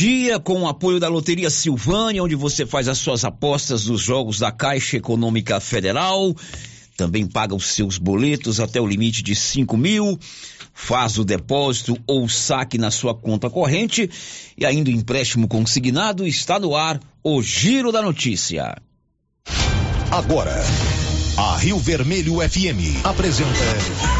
Dia 0.00 0.40
com 0.40 0.62
o 0.62 0.66
apoio 0.66 0.98
da 0.98 1.08
Loteria 1.08 1.50
Silvânia, 1.50 2.24
onde 2.24 2.34
você 2.34 2.64
faz 2.64 2.88
as 2.88 2.96
suas 2.96 3.22
apostas 3.22 3.84
nos 3.84 4.00
jogos 4.00 4.38
da 4.38 4.50
Caixa 4.50 4.96
Econômica 4.96 5.60
Federal. 5.60 6.34
Também 6.96 7.26
paga 7.26 7.54
os 7.54 7.66
seus 7.66 7.98
boletos 7.98 8.60
até 8.60 8.80
o 8.80 8.86
limite 8.86 9.22
de 9.22 9.34
5 9.34 9.76
mil. 9.76 10.18
Faz 10.72 11.18
o 11.18 11.22
depósito 11.22 11.98
ou 12.06 12.26
saque 12.30 12.78
na 12.78 12.90
sua 12.90 13.14
conta 13.14 13.50
corrente. 13.50 14.08
E 14.56 14.64
ainda 14.64 14.88
o 14.88 14.94
empréstimo 14.94 15.46
consignado 15.46 16.26
está 16.26 16.58
no 16.58 16.74
ar. 16.74 16.98
O 17.22 17.42
Giro 17.42 17.92
da 17.92 18.00
Notícia. 18.00 18.80
Agora, 20.10 20.64
a 21.36 21.58
Rio 21.58 21.78
Vermelho 21.78 22.36
FM 22.36 23.04
apresenta. 23.04 24.19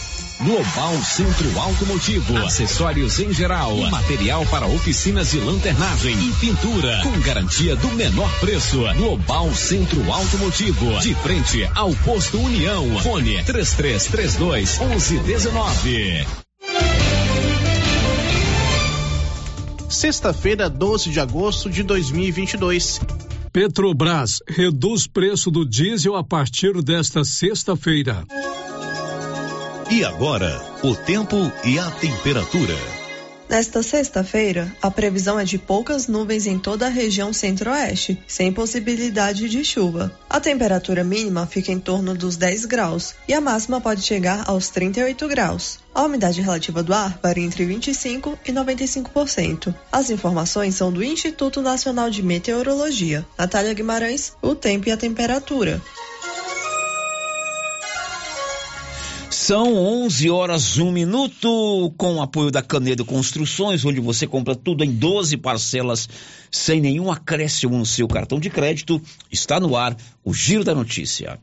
Global 0.43 0.97
Centro 1.03 1.59
Automotivo, 1.59 2.35
acessórios 2.37 3.19
em 3.19 3.31
geral, 3.31 3.77
material 3.91 4.43
para 4.47 4.65
oficinas 4.65 5.29
de 5.29 5.39
lanternagem 5.39 6.17
e 6.17 6.33
pintura, 6.33 6.99
com 7.03 7.19
garantia 7.19 7.75
do 7.75 7.87
menor 7.89 8.27
preço. 8.39 8.79
Global 8.95 9.53
Centro 9.53 10.11
Automotivo, 10.11 10.99
de 10.99 11.13
frente 11.13 11.69
ao 11.75 11.93
posto 11.97 12.39
União. 12.39 12.99
Fone 13.01 13.43
3332 13.43 14.79
1119. 14.79 16.25
Sexta-feira, 19.87 20.67
12 20.67 21.11
de 21.11 21.19
agosto 21.19 21.69
de 21.69 21.83
2022. 21.83 22.99
Petrobras 23.53 24.39
reduz 24.47 25.05
preço 25.05 25.51
do 25.51 25.63
diesel 25.63 26.15
a 26.15 26.23
partir 26.23 26.81
desta 26.81 27.23
sexta-feira. 27.23 28.25
E 29.91 30.05
agora, 30.05 30.57
o 30.83 30.95
tempo 30.95 31.35
e 31.65 31.77
a 31.77 31.91
temperatura. 31.91 32.73
Nesta 33.49 33.83
sexta-feira, 33.83 34.73
a 34.81 34.89
previsão 34.89 35.37
é 35.37 35.43
de 35.43 35.57
poucas 35.57 36.07
nuvens 36.07 36.47
em 36.47 36.57
toda 36.57 36.85
a 36.85 36.89
região 36.89 37.33
centro-oeste, 37.33 38.17
sem 38.25 38.53
possibilidade 38.53 39.49
de 39.49 39.65
chuva. 39.65 40.17
A 40.29 40.39
temperatura 40.39 41.03
mínima 41.03 41.45
fica 41.45 41.73
em 41.73 41.77
torno 41.77 42.15
dos 42.15 42.37
10 42.37 42.63
graus 42.67 43.15
e 43.27 43.33
a 43.33 43.41
máxima 43.41 43.81
pode 43.81 44.01
chegar 44.01 44.45
aos 44.47 44.69
38 44.69 45.27
graus. 45.27 45.79
A 45.93 46.03
umidade 46.03 46.39
relativa 46.39 46.81
do 46.81 46.93
ar 46.93 47.19
varia 47.21 47.43
entre 47.43 47.65
25% 47.65 48.37
e 48.45 48.53
95%. 48.53 49.75
As 49.91 50.09
informações 50.09 50.75
são 50.75 50.89
do 50.89 51.03
Instituto 51.03 51.61
Nacional 51.61 52.09
de 52.09 52.23
Meteorologia. 52.23 53.25
Natália 53.37 53.73
Guimarães, 53.73 54.31
o 54.41 54.55
tempo 54.55 54.87
e 54.87 54.91
a 54.93 54.95
temperatura. 54.95 55.81
São 59.51 59.75
11 59.75 60.29
horas, 60.29 60.77
1 60.77 60.89
minuto, 60.93 61.93
com 61.97 62.15
o 62.15 62.21
apoio 62.21 62.49
da 62.49 62.61
Canedo 62.61 63.03
Construções, 63.03 63.83
onde 63.83 63.99
você 63.99 64.25
compra 64.25 64.55
tudo 64.55 64.81
em 64.81 64.89
12 64.89 65.35
parcelas, 65.35 66.07
sem 66.49 66.79
nenhum 66.79 67.11
acréscimo 67.11 67.77
no 67.77 67.85
seu 67.85 68.07
cartão 68.07 68.39
de 68.39 68.49
crédito. 68.49 69.01
Está 69.29 69.59
no 69.59 69.75
ar 69.75 69.97
o 70.23 70.33
Giro 70.33 70.63
da 70.63 70.73
Notícia. 70.73 71.37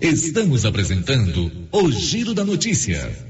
Estamos 0.00 0.64
apresentando 0.64 1.50
o 1.72 1.90
Giro 1.90 2.32
da 2.32 2.44
Notícia. 2.44 3.29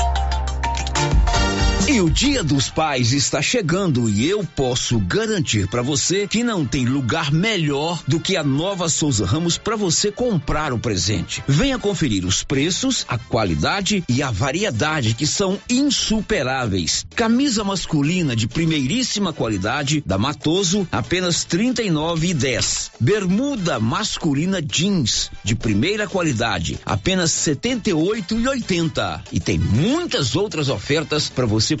E 1.91 1.99
o 1.99 2.09
Dia 2.09 2.41
dos 2.41 2.69
Pais 2.69 3.11
está 3.11 3.41
chegando 3.41 4.09
e 4.09 4.25
eu 4.25 4.45
posso 4.45 4.97
garantir 4.97 5.67
para 5.67 5.81
você 5.81 6.25
que 6.25 6.41
não 6.41 6.65
tem 6.65 6.85
lugar 6.85 7.33
melhor 7.33 8.01
do 8.07 8.17
que 8.17 8.37
a 8.37 8.43
Nova 8.45 8.87
Souza 8.87 9.25
Ramos 9.25 9.57
para 9.57 9.75
você 9.75 10.09
comprar 10.09 10.71
o 10.71 10.79
presente. 10.79 11.43
Venha 11.45 11.77
conferir 11.77 12.23
os 12.23 12.45
preços, 12.45 13.05
a 13.09 13.17
qualidade 13.17 14.05
e 14.07 14.23
a 14.23 14.31
variedade 14.31 15.13
que 15.13 15.27
são 15.27 15.59
insuperáveis. 15.69 17.05
Camisa 17.13 17.61
masculina 17.61 18.37
de 18.37 18.47
primeiríssima 18.47 19.33
qualidade 19.33 20.01
da 20.05 20.17
Matoso, 20.17 20.87
apenas 20.93 21.43
R$ 21.43 21.73
39,10. 21.73 22.91
Bermuda 23.01 23.81
masculina 23.81 24.61
jeans 24.61 25.29
de 25.43 25.55
primeira 25.55 26.07
qualidade, 26.07 26.79
apenas 26.85 27.45
R$ 27.45 27.53
78,80. 27.53 29.23
E 29.29 29.41
tem 29.41 29.59
muitas 29.59 30.37
outras 30.37 30.69
ofertas 30.69 31.27
para 31.27 31.45
você 31.45 31.80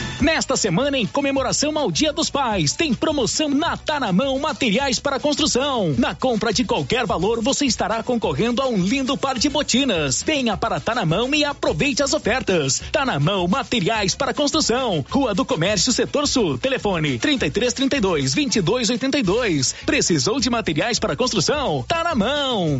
Nesta 0.21 0.55
semana, 0.55 0.99
em 0.99 1.07
comemoração 1.07 1.75
ao 1.79 1.91
Dia 1.91 2.13
dos 2.13 2.29
Pais, 2.29 2.73
tem 2.73 2.93
promoção 2.93 3.49
na 3.49 3.75
Tá 3.75 3.99
na 3.99 4.13
Mão 4.13 4.37
Materiais 4.37 4.99
para 4.99 5.19
Construção. 5.19 5.95
Na 5.97 6.13
compra 6.13 6.53
de 6.53 6.63
qualquer 6.63 7.07
valor, 7.07 7.41
você 7.41 7.65
estará 7.65 8.03
concorrendo 8.03 8.61
a 8.61 8.67
um 8.67 8.77
lindo 8.77 9.17
par 9.17 9.39
de 9.39 9.49
botinas. 9.49 10.21
Venha 10.21 10.55
para 10.55 10.79
Tá 10.79 10.93
na 10.93 11.07
Mão 11.07 11.33
e 11.33 11.43
aproveite 11.43 12.03
as 12.03 12.13
ofertas. 12.13 12.83
Tá 12.91 13.03
na 13.03 13.19
Mão 13.19 13.47
Materiais 13.47 14.13
para 14.13 14.31
Construção. 14.31 15.03
Rua 15.09 15.33
do 15.33 15.43
Comércio, 15.43 15.91
Setor 15.91 16.27
Sul. 16.27 16.55
Telefone 16.59 17.17
3332 17.17 18.35
2282. 18.35 19.73
Precisou 19.87 20.39
de 20.39 20.51
materiais 20.51 20.99
para 20.99 21.15
construção? 21.15 21.83
Tá 21.87 22.03
na 22.03 22.13
mão. 22.13 22.79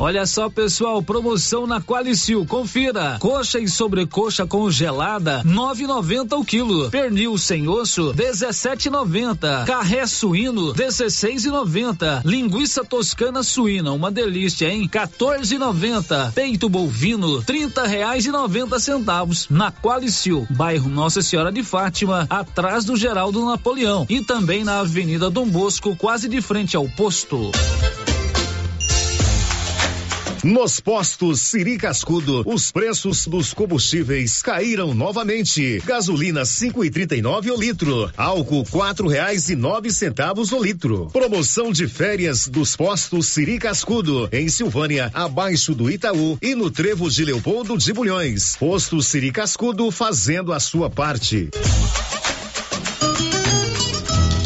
Olha 0.00 0.26
só, 0.26 0.50
pessoal, 0.50 1.02
promoção 1.02 1.66
na 1.66 1.80
Qualicil. 1.80 2.44
Confira. 2.46 3.16
Coxa 3.20 3.60
e 3.60 3.68
sobrecoxa 3.68 4.46
congelada, 4.46 5.42
9,90 5.44 6.38
o 6.38 6.44
quilo. 6.44 6.90
Pernil 6.90 7.38
sem 7.38 7.68
osso, 7.68 8.12
17,90. 8.12 9.64
Carré 9.64 10.06
suíno, 10.06 10.74
16,90. 10.74 12.22
Linguiça 12.24 12.84
toscana 12.84 13.42
suína, 13.42 13.92
uma 13.92 14.10
delícia, 14.10 14.68
hein? 14.68 14.88
14,90. 14.88 16.32
Peito 16.32 16.68
bovino, 16.68 17.42
30 17.42 17.86
reais 17.86 18.26
e 18.26 18.30
90 18.30 18.78
centavos. 18.80 19.46
Na 19.48 19.70
Qualicil, 19.70 20.46
bairro 20.50 20.90
Nossa 20.90 21.22
Senhora 21.22 21.52
de 21.52 21.62
Fátima, 21.62 22.26
atrás 22.28 22.84
do 22.84 22.96
Geraldo 22.96 23.44
Napoleão. 23.44 24.06
E 24.08 24.20
também 24.20 24.64
na 24.64 24.80
Avenida 24.80 25.30
Dom 25.30 25.48
Bosco, 25.48 25.96
quase 25.96 26.28
de 26.28 26.40
frente 26.40 26.76
ao 26.76 26.88
posto. 26.88 27.52
Nos 30.44 30.78
postos 30.78 31.40
Siri 31.40 31.78
Cascudo, 31.78 32.42
os 32.44 32.70
preços 32.70 33.26
dos 33.26 33.54
combustíveis 33.54 34.42
caíram 34.42 34.92
novamente. 34.92 35.82
Gasolina 35.86 36.44
cinco 36.44 36.84
e 36.84 36.90
trinta 36.90 37.16
e 37.16 37.22
nove 37.22 37.50
o 37.50 37.56
litro, 37.56 38.12
álcool 38.14 38.62
quatro 38.70 39.08
reais 39.08 39.48
e 39.48 39.56
nove 39.56 39.90
centavos 39.90 40.52
o 40.52 40.62
litro. 40.62 41.08
Promoção 41.10 41.72
de 41.72 41.88
férias 41.88 42.46
dos 42.46 42.76
postos 42.76 43.28
Siri 43.28 43.58
Cascudo, 43.58 44.28
em 44.30 44.46
Silvânia, 44.50 45.10
abaixo 45.14 45.74
do 45.74 45.90
Itaú 45.90 46.36
e 46.42 46.54
no 46.54 46.70
Trevo 46.70 47.08
de 47.08 47.24
Leopoldo 47.24 47.78
de 47.78 47.90
Bulhões. 47.94 48.54
Posto 48.56 49.00
Siri 49.00 49.32
Cascudo 49.32 49.90
fazendo 49.90 50.52
a 50.52 50.60
sua 50.60 50.90
parte. 50.90 51.48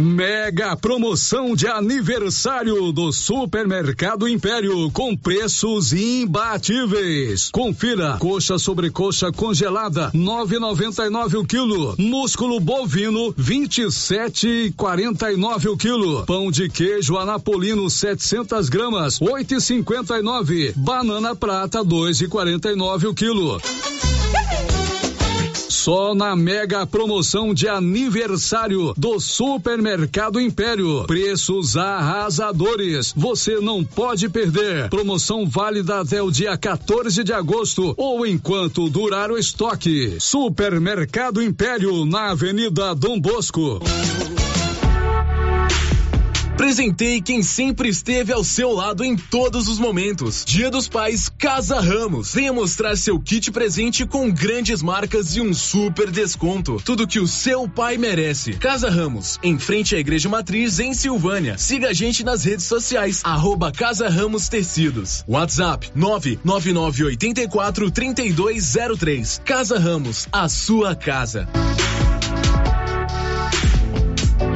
Mega 0.00 0.74
promoção 0.74 1.54
de 1.54 1.66
aniversário 1.66 2.90
do 2.90 3.12
Supermercado 3.12 4.26
Império 4.26 4.90
com 4.92 5.14
preços 5.14 5.92
imbatíveis. 5.92 7.50
Confira: 7.50 8.16
coxa 8.18 8.58
sobre 8.58 8.90
coxa 8.90 9.30
congelada 9.30 10.10
9,99 10.12 11.40
o 11.40 11.44
quilo, 11.44 11.94
músculo 11.98 12.58
bovino 12.58 13.34
27,49 13.34 15.70
o 15.70 15.76
quilo, 15.76 16.24
pão 16.24 16.50
de 16.50 16.70
queijo 16.70 17.18
anapolino 17.18 17.90
700 17.90 18.70
gramas 18.70 19.20
8,59, 19.20 20.72
banana 20.76 21.36
prata 21.36 21.84
2,49 21.84 23.04
o 23.04 23.14
quilo. 23.14 23.60
Só 25.90 26.14
na 26.14 26.36
mega 26.36 26.86
promoção 26.86 27.52
de 27.52 27.66
aniversário 27.66 28.94
do 28.96 29.18
Supermercado 29.18 30.40
Império. 30.40 31.02
Preços 31.04 31.76
arrasadores. 31.76 33.12
Você 33.16 33.58
não 33.58 33.82
pode 33.84 34.28
perder. 34.28 34.88
Promoção 34.88 35.48
válida 35.48 35.98
até 35.98 36.22
o 36.22 36.30
dia 36.30 36.56
14 36.56 37.24
de 37.24 37.32
agosto 37.32 37.92
ou 37.96 38.24
enquanto 38.24 38.88
durar 38.88 39.32
o 39.32 39.36
estoque. 39.36 40.14
Supermercado 40.20 41.42
Império 41.42 42.04
na 42.04 42.30
Avenida 42.30 42.94
Dom 42.94 43.18
Bosco. 43.18 43.80
Presentei 46.60 47.22
quem 47.22 47.42
sempre 47.42 47.88
esteve 47.88 48.34
ao 48.34 48.44
seu 48.44 48.70
lado 48.70 49.02
em 49.02 49.16
todos 49.16 49.66
os 49.66 49.78
momentos. 49.78 50.44
Dia 50.44 50.70
dos 50.70 50.86
Pais, 50.86 51.30
Casa 51.38 51.80
Ramos. 51.80 52.34
Venha 52.34 52.52
mostrar 52.52 52.98
seu 52.98 53.18
kit 53.18 53.50
presente 53.50 54.04
com 54.04 54.30
grandes 54.30 54.82
marcas 54.82 55.34
e 55.34 55.40
um 55.40 55.54
super 55.54 56.10
desconto. 56.10 56.76
Tudo 56.84 57.06
que 57.06 57.18
o 57.18 57.26
seu 57.26 57.66
pai 57.66 57.96
merece. 57.96 58.52
Casa 58.52 58.90
Ramos, 58.90 59.40
em 59.42 59.58
frente 59.58 59.96
à 59.96 59.98
Igreja 59.98 60.28
Matriz, 60.28 60.78
em 60.78 60.92
Silvânia. 60.92 61.56
Siga 61.56 61.88
a 61.88 61.92
gente 61.94 62.22
nas 62.22 62.44
redes 62.44 62.66
sociais, 62.66 63.22
arroba 63.24 63.72
Casa 63.72 64.10
Ramos 64.10 64.46
Tecidos. 64.46 65.24
WhatsApp 65.26 65.90
99984 65.94 67.90
3203. 67.90 69.40
Casa 69.46 69.78
Ramos, 69.78 70.28
a 70.30 70.46
sua 70.46 70.94
casa. 70.94 71.48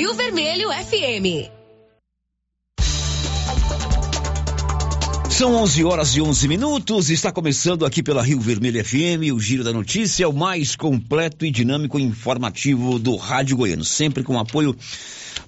Rio 0.00 0.14
Vermelho 0.14 0.70
FM. 0.70 1.50
São 5.28 5.54
11 5.56 5.84
horas 5.84 6.16
e 6.16 6.22
11 6.22 6.48
minutos. 6.48 7.10
Está 7.10 7.30
começando 7.30 7.84
aqui 7.84 8.02
pela 8.02 8.22
Rio 8.22 8.40
Vermelho 8.40 8.82
FM 8.82 9.30
o 9.34 9.38
Giro 9.38 9.62
da 9.62 9.74
Notícia, 9.74 10.26
o 10.26 10.32
mais 10.32 10.74
completo 10.74 11.44
e 11.44 11.50
dinâmico 11.50 11.98
e 11.98 12.02
informativo 12.02 12.98
do 12.98 13.14
Rádio 13.14 13.58
Goiano. 13.58 13.84
Sempre 13.84 14.22
com 14.22 14.38
apoio 14.38 14.74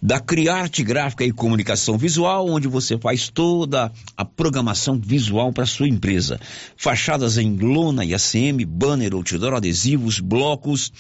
da 0.03 0.21
Criarte 0.21 0.85
Gráfica 0.85 1.25
e 1.25 1.33
Comunicação 1.33 1.97
Visual, 1.97 2.47
onde 2.47 2.69
você 2.69 2.99
faz 2.99 3.31
toda 3.31 3.91
a 4.15 4.23
programação 4.23 5.01
visual 5.03 5.51
para 5.51 5.65
sua 5.65 5.89
empresa. 5.89 6.39
Fachadas 6.77 7.39
em 7.39 7.57
lona 7.57 8.05
e 8.05 8.13
ACM, 8.13 8.67
banner, 8.67 9.15
outdoor, 9.15 9.55
adesivos, 9.55 10.21
blocos 10.21 10.93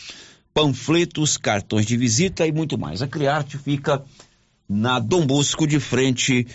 panfletos, 0.54 1.36
cartões 1.36 1.86
de 1.86 1.96
visita 1.96 2.46
e 2.46 2.52
muito 2.52 2.78
mais. 2.78 3.02
A 3.02 3.08
Criarte 3.08 3.58
fica 3.58 4.02
na 4.68 4.98
Dom 4.98 5.26
Bosco 5.26 5.66
de 5.66 5.80
frente 5.80 6.46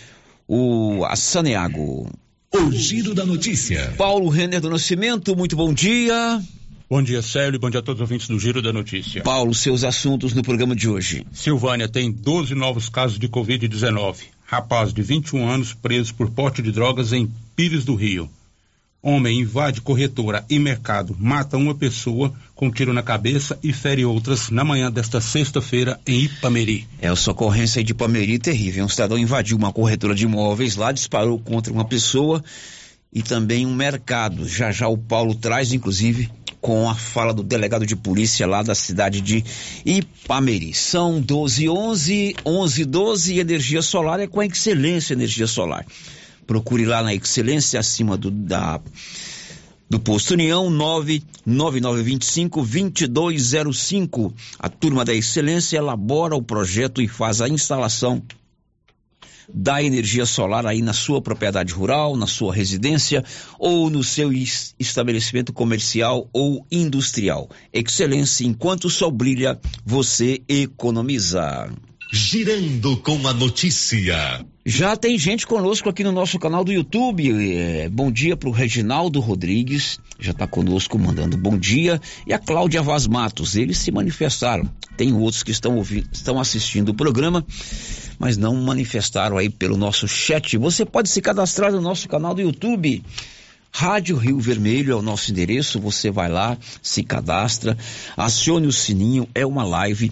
o 0.46 1.04
a 1.04 1.16
Saneago. 1.16 2.10
O 2.54 2.72
giro 2.72 3.14
da 3.14 3.26
notícia. 3.26 3.92
Paulo 3.98 4.28
Renner 4.28 4.60
do 4.60 4.70
Nascimento, 4.70 5.36
muito 5.36 5.54
bom 5.54 5.72
dia. 5.72 6.42
Bom 6.90 7.02
dia, 7.02 7.20
Célio. 7.20 7.60
Bom 7.60 7.68
dia 7.68 7.80
a 7.80 7.82
todos 7.82 8.00
os 8.00 8.02
ouvintes 8.02 8.28
do 8.28 8.38
Giro 8.38 8.62
da 8.62 8.72
Notícia. 8.72 9.22
Paulo, 9.22 9.54
seus 9.54 9.84
assuntos 9.84 10.32
no 10.32 10.42
programa 10.42 10.74
de 10.74 10.88
hoje. 10.88 11.26
Silvânia 11.30 11.86
tem 11.86 12.10
12 12.10 12.54
novos 12.54 12.88
casos 12.88 13.18
de 13.18 13.28
Covid-19. 13.28 14.20
Rapaz 14.46 14.94
de 14.94 15.02
21 15.02 15.46
anos 15.46 15.74
preso 15.74 16.14
por 16.14 16.30
porte 16.30 16.62
de 16.62 16.72
drogas 16.72 17.12
em 17.12 17.30
Pires 17.54 17.84
do 17.84 17.94
Rio. 17.94 18.30
Homem 19.00 19.38
invade 19.38 19.80
corretora 19.80 20.44
e 20.50 20.58
mercado, 20.58 21.16
mata 21.20 21.56
uma 21.56 21.72
pessoa 21.72 22.34
com 22.52 22.68
tiro 22.68 22.92
na 22.92 23.00
cabeça 23.00 23.56
e 23.62 23.72
fere 23.72 24.04
outras 24.04 24.50
na 24.50 24.64
manhã 24.64 24.90
desta 24.90 25.20
sexta-feira 25.20 26.00
em 26.04 26.24
Ipameri. 26.24 26.84
É, 27.00 27.06
essa 27.06 27.30
ocorrência 27.30 27.82
de 27.84 27.92
Ipameri 27.92 28.40
terrível. 28.40 28.84
Um 28.84 28.88
cidadão 28.88 29.16
invadiu 29.16 29.56
uma 29.56 29.72
corretora 29.72 30.16
de 30.16 30.24
imóveis 30.24 30.74
lá, 30.74 30.90
disparou 30.90 31.38
contra 31.38 31.72
uma 31.72 31.84
pessoa 31.84 32.42
e 33.12 33.22
também 33.22 33.64
um 33.64 33.72
mercado. 33.72 34.48
Já 34.48 34.72
já 34.72 34.88
o 34.88 34.98
Paulo 34.98 35.32
traz, 35.32 35.72
inclusive, 35.72 36.28
com 36.60 36.90
a 36.90 36.94
fala 36.96 37.32
do 37.32 37.44
delegado 37.44 37.86
de 37.86 37.94
polícia 37.94 38.48
lá 38.48 38.64
da 38.64 38.74
cidade 38.74 39.20
de 39.20 39.44
Ipameri. 39.86 40.74
São 40.74 41.20
12 41.20 41.68
11, 41.68 42.34
11 42.44 42.84
12 42.84 43.38
energia 43.38 43.80
solar 43.80 44.18
é 44.18 44.26
com 44.26 44.40
a 44.40 44.46
excelência 44.46 45.14
energia 45.14 45.46
solar. 45.46 45.86
Procure 46.48 46.84
lá 46.86 47.02
na 47.02 47.14
Excelência, 47.14 47.78
acima 47.78 48.16
do, 48.16 48.30
da, 48.30 48.80
do 49.86 50.00
Posto 50.00 50.32
União, 50.32 50.70
99925-2205. 51.46 54.32
A 54.58 54.70
turma 54.70 55.04
da 55.04 55.12
Excelência 55.12 55.76
elabora 55.76 56.34
o 56.34 56.42
projeto 56.42 57.02
e 57.02 57.06
faz 57.06 57.42
a 57.42 57.48
instalação 57.50 58.22
da 59.52 59.82
energia 59.82 60.24
solar 60.24 60.66
aí 60.66 60.80
na 60.80 60.94
sua 60.94 61.20
propriedade 61.20 61.74
rural, 61.74 62.16
na 62.16 62.26
sua 62.26 62.54
residência 62.54 63.22
ou 63.58 63.90
no 63.90 64.02
seu 64.02 64.32
estabelecimento 64.78 65.52
comercial 65.52 66.30
ou 66.32 66.64
industrial. 66.72 67.50
Excelência, 67.70 68.46
enquanto 68.46 68.86
o 68.86 68.90
sol 68.90 69.10
brilha, 69.10 69.60
você 69.84 70.40
economiza. 70.48 71.70
Girando 72.10 72.96
com 72.96 73.28
a 73.28 73.34
notícia. 73.34 74.42
Já 74.64 74.96
tem 74.96 75.18
gente 75.18 75.46
conosco 75.46 75.90
aqui 75.90 76.02
no 76.02 76.10
nosso 76.10 76.38
canal 76.38 76.64
do 76.64 76.72
YouTube. 76.72 77.54
É, 77.54 77.86
bom 77.90 78.10
dia 78.10 78.34
para 78.34 78.48
o 78.48 78.52
Reginaldo 78.52 79.20
Rodrigues, 79.20 80.00
já 80.18 80.30
está 80.30 80.46
conosco 80.46 80.98
mandando 80.98 81.36
bom 81.36 81.58
dia. 81.58 82.00
E 82.26 82.32
a 82.32 82.38
Cláudia 82.38 82.80
Vaz 82.80 83.06
Matos, 83.06 83.56
eles 83.56 83.76
se 83.76 83.92
manifestaram. 83.92 84.66
Tem 84.96 85.12
outros 85.12 85.42
que 85.42 85.50
estão, 85.50 85.76
ouvindo, 85.76 86.08
estão 86.10 86.40
assistindo 86.40 86.88
o 86.88 86.94
programa, 86.94 87.44
mas 88.18 88.38
não 88.38 88.54
manifestaram 88.54 89.36
aí 89.36 89.50
pelo 89.50 89.76
nosso 89.76 90.08
chat. 90.08 90.56
Você 90.56 90.86
pode 90.86 91.10
se 91.10 91.20
cadastrar 91.20 91.70
no 91.72 91.80
nosso 91.82 92.08
canal 92.08 92.34
do 92.34 92.40
YouTube. 92.40 93.04
Rádio 93.70 94.16
Rio 94.16 94.40
Vermelho 94.40 94.92
é 94.92 94.96
o 94.96 95.02
nosso 95.02 95.30
endereço. 95.30 95.78
Você 95.80 96.10
vai 96.10 96.30
lá, 96.30 96.56
se 96.80 97.02
cadastra, 97.02 97.76
acione 98.16 98.66
o 98.66 98.72
sininho, 98.72 99.28
é 99.34 99.44
uma 99.44 99.62
live 99.62 100.10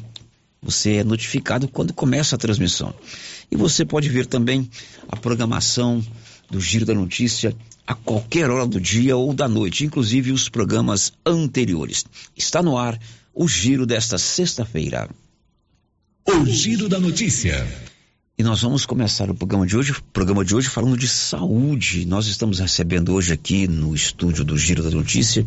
você 0.67 0.97
é 0.97 1.05
notificado 1.05 1.69
quando 1.69 1.93
começa 1.95 2.35
a 2.35 2.39
transmissão. 2.39 2.93
E 3.51 3.57
você 3.57 3.85
pode 3.85 4.09
ver 4.09 4.27
também 4.27 4.69
a 5.09 5.17
programação 5.17 6.05
do 6.51 6.61
Giro 6.61 6.85
da 6.85 6.93
Notícia 6.93 7.57
a 7.87 7.95
qualquer 7.95 8.51
hora 8.51 8.67
do 8.67 8.81
dia 8.81 9.17
ou 9.17 9.33
da 9.33 9.47
noite, 9.47 9.85
inclusive 9.85 10.33
os 10.33 10.49
programas 10.49 11.13
anteriores. 11.25 12.05
Está 12.37 12.65
no 12.65 12.77
ar 12.77 12.99
o 13.33 13.47
Giro 13.47 13.87
desta 13.87 14.19
sexta-feira. 14.19 15.09
O 16.27 16.45
Giro 16.45 16.89
da 16.89 16.99
Notícia. 16.99 17.65
E 18.38 18.43
nós 18.43 18.61
vamos 18.61 18.85
começar 18.85 19.31
o 19.31 19.35
programa 19.35 19.66
de 19.66 19.75
hoje, 19.78 19.95
programa 20.12 20.45
de 20.45 20.55
hoje 20.55 20.69
falando 20.69 20.95
de 20.95 21.09
saúde. 21.09 22.05
Nós 22.05 22.26
estamos 22.26 22.59
recebendo 22.59 23.14
hoje 23.14 23.33
aqui 23.33 23.66
no 23.66 23.95
estúdio 23.95 24.45
do 24.45 24.59
Giro 24.59 24.83
da 24.83 24.90
Notícia 24.90 25.47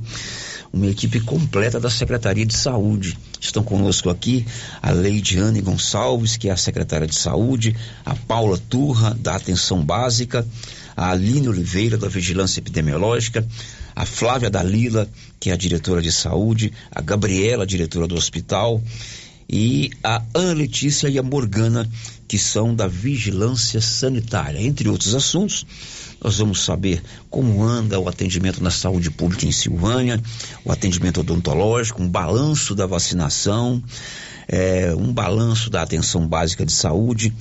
uma 0.74 0.88
equipe 0.88 1.20
completa 1.20 1.80
da 1.80 1.88
Secretaria 1.88 2.48
de 2.48 2.58
Saúde. 2.58 3.16
Estão 3.40 3.64
conosco 3.64 4.10
aqui 4.10 4.44
a 4.82 4.90
Leidiane 4.90 5.62
Gonçalves, 5.62 6.36
que 6.36 6.50
é 6.50 6.52
a 6.52 6.58
secretária 6.58 7.06
de 7.06 7.14
Saúde, 7.14 7.76
a 8.04 8.16
Paula 8.16 8.58
Turra, 8.58 9.14
da 9.14 9.36
Atenção 9.36 9.86
Básica, 9.86 10.44
a 10.98 11.12
Aline 11.12 11.48
Oliveira, 11.48 11.96
da 11.96 12.08
Vigilância 12.08 12.60
Epidemiológica, 12.60 13.48
a 13.96 14.04
Flávia 14.04 14.50
Dalila, 14.50 15.08
que 15.40 15.52
é 15.52 15.54
a 15.54 15.58
diretora 15.58 16.02
de 16.02 16.12
saúde, 16.12 16.74
a 16.92 17.02
Gabriela, 17.02 17.68
diretora 17.68 18.08
do 18.08 18.16
hospital, 18.16 18.82
e 19.50 19.90
a 20.04 20.22
Ana 20.34 20.54
Letícia 20.54 21.10
e 21.10 21.18
a 21.18 21.24
Morgana, 21.24 21.90
que 22.28 22.38
são 22.38 22.76
da 22.76 22.88
Vigilância 22.88 23.82
Sanitária, 23.82 24.62
entre 24.62 24.88
outros 24.88 25.16
assuntos. 25.16 25.66
Nós 26.24 26.38
vamos 26.38 26.64
saber 26.64 27.02
como 27.30 27.64
anda 27.64 28.00
o 28.00 28.08
atendimento 28.08 28.62
na 28.62 28.70
saúde 28.70 29.10
pública 29.10 29.48
em 29.48 29.52
Silvânia, 29.52 30.22
o 30.64 30.72
atendimento 30.72 31.22
odontológico, 31.22 32.04
um 32.04 32.08
balanço 32.08 32.76
da 32.76 32.86
vacinação, 32.86 33.82
é, 34.48 34.94
um 34.96 35.12
balanço 35.12 35.70
da 35.70 35.82
atenção 35.82 36.28
básica 36.28 36.66
de 36.66 36.72
saúde 36.72 37.34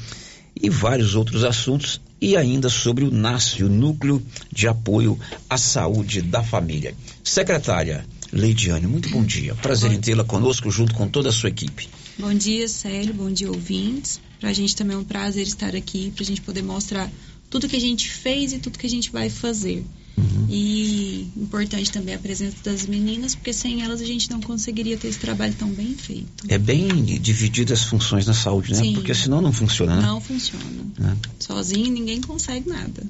e 0.56 0.70
vários 0.70 1.14
outros 1.14 1.44
assuntos 1.44 2.00
e 2.20 2.36
ainda 2.36 2.68
sobre 2.68 3.04
o 3.04 3.10
NASF, 3.10 3.64
o 3.64 3.68
Núcleo 3.68 4.22
de 4.50 4.66
Apoio 4.66 5.18
à 5.50 5.58
Saúde 5.58 6.22
da 6.22 6.42
Família. 6.42 6.94
Secretária 7.22 8.06
Leidiane, 8.32 8.86
muito 8.86 9.08
bom 9.10 9.24
dia. 9.24 9.54
Prazer 9.54 9.92
em 9.92 10.00
tê-la 10.00 10.24
conosco 10.24 10.70
junto 10.70 10.94
com 10.94 11.08
toda 11.08 11.30
a 11.30 11.32
sua 11.32 11.48
equipe. 11.48 11.88
Bom 12.18 12.34
dia, 12.34 12.66
Célio. 12.68 13.14
Bom 13.14 13.30
dia, 13.30 13.48
ouvintes. 13.48 14.20
Para 14.40 14.50
a 14.50 14.52
gente 14.52 14.74
também 14.74 14.96
é 14.96 14.98
um 14.98 15.04
prazer 15.04 15.46
estar 15.46 15.74
aqui, 15.76 16.10
para 16.14 16.24
a 16.24 16.26
gente 16.26 16.40
poder 16.40 16.62
mostrar 16.62 17.08
tudo 17.48 17.68
que 17.68 17.76
a 17.76 17.80
gente 17.80 18.10
fez 18.10 18.52
e 18.52 18.58
tudo 18.58 18.78
que 18.78 18.86
a 18.86 18.90
gente 18.90 19.10
vai 19.10 19.30
fazer. 19.30 19.84
Uhum. 20.16 20.46
E 20.50 21.30
importante 21.36 21.92
também 21.92 22.14
a 22.14 22.18
presença 22.18 22.56
das 22.64 22.86
meninas, 22.86 23.36
porque 23.36 23.52
sem 23.52 23.82
elas 23.82 24.00
a 24.00 24.04
gente 24.04 24.28
não 24.30 24.40
conseguiria 24.40 24.96
ter 24.96 25.08
esse 25.08 25.18
trabalho 25.18 25.54
tão 25.56 25.68
bem 25.68 25.94
feito. 25.94 26.44
É 26.48 26.58
bem 26.58 26.88
dividido 27.04 27.72
as 27.72 27.84
funções 27.84 28.26
na 28.26 28.34
saúde, 28.34 28.72
né? 28.72 28.78
Sim. 28.78 28.94
Porque 28.94 29.14
senão 29.14 29.40
não 29.40 29.52
funciona, 29.52 29.96
né? 29.96 30.02
Não 30.02 30.20
funciona. 30.20 30.64
É. 31.00 31.16
Sozinho 31.38 31.92
ninguém 31.92 32.20
consegue 32.20 32.68
nada. 32.68 33.04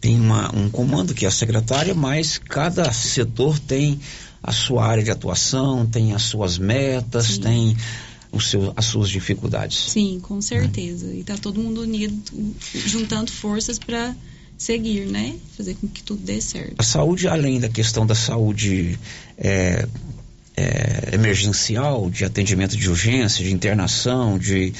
Tem 0.00 0.18
uma, 0.18 0.54
um 0.56 0.70
comando 0.70 1.14
que 1.14 1.26
é 1.26 1.28
a 1.28 1.30
secretária, 1.30 1.94
mas 1.94 2.38
cada 2.38 2.90
setor 2.92 3.58
tem 3.58 4.00
a 4.42 4.52
sua 4.52 4.86
área 4.86 5.02
de 5.02 5.10
atuação, 5.10 5.86
tem 5.86 6.12
as 6.14 6.22
suas 6.22 6.58
metas, 6.58 7.26
Sim. 7.26 7.40
tem 7.40 7.76
seu, 8.40 8.72
as 8.76 8.86
suas 8.86 9.08
dificuldades. 9.10 9.90
Sim, 9.90 10.20
com 10.22 10.40
certeza. 10.40 11.06
É. 11.06 11.14
E 11.14 11.20
está 11.20 11.36
todo 11.36 11.60
mundo 11.60 11.82
unido, 11.82 12.14
juntando 12.72 13.30
forças 13.30 13.78
para 13.78 14.14
seguir, 14.56 15.06
né? 15.06 15.36
Fazer 15.56 15.74
com 15.74 15.88
que 15.88 16.02
tudo 16.02 16.22
dê 16.22 16.40
certo. 16.40 16.74
A 16.78 16.82
saúde, 16.82 17.28
além 17.28 17.60
da 17.60 17.68
questão 17.68 18.06
da 18.06 18.14
saúde 18.14 18.98
é, 19.36 19.86
é, 20.56 21.10
emergencial, 21.12 22.08
de 22.10 22.24
atendimento 22.24 22.76
de 22.76 22.88
urgência, 22.88 23.44
de 23.44 23.52
internação, 23.52 24.38
de 24.38 24.72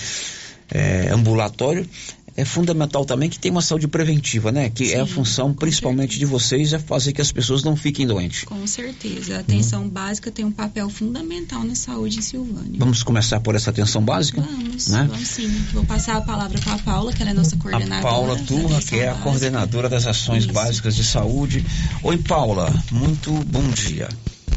é, 0.70 1.08
ambulatório, 1.11 1.88
é 2.37 2.45
fundamental 2.45 3.05
também 3.05 3.31
que 3.31 3.38
tenha 3.38 3.53
uma 3.53 3.62
saúde 3.62 3.87
preventiva, 3.87 4.50
né? 4.50 4.69
Que 4.69 4.87
Sim, 4.87 4.95
é 4.95 5.00
a 5.00 5.07
função 5.07 5.55
principalmente 5.55 6.14
certeza. 6.14 6.19
de 6.19 6.26
vocês 6.26 6.73
é 6.73 6.79
fazer 6.79 7.12
que 7.12 7.21
as 7.21 7.31
pessoas 7.31 7.62
não 7.62 7.76
fiquem 7.76 8.07
doentes. 8.07 8.45
Com 8.45 8.67
certeza. 8.67 9.37
A 9.37 9.41
atenção 9.41 9.83
uhum. 9.83 9.88
básica 9.88 10.31
tem 10.31 10.45
um 10.45 10.50
papel 10.50 10.91
fundamental 10.91 11.62
na 11.62 11.75
saúde 11.75 12.19
em 12.19 12.23
Silvânia. 12.23 12.79
Vamos 12.79 13.03
começar 13.03 13.41
por 13.41 13.55
essa 13.55 13.71
atenção 13.71 14.03
básica? 14.03 14.41
Vamos, 14.41 14.88
né? 14.88 15.07
vamos 15.09 15.29
sim. 15.29 15.49
Vou 15.73 15.85
passar 15.85 16.17
a 16.17 16.21
palavra 16.23 16.59
para 16.59 16.75
a 16.75 16.79
Paula, 16.79 17.12
que 17.12 17.23
ela 17.23 17.31
é 17.31 17.35
nossa 17.35 17.57
coordenadora. 17.57 17.99
A 17.99 18.03
Paula 18.03 18.37
Turra, 18.38 18.81
que 18.81 18.97
é 18.97 19.05
a 19.05 19.11
básica. 19.12 19.23
coordenadora 19.23 19.88
das 19.88 20.07
ações 20.07 20.45
Isso. 20.45 20.53
básicas 20.53 20.97
de 20.97 21.05
saúde. 21.05 21.64
Oi, 22.03 22.19
Paula, 22.19 22.73
muito 22.91 23.31
bom 23.45 23.69
dia. 23.71 24.09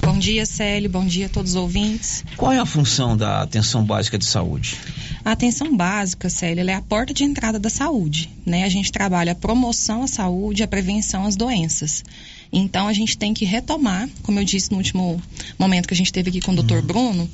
Bom 0.07 0.17
dia, 0.17 0.45
Célio. 0.45 0.89
Bom 0.89 1.05
dia 1.05 1.25
a 1.25 1.29
todos 1.29 1.51
os 1.51 1.57
ouvintes. 1.57 2.23
Qual 2.37 2.49
é 2.49 2.57
a 2.57 2.65
função 2.65 3.17
da 3.17 3.41
atenção 3.41 3.83
básica 3.83 4.17
de 4.17 4.23
saúde? 4.23 4.77
A 5.23 5.33
atenção 5.33 5.75
básica, 5.75 6.29
Célia, 6.29 6.63
é 6.71 6.75
a 6.75 6.81
porta 6.81 7.13
de 7.13 7.25
entrada 7.25 7.59
da 7.59 7.69
saúde. 7.69 8.29
Né? 8.45 8.63
A 8.63 8.69
gente 8.69 8.89
trabalha 8.89 9.33
a 9.33 9.35
promoção 9.35 10.03
à 10.03 10.07
saúde 10.07 10.61
e 10.61 10.63
a 10.63 10.67
prevenção 10.67 11.25
às 11.25 11.35
doenças. 11.35 12.05
Então, 12.51 12.87
a 12.87 12.93
gente 12.93 13.17
tem 13.17 13.33
que 13.33 13.45
retomar, 13.45 14.09
como 14.23 14.39
eu 14.39 14.43
disse 14.43 14.71
no 14.71 14.77
último 14.77 15.21
momento 15.57 15.87
que 15.87 15.93
a 15.93 15.97
gente 15.97 16.11
teve 16.11 16.29
aqui 16.29 16.41
com 16.41 16.51
o 16.51 16.55
doutor 16.55 16.79
uhum. 16.79 16.85
Bruno, 16.85 17.29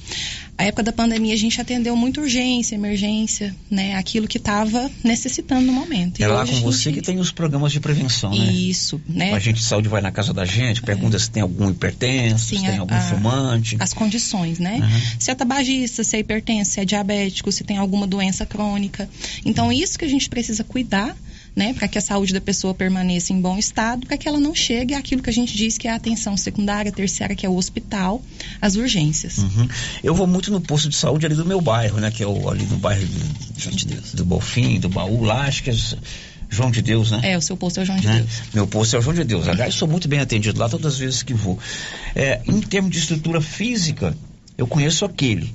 a 0.58 0.65
época 0.65 0.84
da 0.84 0.93
pandemia 0.93 1.34
a 1.34 1.38
gente 1.38 1.60
atendeu 1.60 1.96
muito 1.96 2.22
urgência, 2.22 2.75
emergência, 2.75 3.55
né? 3.72 3.96
Aquilo 3.96 4.27
que 4.27 4.38
estava 4.38 4.89
necessitando 5.03 5.65
no 5.65 5.74
momento. 5.74 6.22
É 6.22 6.25
e 6.25 6.27
lá 6.27 6.46
com 6.46 6.60
você 6.62 6.86
gente... 6.86 6.96
que 6.96 7.01
tem 7.01 7.20
os 7.20 7.32
programas 7.32 7.72
de 7.72 7.79
prevenção, 7.79 8.29
né? 8.29 8.51
Isso, 8.51 9.01
né? 9.08 9.34
A 9.34 9.39
gente 9.39 9.58
de 9.58 9.63
saúde 9.63 9.89
vai 9.89 10.01
na 10.01 10.12
casa 10.12 10.34
da 10.34 10.46
gente, 10.46 10.82
pergunta 10.82 11.17
é. 11.17 11.20
se 11.20 11.32
tem 11.32 11.41
algum 11.41 11.70
hipertenso, 11.70 12.46
Sim, 12.46 12.58
se 12.58 12.65
tem 12.65 12.77
a, 12.77 12.82
algum 12.82 13.00
fumante. 13.01 13.77
As 13.79 13.93
condições, 13.93 14.60
né? 14.60 14.79
Uhum. 14.82 15.20
Se 15.20 15.32
é 15.32 15.36
tabagista, 15.36 16.03
se 16.03 16.15
é 16.15 16.20
hipertenso, 16.20 16.72
se 16.72 16.79
é 16.79 16.86
diabético, 16.86 17.51
se 17.51 17.63
tem 17.63 17.77
alguma 17.77 18.05
doença 18.05 18.46
crônica. 18.46 19.10
Então, 19.43 19.72
isso 19.72 19.98
que 19.98 20.05
a 20.05 20.10
gente 20.10 20.29
precisa 20.29 20.63
cuidar 20.63 21.15
né, 21.56 21.74
para 21.74 21.88
que 21.88 21.98
a 21.98 22.02
saúde 22.02 22.34
da 22.34 22.42
pessoa 22.42 22.74
permaneça 22.74 23.32
em 23.32 23.40
bom 23.40 23.58
estado, 23.58 24.08
para 24.08 24.18
que 24.18 24.28
ela 24.28 24.40
não 24.40 24.56
chegue 24.56 24.94
àquilo 24.94 25.22
que 25.22 25.30
a 25.30 25.34
gente 25.34 25.56
diz 25.56 25.78
que 25.78 25.88
é 25.88 25.92
a 25.92 25.96
atenção 25.96 26.36
secundária, 26.36 26.92
terciária, 26.92 27.36
que 27.36 27.46
é 27.46 27.50
o 27.50 27.56
hospital, 27.56 28.24
as 28.62 28.76
urgências. 28.76 29.38
Uhum. 29.38 29.68
Eu 30.04 30.16
vou 30.16 30.26
muito 30.26 30.52
no 30.52 30.60
posto 30.60 30.90
de 30.90 30.96
saúde 30.96 31.26
ali 31.26 31.36
do 31.36 31.46
meu 31.46 31.62
bairro, 31.62 32.00
né, 32.00 32.10
que 32.10 32.24
é 32.24 32.28
o, 32.28 32.50
ali 32.50 32.66
no 32.66 32.78
bairro 32.78 33.06
do, 33.06 33.72
de 33.72 33.86
do 34.16 34.26
Bofim, 34.26 34.80
do 34.80 34.90
Baú, 34.90 35.24
lá, 35.24 35.46
acho 35.46 35.64
que 35.64 35.70
é 35.70 35.74
João 36.50 36.70
de 36.70 36.82
Deus, 36.82 37.10
né? 37.10 37.20
É, 37.24 37.38
o 37.38 37.42
seu 37.42 37.58
posto 37.58 37.80
é 37.80 37.84
o 37.84 37.86
João 37.86 37.98
de 37.98 38.06
né? 38.06 38.18
Deus. 38.18 38.30
Meu 38.54 38.68
posto 38.68 38.96
é 38.96 39.00
o 39.00 39.02
João 39.02 39.16
de 39.16 39.24
Deus. 39.24 39.48
Aliás, 39.48 39.74
sou 39.74 39.88
muito 39.88 40.08
bem 40.08 40.20
atendido 40.20 40.60
lá 40.60 40.70
todas 40.70 40.94
as 40.94 41.00
vezes 41.00 41.24
que 41.24 41.34
vou. 41.34 41.58
É, 42.16 42.42
em 42.46 42.62
termos 42.62 42.92
de 42.92 43.00
estrutura 43.00 43.42
física, 43.42 44.16
eu 44.56 44.68
conheço 44.68 45.04
aquele 45.04 45.52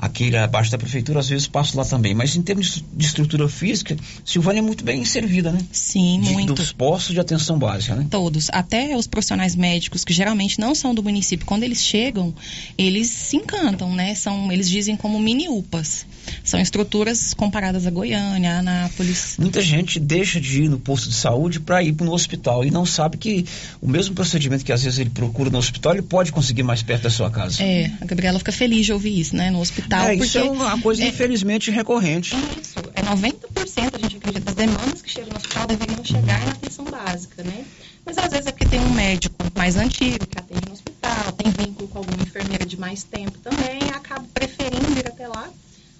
aquele 0.00 0.38
abaixo 0.38 0.70
da 0.70 0.78
prefeitura, 0.78 1.20
às 1.20 1.28
vezes 1.28 1.46
passo 1.46 1.76
lá 1.76 1.84
também. 1.84 2.14
Mas 2.14 2.34
em 2.34 2.42
termos 2.42 2.82
de 2.92 3.04
estrutura 3.04 3.46
física, 3.48 3.96
Silvânia 4.24 4.60
é 4.60 4.62
muito 4.62 4.82
bem 4.82 5.04
servida, 5.04 5.52
né? 5.52 5.60
Sim, 5.70 6.20
de, 6.22 6.32
muito. 6.32 6.54
Dos 6.54 6.72
postos 6.72 7.12
de 7.12 7.20
atenção 7.20 7.58
básica, 7.58 7.94
né? 7.94 8.06
Todos. 8.10 8.48
Até 8.50 8.96
os 8.96 9.06
profissionais 9.06 9.54
médicos, 9.54 10.02
que 10.02 10.12
geralmente 10.12 10.58
não 10.58 10.74
são 10.74 10.94
do 10.94 11.02
município, 11.02 11.44
quando 11.44 11.64
eles 11.64 11.84
chegam, 11.84 12.34
eles 12.78 13.08
se 13.08 13.36
encantam, 13.36 13.94
né? 13.94 14.14
São, 14.14 14.50
eles 14.50 14.70
dizem 14.70 14.96
como 14.96 15.20
mini 15.20 15.48
UPAs. 15.48 16.06
São 16.42 16.60
estruturas 16.60 17.34
comparadas 17.34 17.86
a 17.86 17.90
Goiânia, 17.90 18.54
a 18.54 18.58
Anápolis. 18.60 19.36
Muita 19.38 19.60
gente 19.60 20.00
deixa 20.00 20.40
de 20.40 20.62
ir 20.62 20.68
no 20.68 20.78
posto 20.78 21.08
de 21.08 21.14
saúde 21.14 21.60
para 21.60 21.82
ir 21.82 21.94
no 22.00 22.12
hospital 22.12 22.64
e 22.64 22.70
não 22.70 22.86
sabe 22.86 23.18
que 23.18 23.44
o 23.80 23.88
mesmo 23.88 24.14
procedimento 24.14 24.64
que 24.64 24.72
às 24.72 24.82
vezes 24.82 24.98
ele 24.98 25.10
procura 25.10 25.50
no 25.50 25.58
hospital, 25.58 25.92
ele 25.92 26.02
pode 26.02 26.32
conseguir 26.32 26.62
mais 26.62 26.82
perto 26.82 27.02
da 27.02 27.10
sua 27.10 27.30
casa. 27.30 27.62
É, 27.62 27.90
a 28.00 28.04
Gabriela 28.04 28.38
fica 28.38 28.52
feliz 28.52 28.86
de 28.86 28.92
ouvir 28.92 29.18
isso, 29.18 29.36
né? 29.36 29.50
No 29.50 29.60
hospital. 29.60 29.89
É, 29.92 30.14
isso 30.14 30.38
é 30.38 30.42
uma 30.42 30.80
coisa, 30.80 31.02
é, 31.02 31.08
infelizmente, 31.08 31.70
recorrente. 31.70 32.34
Isso, 32.60 32.78
é 32.94 33.02
90% 33.02 33.94
a 33.94 33.98
gente 33.98 34.16
acredita 34.16 34.44
das 34.44 34.54
demandas 34.54 35.02
que 35.02 35.10
chegam 35.10 35.30
no 35.30 35.36
hospital 35.36 35.66
deveriam 35.66 36.04
chegar 36.04 36.44
na 36.46 36.52
atenção 36.52 36.84
básica, 36.84 37.42
né? 37.42 37.64
Mas 38.04 38.18
às 38.18 38.30
vezes 38.30 38.46
é 38.46 38.52
porque 38.52 38.66
tem 38.66 38.80
um 38.80 38.94
médico 38.94 39.36
mais 39.56 39.76
antigo 39.76 40.26
que 40.26 40.38
atende 40.38 40.66
no 40.66 40.72
hospital, 40.72 41.32
tem 41.32 41.50
vínculo 41.50 41.88
com 41.88 41.98
alguma 41.98 42.22
enfermeira 42.22 42.64
de 42.64 42.78
mais 42.78 43.02
tempo 43.04 43.38
também, 43.38 43.78
acaba 43.94 44.24
preferindo 44.34 44.98
ir 44.98 45.06
até 45.06 45.28
lá 45.28 45.48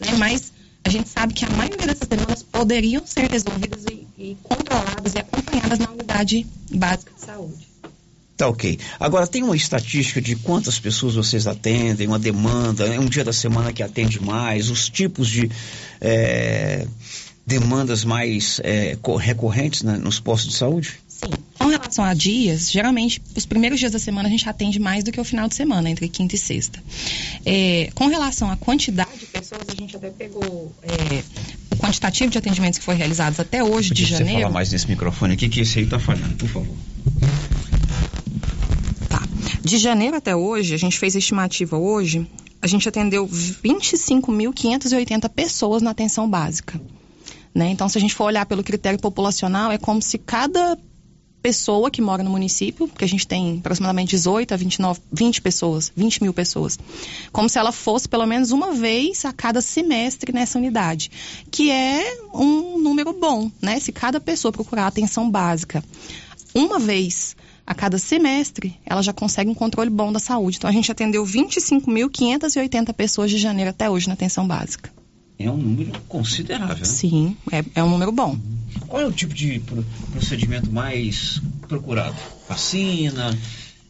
né? 0.01 0.17
Mas 0.19 0.53
a 0.83 0.89
gente 0.89 1.09
sabe 1.09 1.35
que 1.35 1.45
a 1.45 1.51
maioria 1.51 1.87
dessas 1.87 2.09
demandas 2.09 2.43
poderiam 2.43 3.07
ser 3.07 3.31
resolvidas 3.31 3.85
e, 3.85 4.07
e 4.19 4.37
controladas 4.43 5.15
e 5.15 5.19
acompanhadas 5.19 5.79
na 5.79 5.91
unidade 5.91 6.47
básica 6.73 7.13
de 7.15 7.21
saúde. 7.21 7.70
Tá 8.41 8.49
ok. 8.49 8.79
Agora, 8.99 9.27
tem 9.27 9.43
uma 9.43 9.55
estatística 9.55 10.19
de 10.19 10.35
quantas 10.35 10.79
pessoas 10.79 11.15
vocês 11.15 11.47
atendem, 11.47 12.07
uma 12.09 12.19
demanda, 12.19 12.87
é 12.87 12.99
um 12.99 13.05
dia 13.05 13.23
da 13.23 13.35
semana 13.35 13.71
que 13.71 13.83
atende 13.83 14.19
mais, 14.19 14.71
os 14.71 14.89
tipos 14.89 15.29
de 15.29 15.51
é, 16.01 16.87
demandas 17.47 18.03
mais 18.03 18.59
é, 18.65 18.97
recorrentes 19.19 19.83
né, 19.83 19.99
nos 19.99 20.21
postos 20.21 20.53
de 20.53 20.57
saúde? 20.57 20.99
Sim. 21.07 21.33
Com 21.59 21.67
relação 21.67 22.03
a 22.03 22.15
dias, 22.15 22.71
geralmente 22.71 23.21
os 23.37 23.45
primeiros 23.45 23.79
dias 23.79 23.93
da 23.93 23.99
semana 23.99 24.27
a 24.27 24.31
gente 24.31 24.49
atende 24.49 24.79
mais 24.79 25.05
do 25.05 25.13
que 25.13 25.21
o 25.21 25.25
final 25.25 25.47
de 25.47 25.55
semana, 25.55 25.91
entre 25.91 26.09
quinta 26.09 26.35
e 26.35 26.39
sexta. 26.39 26.83
É, 27.45 27.91
com 27.95 28.07
relação 28.07 28.51
à 28.51 28.57
quantidade 28.57 29.19
de 29.19 29.27
pessoas, 29.27 29.67
a 29.69 29.75
gente 29.75 29.95
até 29.95 30.09
pegou 30.09 30.43
o 30.43 31.77
quantitativo 31.77 32.31
de 32.31 32.39
atendimentos 32.39 32.79
que 32.79 32.87
foi 32.87 32.95
realizados 32.95 33.39
até 33.39 33.63
hoje, 33.63 33.93
de 33.93 34.07
janeiro. 34.07 34.33
Você 34.33 34.41
falar 34.41 34.55
mais 34.55 34.73
nesse 34.73 34.89
microfone 34.89 35.35
aqui, 35.35 35.47
que 35.47 35.61
esse 35.61 35.79
aí 35.79 35.85
está 35.85 35.99
falhando, 35.99 36.37
por 36.37 36.49
favor. 36.49 36.77
De 39.63 39.77
janeiro 39.77 40.17
até 40.17 40.35
hoje, 40.35 40.75
a 40.75 40.79
gente 40.79 40.99
fez 40.99 41.15
a 41.15 41.19
estimativa 41.19 41.77
hoje, 41.77 42.27
a 42.63 42.67
gente 42.67 42.89
atendeu 42.89 43.29
25.580 43.29 45.29
pessoas 45.29 45.83
na 45.83 45.91
atenção 45.91 46.29
básica. 46.29 46.81
Né? 47.55 47.71
Então, 47.71 47.89
se 47.89 47.99
a 47.99 48.01
gente 48.01 48.15
for 48.15 48.25
olhar 48.25 48.47
pelo 48.47 48.65
critério 48.65 48.99
populacional, 48.99 49.71
é 49.71 49.77
como 49.77 50.01
se 50.01 50.17
cada 50.17 50.79
pessoa 51.43 51.91
que 51.91 52.03
mora 52.03 52.23
no 52.23 52.31
município, 52.31 52.87
porque 52.87 53.05
a 53.05 53.09
gente 53.09 53.27
tem 53.27 53.59
aproximadamente 53.59 54.11
18 54.11 54.53
a 54.53 54.57
29, 54.57 55.01
20 55.11 55.43
pessoas, 55.43 55.93
20 55.97 56.23
mil 56.23 56.35
pessoas, 56.35 56.79
como 57.33 57.49
se 57.49 57.59
ela 57.59 57.73
fosse 57.73 58.09
pelo 58.09 58.27
menos 58.27 58.51
uma 58.51 58.73
vez 58.73 59.25
a 59.25 59.33
cada 59.33 59.61
semestre 59.61 60.33
nessa 60.33 60.59
unidade, 60.59 61.11
que 61.51 61.71
é 61.71 62.19
um 62.35 62.79
número 62.79 63.13
bom, 63.13 63.51
né? 63.61 63.81
Se 63.81 63.91
cada 63.91 64.21
pessoa 64.21 64.53
procurar 64.53 64.87
atenção 64.87 65.31
básica 65.31 65.83
uma 66.55 66.79
vez 66.79 67.37
a 67.71 67.75
cada 67.75 67.99
semestre, 67.99 68.75
ela 68.85 69.01
já 69.01 69.13
consegue 69.13 69.49
um 69.49 69.55
controle 69.55 69.89
bom 69.89 70.11
da 70.13 70.19
saúde. 70.19 70.57
Então, 70.57 70.69
a 70.69 70.73
gente 70.73 70.91
atendeu 70.91 71.25
25.580 71.25 72.93
pessoas 72.93 73.31
de 73.31 73.39
janeiro 73.39 73.71
até 73.71 73.89
hoje 73.89 74.09
na 74.09 74.15
atenção 74.15 74.45
básica. 74.45 74.91
É 75.39 75.49
um 75.49 75.57
número 75.57 75.93
considerável, 76.09 76.79
né? 76.79 76.85
Sim, 76.85 77.37
é, 77.53 77.65
é 77.77 77.85
um 77.85 77.91
número 77.91 78.11
bom. 78.11 78.37
Qual 78.89 79.01
é 79.01 79.07
o 79.07 79.13
tipo 79.13 79.33
de 79.33 79.63
procedimento 80.11 80.69
mais 80.73 81.41
procurado? 81.69 82.17
Vacina? 82.49 83.39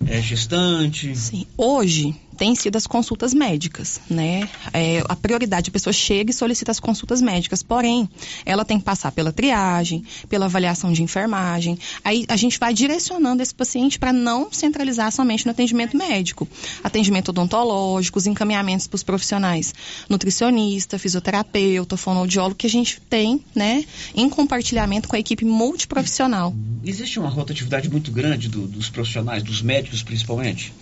É 0.07 0.21
gestante? 0.21 1.17
Sim. 1.17 1.47
Hoje, 1.57 2.15
tem 2.41 2.55
sido 2.55 2.77
as 2.77 2.87
consultas 2.87 3.35
médicas, 3.35 4.01
né? 4.09 4.49
É, 4.73 5.05
a 5.07 5.15
prioridade, 5.15 5.69
a 5.69 5.73
pessoa 5.73 5.93
chega 5.93 6.31
e 6.31 6.33
solicita 6.33 6.71
as 6.71 6.81
consultas 6.81 7.21
médicas, 7.21 7.63
porém, 7.63 8.09
ela 8.47 8.65
tem 8.65 8.79
que 8.79 8.85
passar 8.87 9.13
pela 9.13 9.31
triagem, 9.31 10.03
pela 10.27 10.47
avaliação 10.47 10.91
de 10.91 11.03
enfermagem. 11.03 11.79
Aí 12.03 12.25
a 12.29 12.37
gente 12.37 12.59
vai 12.59 12.73
direcionando 12.73 13.43
esse 13.43 13.55
paciente 13.55 13.99
para 13.99 14.11
não 14.11 14.51
centralizar 14.51 15.13
somente 15.13 15.45
no 15.45 15.51
atendimento 15.51 15.95
médico. 15.95 16.49
Atendimento 16.83 17.29
odontológico, 17.29 18.19
os 18.19 18.27
encaminhamentos 18.27 18.87
para 18.87 18.97
os 18.97 19.03
profissionais 19.03 19.75
nutricionista, 20.09 20.99
fisioterapeuta, 20.99 21.95
fonoaudiólogo, 21.99 22.57
que 22.57 22.67
a 22.67 22.71
gente 22.71 23.03
tem, 23.03 23.45
né, 23.55 23.85
em 24.15 24.31
compartilhamento 24.31 25.09
com 25.09 25.15
a 25.15 25.19
equipe 25.19 25.45
multiprofissional. 25.45 26.55
Existe 26.83 27.19
uma 27.19 27.29
rotatividade 27.29 27.91
muito 27.91 28.11
grande 28.11 28.49
do, 28.49 28.67
dos 28.67 28.89
profissionais, 28.89 29.43
dos 29.43 29.61
médicos 29.61 30.03
principalmente? 30.03 30.73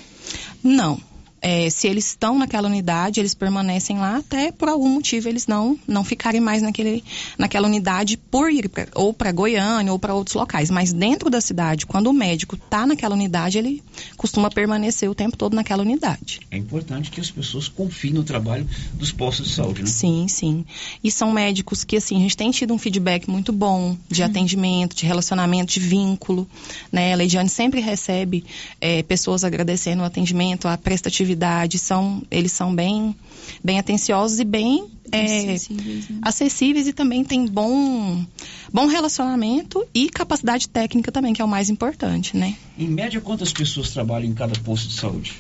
Não 0.63 1.01
é, 1.41 1.71
se 1.71 1.87
eles 1.87 2.07
estão 2.07 2.39
naquela 2.39 2.69
unidade, 2.69 3.21
eles 3.21 3.35
permanecem 3.35 3.99
lá 3.99 4.17
até 4.17 4.51
por 4.51 4.69
algum 4.69 4.89
motivo 4.89 5.29
eles 5.29 5.47
não 5.47 5.79
não 5.87 6.03
ficarem 6.03 6.41
mais 6.41 6.63
naquele, 6.63 7.05
naquela 7.37 7.69
unidade 7.69 8.17
por 8.17 8.51
ir 8.51 8.69
pra, 8.69 8.89
ou 8.95 9.13
para 9.13 9.31
Goiânia 9.31 9.93
ou 9.93 9.99
para 9.99 10.15
outros 10.15 10.35
locais. 10.35 10.71
Mas 10.71 10.93
dentro 10.93 11.31
da 11.31 11.41
cidade, 11.41 11.87
quando 11.87 12.09
o 12.09 12.13
médico 12.13 12.57
está 12.57 12.87
naquela 12.87 13.15
unidade, 13.15 13.59
ele 13.59 13.83
costuma 14.17 14.51
permanecer 14.51 15.09
o 15.09 15.15
tempo 15.15 15.37
todo 15.37 15.55
naquela 15.55 15.83
unidade. 15.83 16.41
É 16.51 16.57
importante 16.57 17.11
que 17.11 17.21
as 17.21 17.31
pessoas 17.31 17.69
confiem 17.69 18.15
no 18.15 18.25
trabalho 18.25 18.69
dos 18.95 19.13
postos 19.13 19.49
de 19.49 19.55
saúde, 19.55 19.83
né? 19.83 19.87
Sim, 19.87 20.27
sim. 20.29 20.65
E 21.03 21.11
são 21.11 21.33
médicos 21.33 21.85
que 21.85 21.97
assim 21.97 22.17
a 22.17 22.21
gente 22.21 22.37
tem 22.37 22.51
tido 22.51 22.75
um 22.75 22.79
feedback 22.79 23.29
muito 23.31 23.53
bom 23.53 23.97
de 24.11 24.23
uhum. 24.23 24.29
atendimento, 24.29 24.97
de 24.97 25.07
relacionamento, 25.07 25.73
de 25.73 25.81
vínculo. 25.81 26.49
Né? 26.91 27.13
A 27.13 27.17
Leidiane 27.17 27.49
sempre 27.49 27.81
recebe 27.81 28.45
é, 28.81 29.03
pessoas 29.03 29.45
agradecendo 29.45 30.03
o 30.03 30.07
atendimento, 30.07 30.67
a 30.67 30.77
prestatividade 30.77 31.28
atividade 31.29 31.79
são 31.79 32.23
eles 32.31 32.53
são 32.53 32.75
bem 32.75 33.15
bem 33.63 33.79
atenciosos 33.79 34.41
e 34.41 34.45
bem 34.45 34.87
é, 35.11 35.25
acessíveis, 35.25 36.09
né? 36.09 36.19
acessíveis 36.23 36.89
e 36.89 36.93
também 36.93 37.25
tem 37.25 37.47
bom 37.47 38.25
bom 38.73 38.87
relacionamento 38.87 39.85
e 39.95 40.09
capacidade 40.09 40.69
técnica 40.69 41.13
também 41.13 41.33
que 41.33 41.43
é 41.43 41.45
o 41.45 41.49
mais 41.49 41.69
importante 41.69 42.37
né 42.37 42.57
em 42.79 42.89
média 42.89 43.21
quantas 43.21 43.53
pessoas 43.53 43.91
trabalham 43.91 44.29
em 44.29 44.35
cada 44.35 44.59
posto 44.61 44.89
de 44.89 44.95
saúde 44.95 45.35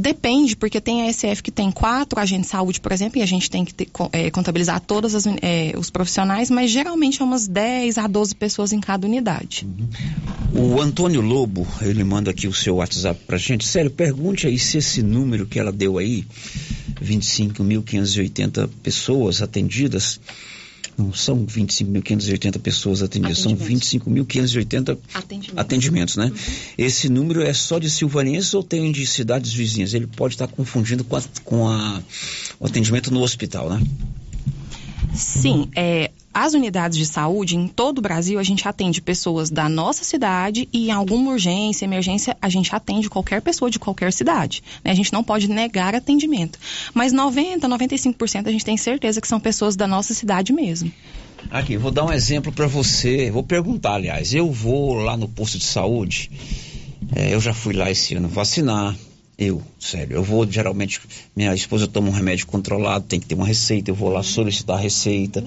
Depende, 0.00 0.56
porque 0.56 0.80
tem 0.80 1.06
a 1.06 1.12
SF 1.12 1.42
que 1.42 1.50
tem 1.50 1.70
quatro 1.70 2.18
agentes 2.18 2.46
de 2.46 2.52
saúde, 2.52 2.80
por 2.80 2.90
exemplo, 2.90 3.18
e 3.18 3.22
a 3.22 3.26
gente 3.26 3.50
tem 3.50 3.64
que 3.64 3.74
ter, 3.74 3.88
é, 4.12 4.30
contabilizar 4.30 4.80
todos 4.80 5.26
é, 5.42 5.74
os 5.76 5.90
profissionais, 5.90 6.50
mas 6.50 6.70
geralmente 6.70 7.20
é 7.20 7.24
umas 7.24 7.46
10 7.46 7.98
a 7.98 8.06
12 8.06 8.34
pessoas 8.34 8.72
em 8.72 8.80
cada 8.80 9.06
unidade. 9.06 9.66
Uhum. 10.54 10.74
O 10.74 10.80
Antônio 10.80 11.20
Lobo, 11.20 11.66
ele 11.82 12.02
manda 12.02 12.30
aqui 12.30 12.48
o 12.48 12.54
seu 12.54 12.76
WhatsApp 12.76 13.20
pra 13.26 13.36
gente. 13.36 13.66
Sério, 13.66 13.90
pergunte 13.90 14.46
aí 14.46 14.58
se 14.58 14.78
esse 14.78 15.02
número 15.02 15.46
que 15.46 15.58
ela 15.58 15.70
deu 15.70 15.98
aí, 15.98 16.24
25.580 17.02 18.68
pessoas 18.82 19.42
atendidas, 19.42 20.18
não 20.96 21.12
são 21.12 21.46
25.580 21.46 22.58
pessoas 22.58 23.02
atendidas, 23.02 23.38
são 23.38 23.56
25.580 23.56 24.98
atendimentos. 25.14 25.58
atendimentos, 25.58 26.16
né? 26.16 26.26
Uhum. 26.26 26.32
Esse 26.76 27.08
número 27.08 27.42
é 27.42 27.52
só 27.52 27.78
de 27.78 27.90
silvanenses 27.90 28.52
ou 28.54 28.62
tem 28.62 28.90
de 28.92 29.06
cidades 29.06 29.52
vizinhas? 29.52 29.94
Ele 29.94 30.06
pode 30.06 30.34
estar 30.34 30.46
confundindo 30.48 31.04
com, 31.04 31.16
a, 31.16 31.22
com 31.44 31.68
a, 31.68 32.02
o 32.58 32.66
atendimento 32.66 33.10
no 33.10 33.22
hospital, 33.22 33.70
né? 33.70 33.80
Sim, 35.12 35.68
é, 35.74 36.10
as 36.32 36.54
unidades 36.54 36.96
de 36.96 37.04
saúde 37.04 37.56
em 37.56 37.66
todo 37.66 37.98
o 37.98 38.02
Brasil, 38.02 38.38
a 38.38 38.42
gente 38.42 38.66
atende 38.66 39.02
pessoas 39.02 39.50
da 39.50 39.68
nossa 39.68 40.04
cidade 40.04 40.68
e 40.72 40.88
em 40.88 40.92
alguma 40.92 41.32
urgência, 41.32 41.84
emergência, 41.84 42.36
a 42.40 42.48
gente 42.48 42.74
atende 42.74 43.10
qualquer 43.10 43.42
pessoa 43.42 43.70
de 43.70 43.80
qualquer 43.80 44.12
cidade. 44.12 44.62
Né? 44.84 44.92
A 44.92 44.94
gente 44.94 45.12
não 45.12 45.24
pode 45.24 45.48
negar 45.48 45.94
atendimento. 45.94 46.58
Mas 46.94 47.12
90, 47.12 47.68
95% 47.68 48.46
a 48.46 48.52
gente 48.52 48.64
tem 48.64 48.76
certeza 48.76 49.20
que 49.20 49.26
são 49.26 49.40
pessoas 49.40 49.74
da 49.74 49.88
nossa 49.88 50.14
cidade 50.14 50.52
mesmo. 50.52 50.92
Aqui, 51.50 51.76
vou 51.76 51.90
dar 51.90 52.04
um 52.04 52.12
exemplo 52.12 52.52
para 52.52 52.66
você. 52.68 53.30
Vou 53.30 53.42
perguntar, 53.42 53.94
aliás. 53.94 54.32
Eu 54.32 54.52
vou 54.52 54.94
lá 54.94 55.16
no 55.16 55.28
posto 55.28 55.58
de 55.58 55.64
saúde. 55.64 56.30
É, 57.14 57.34
eu 57.34 57.40
já 57.40 57.52
fui 57.52 57.74
lá 57.74 57.90
esse 57.90 58.14
ano 58.14 58.28
vacinar. 58.28 58.94
Eu, 59.40 59.62
sério, 59.78 60.16
eu 60.16 60.22
vou 60.22 60.46
geralmente, 60.46 61.00
minha 61.34 61.54
esposa 61.54 61.86
toma 61.86 62.10
um 62.10 62.12
remédio 62.12 62.46
controlado, 62.46 63.06
tem 63.06 63.18
que 63.18 63.24
ter 63.24 63.34
uma 63.34 63.46
receita, 63.46 63.90
eu 63.90 63.94
vou 63.94 64.10
lá 64.10 64.22
solicitar 64.22 64.76
a 64.76 64.80
receita. 64.80 65.42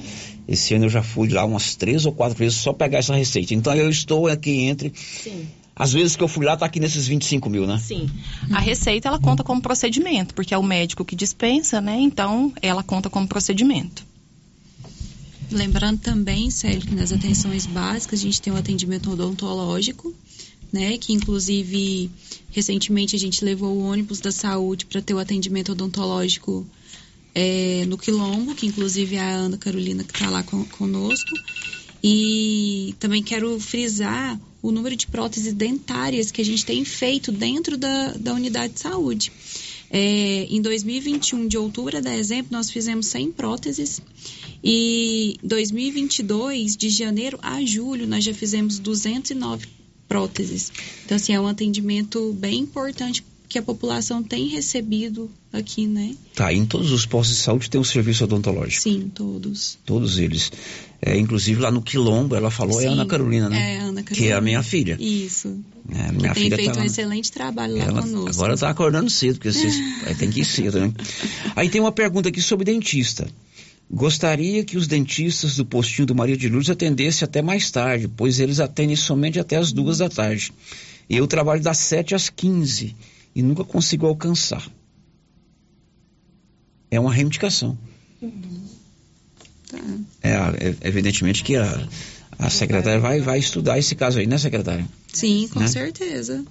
Esse 0.48 0.74
ano 0.74 0.86
eu 0.86 0.90
já 0.90 1.04
fui 1.04 1.30
lá 1.30 1.46
umas 1.46 1.76
três 1.76 2.04
ou 2.08 2.12
quatro 2.12 2.36
vezes 2.36 2.58
só 2.58 2.74
pegar 2.74 2.98
essa 2.98 3.14
receita. 3.14 3.54
Então 3.54 3.72
eu 3.76 3.88
estou 3.92 4.28
aqui 4.28 4.62
entre. 4.62 4.92
Sim. 4.96 5.48
Às 5.76 5.94
vezes 5.94 6.16
que 6.16 6.24
eu 6.24 6.28
fui 6.28 6.44
lá, 6.44 6.58
tá 6.58 6.66
aqui 6.66 6.80
nesses 6.80 7.06
25 7.06 7.48
mil, 7.52 7.68
né? 7.68 7.80
Sim. 7.80 8.10
A 8.52 8.60
receita, 8.60 9.08
ela 9.08 9.20
conta 9.20 9.44
como 9.44 9.62
procedimento, 9.62 10.34
porque 10.34 10.56
é 10.56 10.58
o 10.58 10.64
médico 10.64 11.06
que 11.06 11.16
dispensa, 11.16 11.80
né? 11.80 11.96
Então, 12.00 12.52
ela 12.64 12.82
conta 12.82 13.12
como 13.12 13.28
procedimento. 13.28 14.04
Lembrando 15.52 16.00
também, 16.00 16.50
Célio, 16.50 16.82
que 16.82 16.96
nas 16.96 17.12
atenções 17.12 17.68
básicas 17.68 18.20
a 18.20 18.24
gente 18.24 18.42
tem 18.42 18.52
o 18.52 18.56
atendimento 18.58 19.12
odontológico, 19.12 20.14
né? 20.74 20.98
Que 20.98 21.14
inclusive 21.14 22.10
recentemente 22.50 23.16
a 23.16 23.20
gente 23.20 23.46
levou 23.46 23.78
o 23.78 23.84
ônibus 23.84 24.20
da 24.20 24.32
saúde 24.32 24.88
para 24.88 25.02
ter 25.02 25.14
o 25.14 25.20
atendimento 25.20 25.72
odontológico 25.72 26.66
é, 27.36 27.86
no 27.88 27.98
Quilombo, 27.98 28.56
que 28.56 28.66
inclusive 28.66 29.16
é 29.16 29.22
a 29.22 29.36
Ana 29.36 29.58
Carolina 29.58 30.04
que 30.04 30.12
está 30.12 30.32
lá 30.32 30.44
conosco. 30.44 31.32
E 32.04 32.96
também 33.00 33.22
quero 33.24 33.58
frisar 33.60 34.40
o 34.62 34.72
número 34.72 34.96
de 34.96 35.08
próteses 35.08 35.54
dentárias 35.54 36.32
que 36.32 36.42
a 36.42 36.46
gente 36.46 36.66
tem 36.66 36.84
feito 36.84 37.32
dentro 37.32 37.78
da, 37.78 38.14
da 38.14 38.34
unidade 38.34 38.74
de 38.74 38.80
saúde. 38.80 39.32
É, 39.90 40.48
em 40.50 40.60
2021, 40.60 41.48
de 41.48 41.58
outubro 41.58 41.98
a 41.98 42.02
dezembro, 42.02 42.48
nós 42.52 42.72
fizemos 42.72 43.06
100 43.08 43.32
próteses. 43.34 44.02
E 44.64 45.38
2022, 45.44 46.76
de 46.76 46.90
janeiro 46.90 47.38
a 47.42 47.64
julho, 47.64 48.08
nós 48.08 48.24
já 48.24 48.34
fizemos 48.34 48.80
209 48.80 49.83
próteses. 50.14 50.72
Então, 51.04 51.16
assim, 51.16 51.34
é 51.34 51.42
um 51.42 51.48
atendimento 51.48 52.32
bem 52.34 52.60
importante 52.60 53.24
que 53.50 53.58
a 53.58 53.64
população 53.64 54.22
tem 54.22 54.48
recebido 54.48 55.30
aqui, 55.52 55.88
né? 55.88 56.14
Tá, 56.36 56.54
em 56.54 56.66
todos 56.68 56.92
os 56.92 57.04
postos 57.04 57.38
de 57.38 57.42
saúde 57.42 57.68
tem 57.68 57.82
um 57.82 57.84
serviço 57.84 58.24
odontológico? 58.24 58.84
Sim, 58.84 59.12
todos. 59.14 59.80
Todos 59.84 60.20
eles. 60.20 60.52
É, 61.02 61.18
inclusive 61.18 61.60
lá 61.60 61.72
no 61.72 61.82
Quilombo, 61.82 62.36
ela 62.36 62.52
falou, 62.52 62.80
Sim, 62.80 62.86
é 62.86 62.90
a 62.90 62.92
Ana 62.92 63.06
Carolina, 63.08 63.50
né? 63.50 63.58
É, 63.58 63.80
Ana 63.80 64.04
Carolina. 64.04 64.16
Que 64.16 64.28
é 64.28 64.34
a 64.34 64.42
minha 64.42 64.62
filha. 64.62 64.98
Isso. 65.00 65.60
É, 65.92 66.12
minha 66.12 66.34
tem 66.34 66.44
filha 66.44 66.58
feito 66.58 66.74
tá 66.74 66.82
um 66.82 66.84
excelente 66.84 67.32
trabalho 67.32 67.76
lá 67.76 67.86
ela, 67.86 68.02
conosco. 68.04 68.30
Agora 68.30 68.56
tá 68.56 68.70
acordando 68.70 69.10
cedo, 69.10 69.36
porque 69.36 69.52
vocês 69.52 69.76
tem 70.18 70.30
que 70.30 70.42
ir 70.42 70.46
cedo, 70.46 70.80
né? 70.80 70.94
Aí 71.56 71.70
tem 71.70 71.82
uma 71.82 71.92
pergunta 71.92 72.30
aqui 72.30 72.42
sobre 72.42 72.66
dentista. 72.66 73.28
Gostaria 73.90 74.64
que 74.64 74.78
os 74.78 74.88
dentistas 74.88 75.56
do 75.56 75.66
postinho 75.66 76.08
do 76.08 76.16
Maria 76.16 76.36
de 76.36 76.50
Lourdes 76.50 76.70
atendessem 76.70 77.26
até 77.26 77.42
mais 77.42 77.70
tarde, 77.70 78.08
pois 78.08 78.40
eles 78.40 78.60
atendem 78.60 78.96
somente 78.96 79.40
até 79.40 79.58
as 79.58 79.72
duas 79.72 80.00
da 80.00 80.10
tarde. 80.10 80.52
Eu 81.10 81.28
trabalho 81.28 81.62
das 81.62 81.78
7 81.78 82.16
às 82.16 82.30
15 82.30 82.96
e 83.36 83.44
nunca 83.44 83.64
consigo 83.64 84.08
alcançar. 84.08 84.68
É 86.90 87.00
uma 87.00 87.14
reivindicação. 87.14 87.78
Uhum. 88.22 88.68
Tá. 89.68 89.78
É, 90.22 90.32
é, 90.32 90.76
evidentemente 90.88 91.44
que 91.44 91.56
a, 91.56 91.88
a 92.38 92.50
secretária 92.50 93.00
vai, 93.00 93.20
vai 93.22 93.40
estudar 93.40 93.78
esse 93.78 93.96
caso 93.96 94.20
aí, 94.20 94.28
né, 94.28 94.38
secretária? 94.38 94.88
Sim, 95.12 95.48
com 95.52 95.60
né? 95.60 95.68
certeza. 95.68 96.44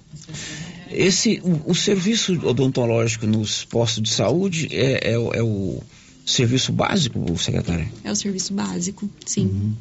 Esse, 0.89 1.41
o, 1.43 1.71
o, 1.71 1.75
serviço 1.75 2.33
odontológico 2.45 3.25
nos 3.25 3.65
postos 3.65 4.03
de 4.03 4.09
saúde 4.09 4.67
é, 4.71 5.11
é, 5.11 5.13
é 5.13 5.43
o 5.43 5.81
serviço 6.25 6.71
básico, 6.71 7.37
secretária? 7.37 7.91
É 8.03 8.11
o 8.11 8.15
serviço 8.15 8.53
básico, 8.53 9.09
sim. 9.25 9.45
Uhum. 9.45 9.73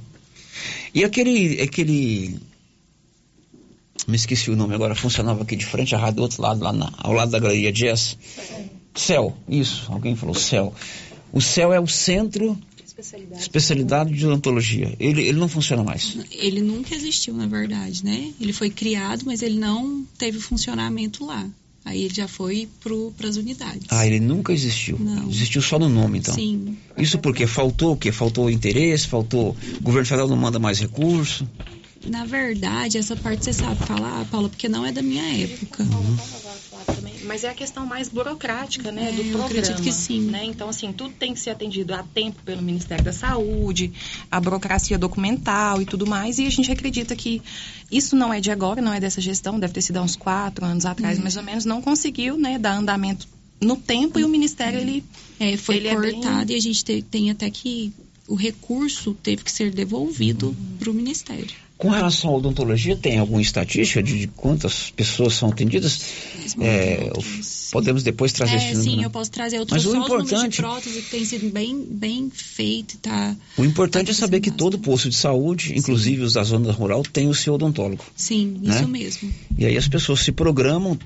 E 0.95 1.05
aquele, 1.05 1.61
aquele. 1.61 2.39
Me 4.07 4.17
esqueci 4.17 4.51
o 4.51 4.57
nome 4.57 4.75
agora, 4.75 4.95
funcionava 4.95 5.43
aqui 5.43 5.57
de 5.57 5.65
frente 5.65 5.95
à 5.95 5.99
rádio 5.99 6.17
do 6.17 6.23
outro 6.23 6.43
lado, 6.43 6.63
lá 6.63 6.73
na, 6.73 6.93
ao 6.99 7.13
lado 7.13 7.31
da 7.31 7.39
galeria 7.39 7.73
Jazz. 7.73 8.17
Céu, 8.95 9.37
isso, 9.49 9.91
alguém 9.91 10.17
falou 10.17 10.35
céu. 10.35 10.75
O 11.33 11.41
céu 11.41 11.73
é 11.73 11.81
o 11.81 11.87
centro 11.87 12.59
especialidade, 13.03 13.43
especialidade 13.43 14.15
de 14.15 14.27
odontologia. 14.27 14.95
Ele, 14.99 15.23
ele 15.23 15.39
não 15.39 15.49
funciona 15.49 15.83
mais. 15.83 16.17
Ele 16.31 16.61
nunca 16.61 16.95
existiu, 16.95 17.35
na 17.35 17.47
verdade, 17.47 18.05
né? 18.05 18.33
Ele 18.41 18.53
foi 18.53 18.71
criado, 18.71 19.25
mas 19.25 19.43
ele 19.43 19.59
não 19.59 20.05
teve 20.19 20.39
funcionamento 20.39 21.25
lá. 21.25 21.49
Aí 21.85 22.05
ele 22.05 22.15
já 22.15 22.29
foi 22.29 22.69
para 23.17 23.29
as 23.29 23.37
unidades. 23.37 23.87
Ah, 23.91 24.07
ele 24.07 24.21
nunca 24.21 24.53
existiu. 24.53 24.99
Não. 24.99 25.29
Existiu 25.29 25.61
só 25.61 25.79
no 25.79 25.89
nome, 25.89 26.19
então. 26.19 26.35
Sim. 26.35 26.77
Isso 26.97 27.19
porque 27.19 27.47
faltou 27.47 27.93
o 27.93 27.97
quê? 27.97 28.13
Faltou 28.13 28.49
interesse, 28.49 29.09
faltou. 29.09 29.57
O 29.81 29.83
governo 29.83 30.07
federal 30.07 30.29
não 30.29 30.37
manda 30.37 30.59
mais 30.59 30.79
recurso. 30.79 31.47
Na 32.07 32.25
verdade, 32.25 32.99
essa 32.99 33.15
parte 33.15 33.45
você 33.45 33.53
sabe 33.53 33.85
falar, 33.85 34.25
Paula, 34.27 34.49
porque 34.49 34.69
não 34.69 34.85
é 34.85 34.93
da 34.93 35.03
minha 35.03 35.23
época. 35.45 35.83
Uhum. 35.85 36.17
Também. 36.85 37.15
Mas 37.25 37.45
é 37.45 37.51
a 37.51 37.55
questão 37.55 37.87
mais 37.87 38.09
burocrática, 38.09 38.91
né, 38.91 39.09
é, 39.09 39.13
do 39.13 39.23
programa. 39.25 39.47
acredito 39.47 39.83
que 39.83 39.93
sim. 39.93 40.23
Né? 40.23 40.45
Então, 40.45 40.69
assim, 40.69 40.93
tudo 40.93 41.15
tem 41.15 41.35
que 41.35 41.41
ser 41.41 41.51
atendido 41.51 41.95
a 41.95 42.03
tempo 42.03 42.43
pelo 42.43 42.63
Ministério 42.63 43.05
da 43.05 43.13
Saúde, 43.13 43.93
a 44.31 44.41
burocracia 44.41 44.99
documental 44.99 45.81
e 45.81 45.85
tudo 45.85 46.07
mais. 46.07 46.39
E 46.39 46.47
a 46.47 46.51
gente 46.51 46.71
acredita 46.71 47.15
que 47.15 47.43
isso 47.91 48.17
não 48.17 48.33
é 48.33 48.41
de 48.41 48.51
agora, 48.51 48.81
não 48.81 48.93
é 48.93 49.01
dessa 49.01 49.21
gestão, 49.21 49.59
deve 49.59 49.73
ter 49.73 49.83
sido 49.83 49.99
há 49.99 50.03
uns 50.03 50.17
quatro 50.17 50.65
anos 50.65 50.87
atrás, 50.87 51.19
hum. 51.19 51.23
mais 51.23 51.37
ou 51.37 51.43
menos, 51.43 51.65
não 51.65 51.81
conseguiu, 51.81 52.37
né, 52.37 52.59
dar 52.59 52.77
andamento 52.77 53.27
no 53.61 53.77
tempo 53.77 54.19
e 54.19 54.25
o 54.25 54.29
Ministério, 54.29 54.81
ele... 54.81 55.05
É, 55.39 55.57
foi 55.57 55.77
ele 55.77 55.91
cortado 55.91 56.43
é 56.43 56.45
bem... 56.45 56.57
e 56.57 56.59
a 56.59 56.61
gente 56.61 56.85
te, 56.85 57.03
tem 57.03 57.31
até 57.31 57.49
que... 57.51 57.93
O 58.29 58.35
recurso 58.35 59.15
teve 59.21 59.43
que 59.43 59.51
ser 59.51 59.73
devolvido 59.73 60.49
uhum. 60.49 60.77
para 60.79 60.91
o 60.91 60.95
Ministério. 60.95 61.55
Com 61.79 61.89
relação 61.89 62.31
à 62.31 62.37
odontologia, 62.37 62.97
tem 62.97 63.19
alguma 63.19 63.43
estatística 63.43 64.03
de, 64.03 64.21
de 64.21 64.27
quantas 64.29 64.91
pessoas 64.91 65.35
são 65.35 65.49
atendidas? 65.49 66.01
É, 66.61 67.11
podemos 67.73 68.03
depois 68.03 68.33
trazer 68.33 68.57
é, 68.57 68.73
esse 68.73 68.83
Sim, 68.83 68.97
né? 68.99 69.07
eu 69.07 69.11
posso 69.11 69.31
trazer. 69.31 69.57
Eu 69.57 69.67
Mas 69.69 69.85
o 69.87 69.97
importante, 69.97 70.57
de 70.57 70.57
prótese 70.59 71.03
que 71.03 71.11
tem 71.11 71.25
sido 71.25 71.51
bem, 71.51 71.85
bem 71.91 72.31
feito. 72.31 72.99
Tá, 72.99 73.35
o 73.57 73.65
importante 73.65 74.07
tá 74.07 74.13
é 74.13 74.15
saber 74.15 74.41
que 74.41 74.51
todo 74.51 74.79
posto 74.79 75.09
de 75.09 75.17
saúde, 75.17 75.77
inclusive 75.77 76.19
sim. 76.19 76.23
os 76.23 76.35
da 76.35 76.45
zona 76.45 76.71
rural, 76.71 77.03
tem 77.03 77.29
o 77.29 77.35
seu 77.35 77.55
odontólogo. 77.55 78.05
Sim, 78.15 78.59
né? 78.63 78.77
isso 78.77 78.89
mesmo. 78.89 79.35
E 79.59 79.67
aí 79.67 79.77
as 79.77 79.89
pessoas 79.89 80.21
se 80.21 80.31
programam 80.31 80.97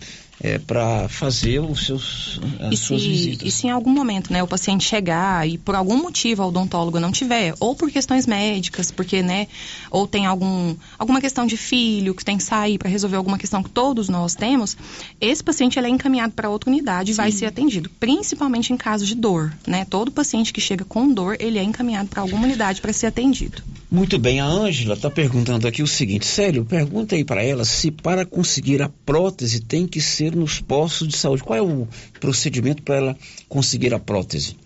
é, 0.40 0.58
para 0.58 1.08
fazer 1.08 1.60
os 1.60 1.86
seus, 1.86 2.40
as 2.60 2.74
e 2.74 2.76
suas 2.76 3.02
se, 3.02 3.08
visitas. 3.08 3.48
E 3.48 3.50
se 3.50 3.66
em 3.66 3.70
algum 3.70 3.90
momento 3.90 4.32
né, 4.32 4.42
o 4.42 4.46
paciente 4.46 4.84
chegar 4.84 5.48
e 5.48 5.56
por 5.56 5.74
algum 5.74 5.96
motivo 5.96 6.42
o 6.42 6.48
odontólogo 6.48 7.00
não 7.00 7.10
tiver, 7.10 7.54
ou 7.58 7.74
por 7.74 7.90
questões 7.90 8.26
médicas, 8.26 8.90
porque, 8.90 9.22
né, 9.22 9.48
ou 9.90 10.06
tem 10.06 10.26
algum, 10.26 10.74
alguma 10.98 11.20
questão 11.20 11.46
de 11.46 11.56
filho 11.56 12.14
que 12.14 12.24
tem 12.24 12.36
que 12.36 12.44
sair 12.44 12.78
para 12.78 12.88
resolver 12.88 13.16
alguma 13.16 13.38
questão 13.38 13.62
que 13.62 13.70
todos 13.70 14.08
nós 14.08 14.34
temos, 14.34 14.76
esse 15.20 15.42
paciente 15.42 15.78
ele 15.78 15.86
é 15.86 15.90
encaminhado 15.90 16.34
para 16.34 16.50
outra 16.50 16.70
unidade 16.70 17.12
e 17.12 17.14
vai 17.14 17.32
ser 17.32 17.46
atendido, 17.46 17.90
principalmente 17.98 18.72
em 18.72 18.76
caso 18.76 19.06
de 19.06 19.14
dor. 19.14 19.52
Né? 19.66 19.84
Todo 19.84 20.10
paciente 20.10 20.52
que 20.52 20.60
chega 20.60 20.84
com 20.84 21.12
dor, 21.12 21.36
ele 21.40 21.58
é 21.58 21.62
encaminhado 21.62 22.08
para 22.08 22.20
alguma 22.20 22.44
unidade 22.44 22.80
para 22.80 22.92
ser 22.92 23.06
atendido. 23.06 23.62
Muito 23.90 24.18
bem, 24.18 24.40
a 24.40 24.46
Ângela 24.46 24.94
está 24.94 25.08
perguntando 25.08 25.66
aqui 25.66 25.82
o 25.82 25.86
seguinte, 25.86 26.26
Célio, 26.26 26.64
pergunta 26.64 27.14
aí 27.14 27.24
para 27.24 27.42
ela 27.42 27.64
se 27.64 27.90
para 27.90 28.26
conseguir 28.26 28.82
a 28.82 28.88
prótese 28.88 29.60
tem 29.60 29.86
que 29.86 30.00
ser 30.00 30.25
nos 30.34 30.60
postos 30.60 31.08
de 31.08 31.16
saúde. 31.16 31.42
Qual 31.42 31.58
é 31.58 31.62
o 31.62 31.86
procedimento 32.18 32.82
para 32.82 32.96
ela 32.96 33.18
conseguir 33.48 33.94
a 33.94 33.98
prótese? 33.98 34.56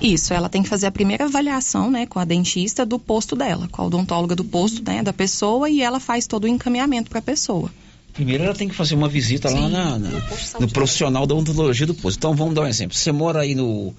Isso, 0.00 0.34
ela 0.34 0.48
tem 0.48 0.62
que 0.62 0.68
fazer 0.68 0.86
a 0.86 0.90
primeira 0.90 1.24
avaliação, 1.24 1.90
né, 1.90 2.06
com 2.06 2.18
a 2.18 2.24
dentista 2.24 2.84
do 2.84 2.98
posto 2.98 3.36
dela, 3.36 3.68
com 3.68 3.82
a 3.82 3.86
odontóloga 3.86 4.34
do 4.34 4.44
posto, 4.44 4.82
né, 4.84 5.02
da 5.02 5.12
pessoa 5.12 5.70
e 5.70 5.80
ela 5.80 6.00
faz 6.00 6.26
todo 6.26 6.44
o 6.44 6.48
encaminhamento 6.48 7.08
para 7.08 7.20
a 7.20 7.22
pessoa. 7.22 7.70
Primeiro 8.12 8.44
ela 8.44 8.54
tem 8.54 8.68
que 8.68 8.74
fazer 8.74 8.94
uma 8.94 9.08
visita 9.08 9.48
Sim, 9.48 9.60
lá 9.60 9.68
na, 9.68 9.98
na, 9.98 10.10
no, 10.10 10.22
no 10.60 10.68
profissional 10.68 11.26
da 11.26 11.34
odontologia 11.34 11.86
do 11.86 11.94
posto. 11.94 12.18
Então 12.18 12.34
vamos 12.34 12.54
dar 12.54 12.62
um 12.62 12.66
exemplo. 12.66 12.96
Você 12.96 13.10
mora 13.10 13.40
aí 13.40 13.54
no 13.54 13.94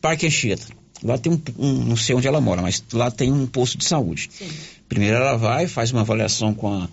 Parque 0.00 0.26
Anchieta. 0.26 0.66
Lá 1.02 1.18
tem 1.18 1.32
um, 1.32 1.40
um, 1.58 1.72
não 1.84 1.96
sei 1.96 2.14
onde 2.14 2.28
ela 2.28 2.40
mora, 2.40 2.62
mas 2.62 2.82
lá 2.92 3.10
tem 3.10 3.32
um 3.32 3.46
posto 3.46 3.76
de 3.76 3.84
saúde. 3.84 4.30
Sim. 4.32 4.48
Primeiro 4.88 5.16
ela 5.16 5.36
vai, 5.36 5.66
faz 5.66 5.90
uma 5.90 6.02
avaliação 6.02 6.54
com, 6.54 6.72
a, 6.72 6.88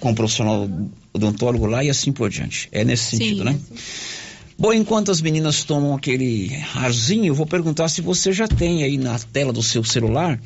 com 0.00 0.12
o 0.12 0.14
profissional 0.14 0.68
odontólogo 1.12 1.66
lá 1.66 1.84
e 1.84 1.90
assim 1.90 2.12
por 2.12 2.30
diante. 2.30 2.68
É 2.72 2.84
nesse 2.84 3.16
sentido, 3.16 3.38
Sim, 3.38 3.44
né? 3.44 3.58
É 3.58 4.24
Bom, 4.56 4.72
enquanto 4.72 5.10
as 5.10 5.20
meninas 5.20 5.64
tomam 5.64 5.96
aquele 5.96 6.56
arzinho, 6.74 7.26
eu 7.26 7.34
vou 7.34 7.46
perguntar 7.46 7.88
se 7.88 8.00
você 8.00 8.32
já 8.32 8.46
tem 8.46 8.84
aí 8.84 8.96
na 8.96 9.18
tela 9.18 9.52
do 9.52 9.60
seu 9.62 9.82
celular 9.82 10.40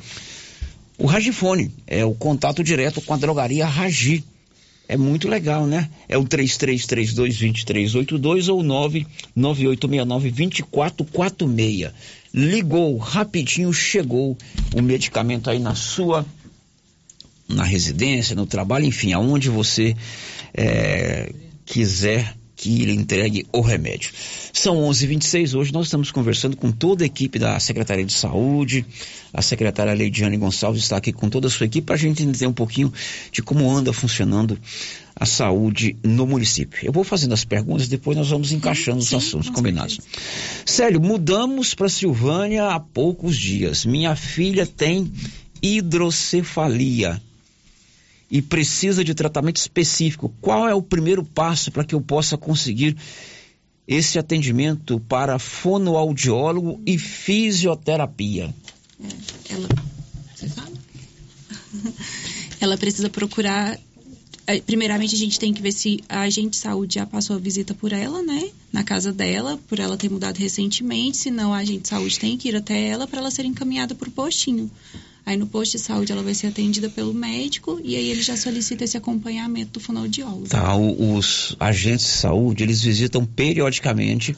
o 0.97 1.05
Ragifone. 1.05 1.71
É 1.85 2.03
o 2.03 2.15
contato 2.15 2.63
direto 2.63 3.01
com 3.01 3.13
a 3.13 3.17
drogaria 3.17 3.67
Ragi. 3.67 4.23
É 4.87 4.97
muito 4.97 5.27
legal, 5.27 5.67
né? 5.67 5.87
É 6.07 6.17
o 6.17 6.23
3332-2382 6.23 8.51
ou 8.51 8.63
99869-2446. 9.37 11.91
Ligou, 12.33 12.97
rapidinho 12.97 13.71
chegou 13.71 14.35
o 14.75 14.81
medicamento 14.81 15.51
aí 15.51 15.59
na 15.59 15.75
sua, 15.75 16.25
na 17.49 17.63
residência, 17.63 18.35
no 18.35 18.45
trabalho, 18.45 18.85
enfim, 18.85 19.11
aonde 19.11 19.49
você 19.49 19.95
é, 20.53 21.33
quiser 21.65 22.35
que 22.59 22.81
ele 22.81 22.91
entregue 22.91 23.47
o 23.53 23.61
remédio. 23.61 24.11
São 24.51 24.75
11:26 24.89 25.57
hoje 25.57 25.71
nós 25.71 25.85
estamos 25.85 26.11
conversando 26.11 26.57
com 26.57 26.71
toda 26.71 27.05
a 27.05 27.07
equipe 27.07 27.39
da 27.39 27.57
Secretaria 27.57 28.03
de 28.03 28.11
Saúde. 28.11 28.85
A 29.33 29.41
secretária 29.41 29.93
Leidiane 29.93 30.35
Gonçalves 30.35 30.83
está 30.83 30.97
aqui 30.97 31.13
com 31.13 31.29
toda 31.29 31.47
a 31.47 31.49
sua 31.49 31.67
equipe 31.67 31.85
para 31.85 31.95
a 31.95 31.97
gente 31.97 32.21
entender 32.21 32.47
um 32.47 32.53
pouquinho 32.53 32.91
de 33.31 33.41
como 33.41 33.71
anda 33.71 33.93
funcionando 33.93 34.59
a 35.15 35.25
saúde 35.25 35.95
no 36.03 36.27
município. 36.27 36.85
Eu 36.85 36.91
vou 36.91 37.05
fazendo 37.05 37.33
as 37.33 37.45
perguntas, 37.45 37.87
depois 37.87 38.17
nós 38.17 38.29
vamos 38.29 38.51
encaixando 38.51 39.01
sim, 39.01 39.15
os 39.15 39.23
assuntos 39.23 39.49
combinados. 39.49 39.97
Célio, 40.65 40.99
mudamos 40.99 41.73
para 41.73 41.87
Silvânia 41.87 42.71
há 42.71 42.79
poucos 42.79 43.37
dias. 43.37 43.85
Minha 43.85 44.17
filha 44.17 44.65
tem 44.65 45.09
hidrocefalia 45.61 47.21
e 48.29 48.41
precisa 48.41 49.03
de 49.03 49.13
tratamento 49.13 49.57
específico, 49.57 50.33
qual 50.39 50.67
é 50.67 50.73
o 50.73 50.81
primeiro 50.81 51.23
passo 51.23 51.71
para 51.71 51.83
que 51.83 51.95
eu 51.95 52.01
possa 52.01 52.37
conseguir 52.37 52.95
esse 53.87 54.19
atendimento 54.19 54.99
para 54.99 55.39
fonoaudiólogo 55.39 56.79
e 56.85 56.97
fisioterapia? 56.99 58.53
É, 59.03 59.53
ela, 59.53 59.67
você 60.35 60.47
sabe? 60.47 60.77
ela 62.61 62.77
precisa 62.77 63.09
procurar. 63.09 63.79
É, 64.45 64.59
primeiramente, 64.61 65.15
a 65.15 65.17
gente 65.17 65.39
tem 65.39 65.53
que 65.53 65.61
ver 65.61 65.71
se 65.71 66.03
a 66.07 66.21
agente 66.21 66.51
de 66.51 66.57
saúde 66.57 66.95
já 66.95 67.05
passou 67.05 67.35
a 67.35 67.39
visita 67.39 67.73
por 67.73 67.91
ela, 67.91 68.21
né? 68.21 68.49
Na 68.71 68.83
casa 68.83 69.11
dela, 69.11 69.59
por 69.67 69.79
ela 69.79 69.97
ter 69.97 70.09
mudado 70.09 70.37
recentemente. 70.37 71.17
Se 71.17 71.31
não, 71.31 71.51
a 71.51 71.57
agente 71.57 71.83
de 71.83 71.89
saúde 71.89 72.19
tem 72.19 72.37
que 72.37 72.49
ir 72.49 72.55
até 72.55 72.87
ela 72.87 73.07
para 73.07 73.19
ela 73.19 73.31
ser 73.31 73.45
encaminhada 73.45 73.95
para 73.95 74.09
o 74.09 74.11
postinho. 74.11 74.69
Aí 75.29 75.37
no 75.37 75.45
posto 75.45 75.73
de 75.73 75.83
saúde 75.83 76.11
ela 76.11 76.23
vai 76.23 76.33
ser 76.33 76.47
atendida 76.47 76.89
pelo 76.89 77.13
médico 77.13 77.79
e 77.83 77.95
aí 77.95 78.09
ele 78.09 78.23
já 78.23 78.35
solicita 78.35 78.83
esse 78.83 78.97
acompanhamento 78.97 79.73
do 79.73 79.79
fonoaudiólogo. 79.79 80.47
Tá, 80.47 80.75
os 80.75 81.55
agentes 81.59 82.03
de 82.03 82.11
saúde, 82.13 82.63
eles 82.63 82.81
visitam 82.81 83.23
periodicamente 83.23 84.35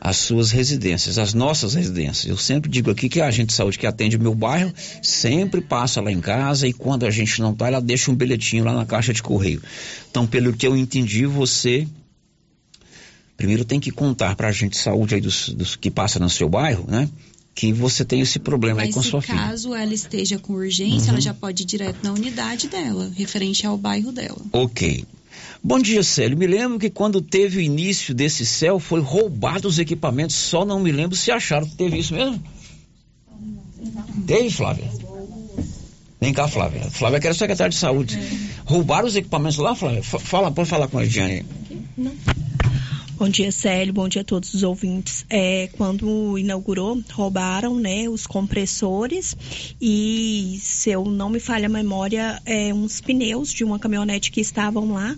as 0.00 0.16
suas 0.16 0.50
residências, 0.50 1.16
as 1.16 1.32
nossas 1.32 1.74
residências. 1.74 2.26
Eu 2.28 2.36
sempre 2.36 2.68
digo 2.68 2.90
aqui 2.90 3.08
que 3.08 3.20
a 3.20 3.28
agente 3.28 3.50
de 3.50 3.52
saúde 3.52 3.78
que 3.78 3.86
atende 3.86 4.16
o 4.16 4.20
meu 4.20 4.34
bairro 4.34 4.74
sempre 5.00 5.60
passa 5.60 6.00
lá 6.00 6.10
em 6.10 6.20
casa 6.20 6.66
e 6.66 6.72
quando 6.72 7.06
a 7.06 7.10
gente 7.12 7.40
não 7.40 7.54
tá, 7.54 7.68
ela 7.68 7.80
deixa 7.80 8.10
um 8.10 8.14
bilhetinho 8.16 8.64
lá 8.64 8.72
na 8.72 8.84
caixa 8.84 9.12
de 9.12 9.22
correio. 9.22 9.62
Então, 10.10 10.26
pelo 10.26 10.52
que 10.52 10.66
eu 10.66 10.76
entendi, 10.76 11.24
você 11.24 11.86
primeiro 13.36 13.64
tem 13.64 13.78
que 13.78 13.92
contar 13.92 14.34
para 14.34 14.48
a 14.48 14.50
agente 14.50 14.72
de 14.72 14.78
saúde 14.78 15.14
aí 15.14 15.20
dos, 15.20 15.50
dos 15.50 15.76
que 15.76 15.88
passa 15.88 16.18
no 16.18 16.28
seu 16.28 16.48
bairro, 16.48 16.84
né? 16.88 17.08
Que 17.60 17.74
você 17.74 18.06
tem 18.06 18.22
esse 18.22 18.38
problema 18.38 18.76
Mas 18.76 18.86
aí 18.86 18.94
com 18.94 19.02
sua 19.02 19.20
filha. 19.20 19.36
caso 19.36 19.74
ela 19.74 19.92
esteja 19.92 20.38
com 20.38 20.54
urgência, 20.54 21.08
uhum. 21.08 21.10
ela 21.10 21.20
já 21.20 21.34
pode 21.34 21.62
ir 21.62 21.66
direto 21.66 21.98
na 22.02 22.10
unidade 22.10 22.68
dela, 22.68 23.12
referente 23.14 23.66
ao 23.66 23.76
bairro 23.76 24.10
dela. 24.10 24.40
Ok. 24.50 25.04
Bom 25.62 25.78
dia, 25.78 26.02
Célio. 26.02 26.38
Me 26.38 26.46
lembro 26.46 26.78
que 26.78 26.88
quando 26.88 27.20
teve 27.20 27.58
o 27.58 27.60
início 27.60 28.14
desse 28.14 28.46
céu, 28.46 28.80
foi 28.80 29.00
roubado 29.02 29.68
os 29.68 29.78
equipamentos, 29.78 30.36
só 30.36 30.64
não 30.64 30.80
me 30.80 30.90
lembro 30.90 31.14
se 31.14 31.30
acharam 31.30 31.68
que 31.68 31.76
teve 31.76 31.98
isso 31.98 32.14
mesmo. 32.14 32.42
Teve, 34.26 34.48
Flávia? 34.48 34.90
Vem 36.18 36.32
cá, 36.32 36.48
Flávia. 36.48 36.90
Flávia 36.90 37.20
que 37.20 37.26
era 37.26 37.36
secretária 37.36 37.70
de 37.70 37.76
saúde. 37.76 38.16
É. 38.16 38.62
Roubaram 38.64 39.06
os 39.06 39.16
equipamentos 39.16 39.58
lá, 39.58 39.74
Flávia? 39.74 40.02
Fala, 40.02 40.50
pode 40.50 40.70
falar 40.70 40.88
com 40.88 40.96
a 40.96 41.04
Ediane. 41.04 41.44
Não. 41.94 42.12
Bom 43.20 43.28
dia, 43.28 43.52
Célio. 43.52 43.92
Bom 43.92 44.08
dia 44.08 44.22
a 44.22 44.24
todos 44.24 44.54
os 44.54 44.62
ouvintes. 44.62 45.26
É, 45.28 45.68
quando 45.76 46.38
inaugurou, 46.38 47.02
roubaram 47.12 47.78
né, 47.78 48.08
os 48.08 48.26
compressores 48.26 49.36
e, 49.78 50.58
se 50.62 50.88
eu 50.88 51.04
não 51.04 51.28
me 51.28 51.38
falha 51.38 51.66
a 51.66 51.68
memória, 51.68 52.40
é, 52.46 52.72
uns 52.72 52.98
pneus 53.02 53.52
de 53.52 53.62
uma 53.62 53.78
caminhonete 53.78 54.30
que 54.30 54.40
estavam 54.40 54.94
lá. 54.94 55.14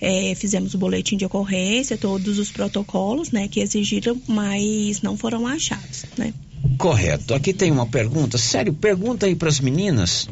É, 0.00 0.34
fizemos 0.34 0.72
o 0.72 0.78
boletim 0.78 1.18
de 1.18 1.26
ocorrência, 1.26 1.98
todos 1.98 2.38
os 2.38 2.50
protocolos 2.50 3.30
né, 3.30 3.46
que 3.48 3.60
exigiram, 3.60 4.18
mas 4.26 5.02
não 5.02 5.14
foram 5.18 5.46
achados. 5.46 6.06
Né? 6.16 6.32
Correto. 6.78 7.34
Aqui 7.34 7.52
tem 7.52 7.70
uma 7.70 7.86
pergunta. 7.86 8.38
Sério, 8.38 8.72
pergunta 8.72 9.26
aí 9.26 9.36
para 9.36 9.50
as 9.50 9.60
meninas 9.60 10.26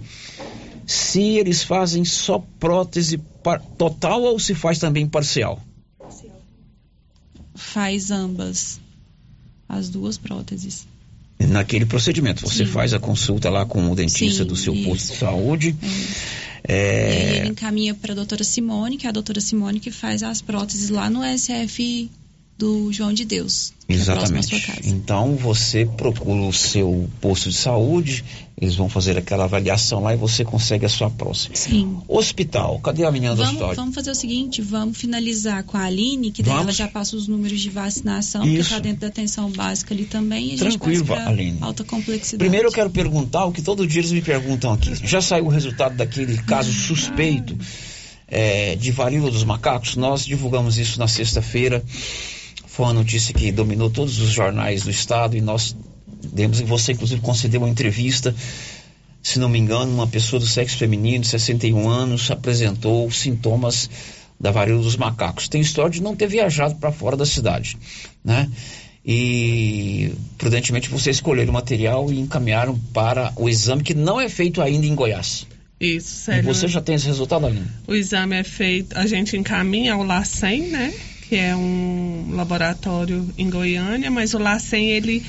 se 0.87 1.37
eles 1.37 1.63
fazem 1.63 2.03
só 2.03 2.43
prótese 2.59 3.21
total 3.77 4.23
ou 4.23 4.39
se 4.39 4.55
faz 4.55 4.79
também 4.79 5.07
parcial 5.07 5.63
faz 7.73 8.11
ambas, 8.11 8.81
as 9.69 9.89
duas 9.89 10.19
próteses. 10.19 10.87
Naquele 11.39 11.87
procedimento, 11.87 12.43
você 12.43 12.67
Sim. 12.67 12.73
faz 12.73 12.93
a 12.93 12.99
consulta 12.99 13.49
lá 13.49 13.65
com 13.65 13.91
o 13.91 13.95
dentista 13.95 14.43
Sim, 14.43 14.49
do 14.49 14.57
seu 14.57 14.75
isso. 14.75 14.85
posto 14.85 15.13
de 15.13 15.19
saúde. 15.19 15.77
É. 15.83 16.41
É... 16.69 17.35
E 17.35 17.37
ele 17.39 17.49
encaminha 17.49 17.95
para 17.95 18.13
a 18.13 18.15
doutora 18.15 18.45
Simone, 18.45 18.99
que 18.99 19.07
é 19.07 19.09
a 19.09 19.13
doutora 19.13 19.41
Simone 19.41 19.81
que 19.81 19.91
faz 19.91 20.23
as 20.23 20.43
próteses 20.43 20.91
lá 20.91 21.09
no 21.09 21.23
SF 21.23 22.11
do 22.61 22.93
João 22.93 23.11
de 23.11 23.25
Deus. 23.25 23.73
Exatamente. 23.89 24.55
Então 24.85 25.35
você 25.35 25.87
procura 25.87 26.43
o 26.43 26.53
seu 26.53 27.09
posto 27.19 27.49
de 27.49 27.57
saúde, 27.57 28.23
eles 28.61 28.77
vão 28.77 28.87
fazer 28.87 29.17
aquela 29.17 29.45
avaliação 29.45 30.03
lá 30.03 30.13
e 30.13 30.17
você 30.19 30.45
consegue 30.45 30.85
a 30.85 30.89
sua 30.91 31.09
próxima. 31.09 31.57
Sim. 31.57 31.97
Hospital, 32.07 32.79
cadê 32.81 33.05
a 33.05 33.11
menina 33.11 33.35
do 33.35 33.39
vamos, 33.39 33.55
hospital? 33.55 33.75
Vamos 33.75 33.95
fazer 33.95 34.11
o 34.11 34.15
seguinte, 34.15 34.61
vamos 34.61 34.99
finalizar 34.99 35.65
com 35.65 35.79
a 35.79 35.85
Aline, 35.85 36.31
que 36.31 36.43
daí 36.43 36.53
Vamos. 36.53 36.67
ela 36.67 36.73
já 36.73 36.87
passa 36.87 37.17
os 37.17 37.27
números 37.27 37.59
de 37.59 37.71
vacinação, 37.71 38.45
Isso. 38.45 38.55
que 38.55 38.61
está 38.61 38.79
dentro 38.79 39.01
da 39.01 39.07
atenção 39.07 39.51
básica 39.51 39.95
ali 39.95 40.05
também, 40.05 40.53
e 40.53 40.57
Tranquilo, 40.59 41.07
Aline. 41.15 41.57
alta 41.63 41.83
complexidade. 41.83 42.37
Primeiro 42.37 42.69
eu 42.69 42.73
quero 42.73 42.91
perguntar 42.91 43.47
o 43.47 43.53
que 43.53 43.63
todo 43.63 43.87
dia 43.87 44.03
eles 44.03 44.13
me 44.13 44.21
perguntam 44.21 44.75
aqui. 44.75 44.95
Já 45.03 45.23
saiu 45.23 45.47
o 45.47 45.49
resultado 45.49 45.97
daquele 45.97 46.37
caso 46.43 46.71
suspeito 46.71 47.57
é, 48.29 48.77
de 48.77 48.93
varíola 48.93 49.31
dos 49.31 49.45
macacos? 49.45 49.97
Nós 49.97 50.27
divulgamos 50.27 50.77
isso 50.77 50.99
na 50.99 51.09
sexta-feira. 51.09 51.83
Foi 52.71 52.87
uma 52.87 52.95
notícia 52.95 53.35
que 53.35 53.51
dominou 53.51 53.91
todos 53.91 54.21
os 54.21 54.31
jornais 54.31 54.85
do 54.85 54.91
estado 54.91 55.37
e 55.37 55.41
nós 55.41 55.77
demos, 56.33 56.61
e 56.61 56.65
você 56.65 56.93
inclusive 56.93 57.21
concedeu 57.21 57.61
uma 57.61 57.69
entrevista, 57.69 58.33
se 59.21 59.41
não 59.41 59.49
me 59.49 59.59
engano, 59.59 59.93
uma 59.93 60.07
pessoa 60.07 60.39
do 60.39 60.47
sexo 60.47 60.77
feminino, 60.77 61.23
de 61.23 61.29
61 61.29 61.89
anos, 61.89 62.31
apresentou 62.31 63.11
sintomas 63.11 63.91
da 64.39 64.53
varíola 64.53 64.83
dos 64.83 64.97
macacos. 64.97 65.49
Tem 65.49 65.61
história 65.61 65.91
de 65.91 66.01
não 66.01 66.15
ter 66.15 66.29
viajado 66.29 66.77
para 66.77 66.93
fora 66.93 67.17
da 67.17 67.27
cidade, 67.27 67.77
né? 68.25 68.49
E 69.05 70.13
prudentemente 70.39 70.89
você 70.89 71.11
escolheram 71.11 71.51
o 71.51 71.55
material 71.55 72.13
e 72.13 72.21
encaminharam 72.21 72.79
para 72.95 73.33
o 73.37 73.49
exame 73.49 73.83
que 73.83 73.95
não 73.95 74.21
é 74.21 74.29
feito 74.29 74.63
ainda 74.63 74.87
em 74.87 74.95
Goiás. 74.95 75.47
Isso, 75.81 76.21
E 76.21 76.25
sério. 76.25 76.45
você 76.45 76.69
já 76.69 76.81
tem 76.81 76.95
esse 76.95 77.07
resultado, 77.07 77.47
Aline? 77.47 77.67
O 77.89 77.95
exame 77.95 78.37
é 78.37 78.45
feito, 78.45 78.97
a 78.97 79.07
gente 79.07 79.37
encaminha 79.37 79.95
ao 79.95 80.03
LACEN, 80.05 80.69
né? 80.69 80.95
Que 81.31 81.37
é 81.37 81.55
um 81.55 82.33
laboratório 82.33 83.33
em 83.39 83.49
Goiânia, 83.49 84.11
mas 84.11 84.35
o 84.35 84.39
LACEN 84.39 84.89
ele 84.91 85.25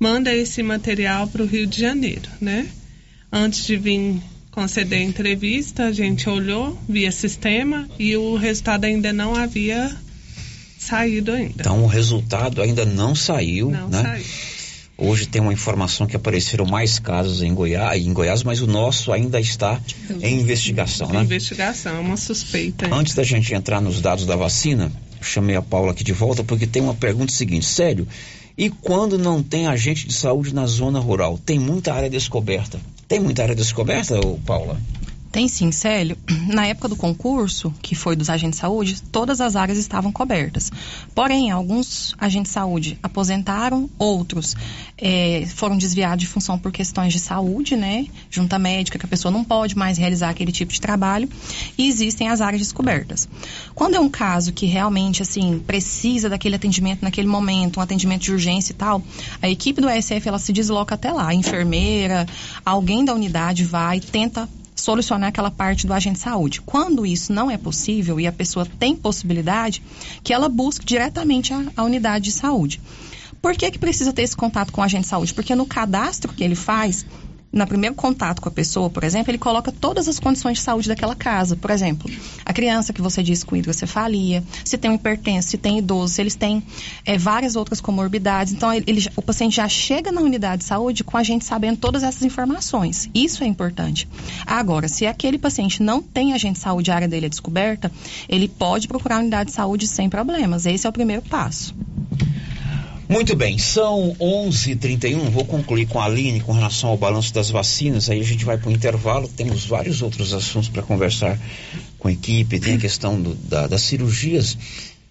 manda 0.00 0.34
esse 0.34 0.62
material 0.62 1.26
para 1.26 1.42
o 1.42 1.46
Rio 1.46 1.66
de 1.66 1.78
Janeiro, 1.78 2.26
né? 2.40 2.66
Antes 3.30 3.66
de 3.66 3.76
vir 3.76 4.16
conceder 4.50 5.00
a 5.00 5.02
entrevista, 5.04 5.84
a 5.84 5.92
gente 5.92 6.26
olhou 6.26 6.78
via 6.88 7.12
sistema 7.12 7.86
e 7.98 8.16
o 8.16 8.34
resultado 8.34 8.86
ainda 8.86 9.12
não 9.12 9.36
havia 9.36 9.94
saído 10.78 11.32
ainda. 11.32 11.56
Então 11.60 11.84
o 11.84 11.86
resultado 11.86 12.62
ainda 12.62 12.86
não 12.86 13.14
saiu, 13.14 13.70
Não 13.70 13.88
né? 13.90 14.02
saiu. 14.02 14.24
Hoje 14.96 15.26
tem 15.26 15.42
uma 15.42 15.52
informação 15.52 16.06
que 16.06 16.16
apareceram 16.16 16.64
mais 16.64 16.98
casos 16.98 17.42
em 17.42 17.52
Goiás, 17.52 18.02
em 18.06 18.12
Goiás, 18.14 18.42
mas 18.42 18.62
o 18.62 18.66
nosso 18.66 19.12
ainda 19.12 19.38
está 19.38 19.78
em 20.22 20.40
investigação, 20.40 21.08
né? 21.08 21.20
Investigação, 21.20 21.96
é 21.96 21.98
uma 21.98 22.16
suspeita. 22.16 22.86
ainda. 22.86 22.96
Antes 22.96 23.14
da 23.14 23.22
gente 23.22 23.52
entrar 23.52 23.80
nos 23.82 24.00
dados 24.00 24.24
da 24.24 24.36
vacina, 24.36 24.90
chamei 25.22 25.56
a 25.56 25.62
Paula 25.62 25.92
aqui 25.92 26.04
de 26.04 26.12
volta 26.12 26.44
porque 26.44 26.66
tem 26.66 26.82
uma 26.82 26.94
pergunta 26.94 27.32
seguinte, 27.32 27.64
sério, 27.64 28.06
e 28.56 28.68
quando 28.68 29.18
não 29.18 29.42
tem 29.42 29.66
agente 29.66 30.06
de 30.06 30.12
saúde 30.12 30.54
na 30.54 30.66
zona 30.66 30.98
rural? 30.98 31.38
Tem 31.38 31.58
muita 31.58 31.94
área 31.94 32.10
descoberta. 32.10 32.80
Tem 33.08 33.18
muita 33.20 33.42
área 33.42 33.54
descoberta, 33.54 34.20
Paula? 34.44 34.80
Tem 35.32 35.48
sim, 35.48 35.72
Célio. 35.72 36.18
Na 36.52 36.66
época 36.66 36.88
do 36.88 36.94
concurso, 36.94 37.72
que 37.80 37.94
foi 37.94 38.14
dos 38.14 38.28
agentes 38.28 38.58
de 38.58 38.60
saúde, 38.60 39.00
todas 39.10 39.40
as 39.40 39.56
áreas 39.56 39.78
estavam 39.78 40.12
cobertas. 40.12 40.70
Porém, 41.14 41.50
alguns 41.50 42.14
agentes 42.18 42.50
de 42.50 42.54
saúde 42.54 42.98
aposentaram, 43.02 43.88
outros 43.98 44.54
eh, 44.98 45.46
foram 45.54 45.78
desviados 45.78 46.22
de 46.22 46.26
função 46.26 46.58
por 46.58 46.70
questões 46.70 47.14
de 47.14 47.18
saúde, 47.18 47.76
né? 47.76 48.06
Junta 48.30 48.58
médica, 48.58 48.98
que 48.98 49.06
a 49.06 49.08
pessoa 49.08 49.32
não 49.32 49.42
pode 49.42 49.74
mais 49.74 49.96
realizar 49.96 50.28
aquele 50.28 50.52
tipo 50.52 50.70
de 50.70 50.80
trabalho. 50.80 51.26
E 51.78 51.88
existem 51.88 52.28
as 52.28 52.42
áreas 52.42 52.60
descobertas. 52.60 53.26
Quando 53.74 53.94
é 53.94 54.00
um 54.00 54.10
caso 54.10 54.52
que 54.52 54.66
realmente, 54.66 55.22
assim, 55.22 55.58
precisa 55.66 56.28
daquele 56.28 56.56
atendimento 56.56 57.00
naquele 57.00 57.26
momento, 57.26 57.80
um 57.80 57.82
atendimento 57.82 58.20
de 58.20 58.32
urgência 58.32 58.72
e 58.72 58.76
tal, 58.76 59.02
a 59.40 59.48
equipe 59.48 59.80
do 59.80 59.88
ESF, 59.88 60.28
ela 60.28 60.38
se 60.38 60.52
desloca 60.52 60.94
até 60.94 61.10
lá. 61.10 61.28
A 61.28 61.34
enfermeira, 61.34 62.26
alguém 62.66 63.02
da 63.02 63.14
unidade 63.14 63.64
vai, 63.64 63.98
tenta 63.98 64.46
solucionar 64.74 65.28
aquela 65.28 65.50
parte 65.50 65.86
do 65.86 65.92
agente 65.92 66.16
de 66.16 66.22
saúde. 66.22 66.60
Quando 66.62 67.06
isso 67.06 67.32
não 67.32 67.50
é 67.50 67.56
possível 67.56 68.18
e 68.18 68.26
a 68.26 68.32
pessoa 68.32 68.66
tem 68.78 68.96
possibilidade, 68.96 69.82
que 70.22 70.32
ela 70.32 70.48
busque 70.48 70.84
diretamente 70.84 71.52
a, 71.52 71.64
a 71.76 71.84
unidade 71.84 72.26
de 72.26 72.32
saúde. 72.32 72.80
Por 73.40 73.56
que, 73.56 73.70
que 73.70 73.78
precisa 73.78 74.12
ter 74.12 74.22
esse 74.22 74.36
contato 74.36 74.72
com 74.72 74.80
o 74.80 74.84
agente 74.84 75.02
de 75.02 75.08
saúde? 75.08 75.34
Porque 75.34 75.54
no 75.54 75.66
cadastro 75.66 76.32
que 76.32 76.44
ele 76.44 76.54
faz, 76.54 77.04
no 77.52 77.66
primeiro 77.66 77.94
contato 77.94 78.40
com 78.40 78.48
a 78.48 78.52
pessoa, 78.52 78.88
por 78.88 79.04
exemplo, 79.04 79.30
ele 79.30 79.38
coloca 79.38 79.70
todas 79.70 80.08
as 80.08 80.18
condições 80.18 80.58
de 80.58 80.64
saúde 80.64 80.88
daquela 80.88 81.14
casa. 81.14 81.54
Por 81.54 81.70
exemplo, 81.70 82.10
a 82.44 82.52
criança 82.52 82.92
que 82.92 83.02
você 83.02 83.22
disse 83.22 83.44
com 83.44 83.54
hidrocefalia, 83.54 84.42
se 84.64 84.78
tem 84.78 84.90
um 84.90 84.94
hipertenso, 84.94 85.48
se 85.50 85.58
tem 85.58 85.78
idoso, 85.78 86.14
se 86.14 86.20
eles 86.22 86.34
têm 86.34 86.62
eh, 87.04 87.18
várias 87.18 87.54
outras 87.54 87.80
comorbidades. 87.80 88.52
Então, 88.52 88.72
ele- 88.72 89.06
o 89.16 89.22
paciente 89.22 89.56
já 89.56 89.68
chega 89.68 90.10
na 90.10 90.20
unidade 90.22 90.60
de 90.62 90.64
saúde 90.68 91.04
com 91.04 91.16
a 91.16 91.22
gente 91.22 91.44
sabendo 91.44 91.76
todas 91.76 92.02
essas 92.02 92.22
informações. 92.22 93.10
Isso 93.14 93.44
é 93.44 93.46
importante. 93.46 94.08
Agora, 94.46 94.88
se 94.88 95.06
aquele 95.06 95.38
paciente 95.38 95.82
não 95.82 96.00
tem 96.00 96.32
agente 96.32 96.54
de 96.54 96.60
saúde, 96.60 96.90
a 96.90 96.94
área 96.94 97.08
dele 97.08 97.26
é 97.26 97.28
descoberta, 97.28 97.92
ele 98.28 98.48
pode 98.48 98.88
procurar 98.88 99.16
a 99.16 99.20
unidade 99.20 99.50
de 99.50 99.56
saúde 99.56 99.86
sem 99.86 100.08
problemas. 100.08 100.64
Esse 100.64 100.86
é 100.86 100.90
o 100.90 100.92
primeiro 100.92 101.22
passo. 101.22 101.74
Muito 103.12 103.36
bem, 103.36 103.58
são 103.58 104.16
11h31. 104.18 105.28
Vou 105.30 105.44
concluir 105.44 105.86
com 105.86 106.00
a 106.00 106.06
Aline 106.06 106.40
com 106.40 106.52
relação 106.52 106.88
ao 106.88 106.96
balanço 106.96 107.32
das 107.34 107.50
vacinas. 107.50 108.08
Aí 108.08 108.18
a 108.18 108.24
gente 108.24 108.42
vai 108.42 108.56
para 108.56 108.70
o 108.70 108.72
intervalo. 108.72 109.28
Temos 109.28 109.66
vários 109.66 110.00
outros 110.00 110.32
assuntos 110.32 110.70
para 110.70 110.82
conversar 110.82 111.38
com 111.98 112.08
a 112.08 112.12
equipe. 112.12 112.58
Tem 112.58 112.76
a 112.76 112.78
questão 112.78 113.20
do- 113.20 113.34
da- 113.34 113.66
das 113.66 113.82
cirurgias. 113.82 114.56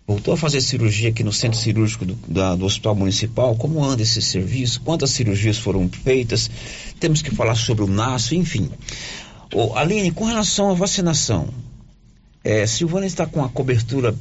Voltou 0.08 0.34
a 0.34 0.38
fazer 0.38 0.62
cirurgia 0.62 1.10
aqui 1.10 1.24
no 1.24 1.32
centro 1.32 1.60
cirúrgico 1.60 2.04
do, 2.04 2.16
da- 2.28 2.56
do 2.56 2.66
Hospital 2.66 2.96
Municipal. 2.96 3.56
Como 3.56 3.84
anda 3.84 4.02
esse 4.02 4.20
serviço? 4.22 4.82
Quantas 4.82 5.12
cirurgias 5.12 5.60
foram 5.60 5.88
feitas? 5.88 6.50
Temos 7.00 7.22
que 7.22 7.30
falar 7.36 7.54
sobre 7.56 7.84
o 7.84 7.88
NASF, 7.88 8.36
enfim. 8.36 8.70
Ô, 9.54 9.76
Aline, 9.76 10.10
com 10.12 10.26
relação 10.26 10.72
à 10.72 10.74
vacinação, 10.74 11.50
é, 12.44 12.66
Silvana 12.66 13.06
está 13.06 13.28
com 13.28 13.44
a 13.44 13.50
cobertura 13.50 14.16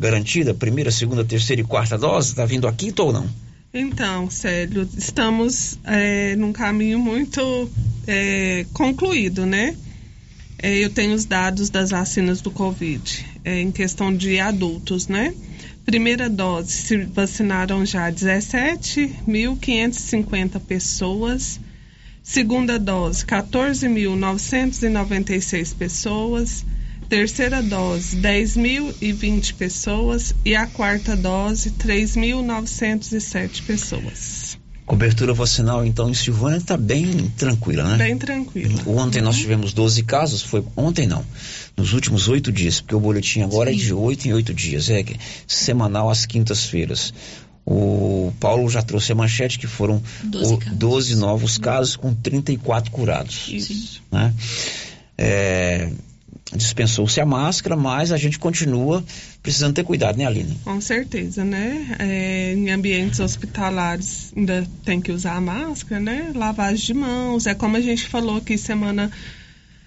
garantida, 0.00 0.54
primeira, 0.54 0.90
segunda, 0.90 1.22
terceira 1.22 1.60
e 1.60 1.64
quarta 1.64 1.98
dose? 1.98 2.30
Está 2.30 2.46
vindo 2.46 2.66
a 2.66 2.72
quinta 2.72 3.02
ou 3.02 3.12
não? 3.12 3.28
Então, 3.72 4.28
Célio, 4.30 4.88
estamos 4.96 5.78
é, 5.84 6.34
num 6.36 6.52
caminho 6.52 6.98
muito 6.98 7.70
é, 8.06 8.64
concluído, 8.72 9.44
né? 9.44 9.76
É, 10.62 10.78
eu 10.78 10.88
tenho 10.90 11.14
os 11.14 11.24
dados 11.26 11.70
das 11.70 11.90
vacinas 11.90 12.40
do 12.40 12.50
Covid, 12.50 13.26
é, 13.44 13.60
em 13.60 13.70
questão 13.70 14.12
de 14.14 14.40
adultos, 14.40 15.06
né? 15.06 15.34
Primeira 15.84 16.28
dose, 16.28 16.72
se 16.72 16.96
vacinaram 17.04 17.84
já 17.84 18.10
17.550 18.10 20.58
pessoas. 20.60 21.60
Segunda 22.22 22.78
dose, 22.78 23.24
14.996 23.24 25.74
pessoas. 25.74 26.64
Terceira 27.10 27.60
dose, 27.62 28.16
10.020 28.16 29.54
pessoas. 29.54 30.32
E 30.44 30.54
a 30.54 30.66
quarta 30.66 31.16
dose, 31.16 31.72
3.907 31.72 33.62
pessoas. 33.66 34.56
Cobertura 34.86 35.34
vacinal, 35.34 35.84
então, 35.84 36.08
em 36.10 36.14
Silvânia 36.14 36.56
está 36.58 36.76
bem 36.76 37.28
tranquila, 37.36 37.82
né? 37.84 37.96
Bem 37.96 38.16
tranquila. 38.16 38.80
Ontem 38.86 39.20
nós 39.20 39.36
tivemos 39.36 39.72
12 39.72 40.02
casos, 40.04 40.42
foi 40.42 40.64
ontem 40.76 41.06
não, 41.06 41.24
nos 41.76 41.92
últimos 41.92 42.26
oito 42.28 42.50
dias, 42.50 42.80
porque 42.80 42.94
o 42.94 43.00
boletim 43.00 43.42
agora 43.42 43.70
é 43.72 43.74
de 43.74 43.92
oito 43.92 44.26
em 44.26 44.32
oito 44.32 44.54
dias, 44.54 44.88
é 44.90 45.02
que- 45.02 45.16
semanal 45.46 46.10
às 46.10 46.26
quintas-feiras. 46.26 47.12
O 47.64 48.32
Paulo 48.40 48.68
já 48.70 48.82
trouxe 48.82 49.12
a 49.12 49.14
manchete 49.14 49.58
que 49.60 49.66
foram 49.68 50.02
12 50.24 50.54
o- 50.54 50.58
casos. 50.58 50.78
12 50.78 51.14
novos 51.16 51.58
casos 51.58 51.94
com 51.94 52.12
34 52.14 52.90
curados. 52.90 53.46
Isso. 53.48 54.00
né? 54.10 54.32
É, 55.16 55.88
Dispensou-se 56.54 57.20
a 57.20 57.26
máscara, 57.26 57.76
mas 57.76 58.10
a 58.10 58.16
gente 58.16 58.38
continua 58.38 59.04
precisando 59.40 59.74
ter 59.74 59.84
cuidado, 59.84 60.16
né, 60.18 60.26
Aline? 60.26 60.58
Com 60.64 60.80
certeza, 60.80 61.44
né? 61.44 61.96
É, 61.98 62.54
em 62.54 62.70
ambientes 62.70 63.20
hospitalares 63.20 64.32
ainda 64.36 64.66
tem 64.84 65.00
que 65.00 65.12
usar 65.12 65.36
a 65.36 65.40
máscara, 65.40 66.00
né? 66.00 66.32
Lavagem 66.34 66.86
de 66.86 66.94
mãos. 66.94 67.46
É 67.46 67.54
como 67.54 67.76
a 67.76 67.80
gente 67.80 68.08
falou 68.08 68.38
aqui 68.38 68.58
semana, 68.58 69.12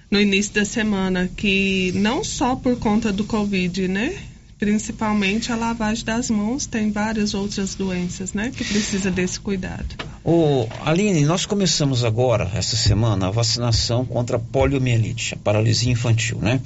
no 0.10 0.22
início 0.22 0.54
da 0.54 0.64
semana, 0.64 1.30
que 1.36 1.92
não 1.96 2.24
só 2.24 2.56
por 2.56 2.78
conta 2.78 3.12
do 3.12 3.26
Covid, 3.26 3.90
né? 3.90 4.16
Principalmente 4.58 5.52
a 5.52 5.58
lavagem 5.58 6.06
das 6.06 6.30
mãos, 6.30 6.66
tem 6.66 6.92
várias 6.92 7.34
outras 7.34 7.76
doenças, 7.76 8.32
né? 8.32 8.52
Que 8.56 8.64
precisa 8.64 9.12
desse 9.12 9.38
cuidado. 9.38 10.13
Ô, 10.26 10.70
Aline, 10.86 11.26
nós 11.26 11.46
começamos 11.46 12.06
agora, 12.06 12.50
essa 12.56 12.78
semana, 12.78 13.28
a 13.28 13.32
vacinação 13.32 14.06
contra 14.06 14.38
a 14.38 14.40
poliomielite, 14.40 15.34
a 15.34 15.38
paralisia 15.38 15.92
infantil, 15.92 16.38
né? 16.40 16.62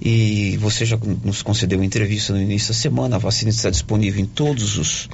E 0.00 0.56
você 0.56 0.86
já 0.86 0.96
nos 1.22 1.42
concedeu 1.42 1.78
uma 1.78 1.84
entrevista 1.84 2.32
no 2.32 2.40
início 2.40 2.68
da 2.68 2.74
semana, 2.74 3.16
a 3.16 3.18
vacina 3.18 3.50
está 3.50 3.68
disponível 3.68 4.22
em 4.22 4.26
todos 4.26 4.78
os, 4.78 5.06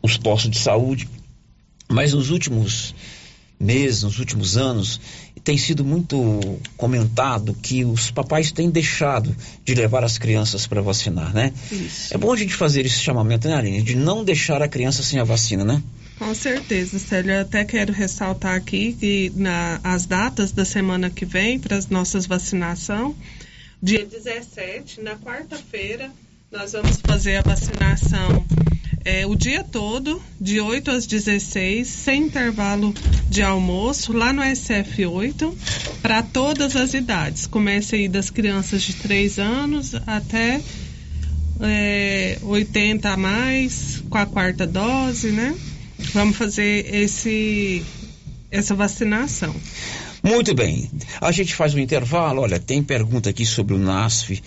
os 0.00 0.16
postos 0.16 0.52
de 0.52 0.58
saúde, 0.60 1.08
mas 1.88 2.12
nos 2.12 2.30
últimos 2.30 2.94
meses, 3.58 4.04
nos 4.04 4.20
últimos 4.20 4.56
anos, 4.56 5.00
tem 5.42 5.58
sido 5.58 5.84
muito 5.84 6.60
comentado 6.76 7.54
que 7.60 7.84
os 7.84 8.12
papais 8.12 8.52
têm 8.52 8.70
deixado 8.70 9.34
de 9.64 9.74
levar 9.74 10.04
as 10.04 10.16
crianças 10.16 10.66
para 10.66 10.80
vacinar, 10.80 11.34
né? 11.34 11.52
Isso. 11.70 12.14
É 12.14 12.18
bom 12.18 12.32
a 12.32 12.36
gente 12.36 12.54
fazer 12.54 12.86
esse 12.86 13.00
chamamento, 13.00 13.48
né, 13.48 13.54
Aline? 13.54 13.82
De 13.82 13.96
não 13.96 14.22
deixar 14.24 14.62
a 14.62 14.68
criança 14.68 15.02
sem 15.02 15.18
a 15.18 15.24
vacina, 15.24 15.64
né? 15.64 15.82
Com 16.18 16.34
certeza, 16.34 16.98
Célio. 16.98 17.32
Eu 17.32 17.40
até 17.42 17.64
quero 17.64 17.92
ressaltar 17.92 18.54
aqui 18.54 18.92
que 18.92 19.32
na, 19.34 19.80
as 19.82 20.06
datas 20.06 20.52
da 20.52 20.64
semana 20.64 21.10
que 21.10 21.24
vem 21.24 21.58
para 21.58 21.76
as 21.76 21.88
nossas 21.88 22.26
vacinação, 22.26 23.14
dia 23.82 24.06
17, 24.06 25.00
na 25.00 25.16
quarta-feira, 25.16 26.10
nós 26.50 26.72
vamos 26.72 27.00
fazer 27.04 27.36
a 27.36 27.42
vacinação 27.42 28.46
é, 29.04 29.26
o 29.26 29.34
dia 29.34 29.64
todo, 29.64 30.22
de 30.40 30.60
8 30.60 30.90
às 30.90 31.06
16, 31.06 31.88
sem 31.88 32.24
intervalo 32.24 32.94
de 33.28 33.42
almoço, 33.42 34.12
lá 34.12 34.32
no 34.32 34.42
SF8, 34.42 35.52
para 36.00 36.22
todas 36.22 36.76
as 36.76 36.94
idades. 36.94 37.46
Começa 37.46 37.96
aí 37.96 38.08
das 38.08 38.30
crianças 38.30 38.82
de 38.82 38.94
3 38.94 39.38
anos 39.38 39.94
até 40.06 40.60
é, 41.60 42.38
80 42.42 43.08
a 43.10 43.16
mais, 43.16 44.02
com 44.08 44.18
a 44.18 44.26
quarta 44.26 44.66
dose, 44.66 45.32
né? 45.32 45.54
Vamos 46.12 46.36
fazer 46.36 46.94
esse, 46.94 47.82
essa 48.50 48.74
vacinação. 48.74 49.54
Muito 50.22 50.54
bem. 50.54 50.90
A 51.20 51.32
gente 51.32 51.54
faz 51.54 51.74
um 51.74 51.78
intervalo. 51.78 52.42
Olha, 52.42 52.60
tem 52.60 52.82
pergunta 52.82 53.30
aqui 53.30 53.44
sobre 53.44 53.74
o 53.74 53.78
NASF. 53.78 54.42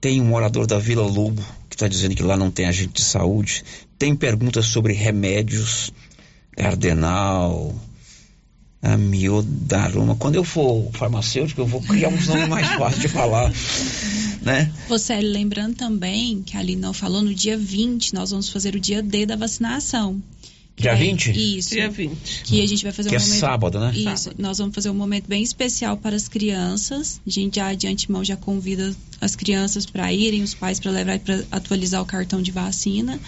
Tem 0.00 0.20
um 0.20 0.26
morador 0.26 0.66
da 0.66 0.78
Vila 0.78 1.06
Lobo 1.06 1.42
que 1.68 1.76
está 1.76 1.88
dizendo 1.88 2.14
que 2.14 2.22
lá 2.22 2.36
não 2.36 2.50
tem 2.50 2.66
agente 2.66 2.94
de 2.94 3.02
saúde. 3.02 3.64
Tem 3.98 4.14
perguntas 4.14 4.66
sobre 4.66 4.92
remédios, 4.92 5.92
cardenal, 6.56 7.74
amiodaroma. 8.84 10.14
Quando 10.16 10.34
eu 10.34 10.44
for 10.44 10.90
farmacêutico, 10.92 11.62
eu 11.62 11.66
vou 11.66 11.80
criar 11.80 12.08
uns 12.08 12.26
nomes 12.26 12.48
mais 12.48 12.68
fáceis 12.76 13.00
de 13.00 13.08
falar, 13.08 13.50
né? 14.42 14.70
Você 14.88 15.18
lembrando 15.20 15.74
também 15.74 16.42
que 16.42 16.56
ali 16.56 16.76
não 16.76 16.92
falou 16.92 17.22
no 17.22 17.34
dia 17.34 17.56
20, 17.56 18.14
nós 18.14 18.30
vamos 18.30 18.50
fazer 18.50 18.74
o 18.74 18.80
dia 18.80 19.02
D 19.02 19.24
da 19.24 19.36
vacinação. 19.36 20.22
Dia 20.76 20.90
É, 20.92 20.96
20? 20.96 21.30
Isso. 21.58 21.70
Dia 21.70 21.88
20. 21.88 22.42
Que 22.42 22.60
a 22.60 22.66
gente 22.66 22.82
vai 22.82 22.92
fazer 22.92 23.08
Que 23.08 23.14
um 23.14 23.18
é 23.18 23.22
momento. 23.22 23.38
sábado, 23.40 23.78
né? 23.80 23.92
Isso. 23.94 24.32
Nós 24.36 24.58
vamos 24.58 24.74
fazer 24.74 24.90
um 24.90 24.94
momento 24.94 25.26
bem 25.28 25.42
especial 25.42 25.96
para 25.96 26.16
as 26.16 26.26
crianças. 26.26 27.20
A 27.26 27.30
gente 27.30 27.56
já 27.56 27.72
de 27.74 27.86
antemão 27.86 28.24
já 28.24 28.36
convida 28.36 28.94
as 29.20 29.36
crianças 29.36 29.86
para 29.86 30.12
irem, 30.12 30.42
os 30.42 30.52
pais 30.52 30.80
para 30.80 30.90
levar 30.90 31.18
para 31.20 31.44
atualizar 31.52 32.02
o 32.02 32.04
cartão 32.06 32.42
de 32.42 32.50
vacina. 32.50 33.20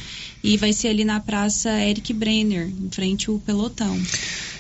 E 0.43 0.57
vai 0.57 0.73
ser 0.73 0.89
ali 0.89 1.05
na 1.05 1.21
Praça 1.21 1.71
Eric 1.81 2.13
Brenner, 2.13 2.69
em 2.69 2.91
frente 2.91 3.31
ao 3.31 3.39
pelotão. 3.39 3.95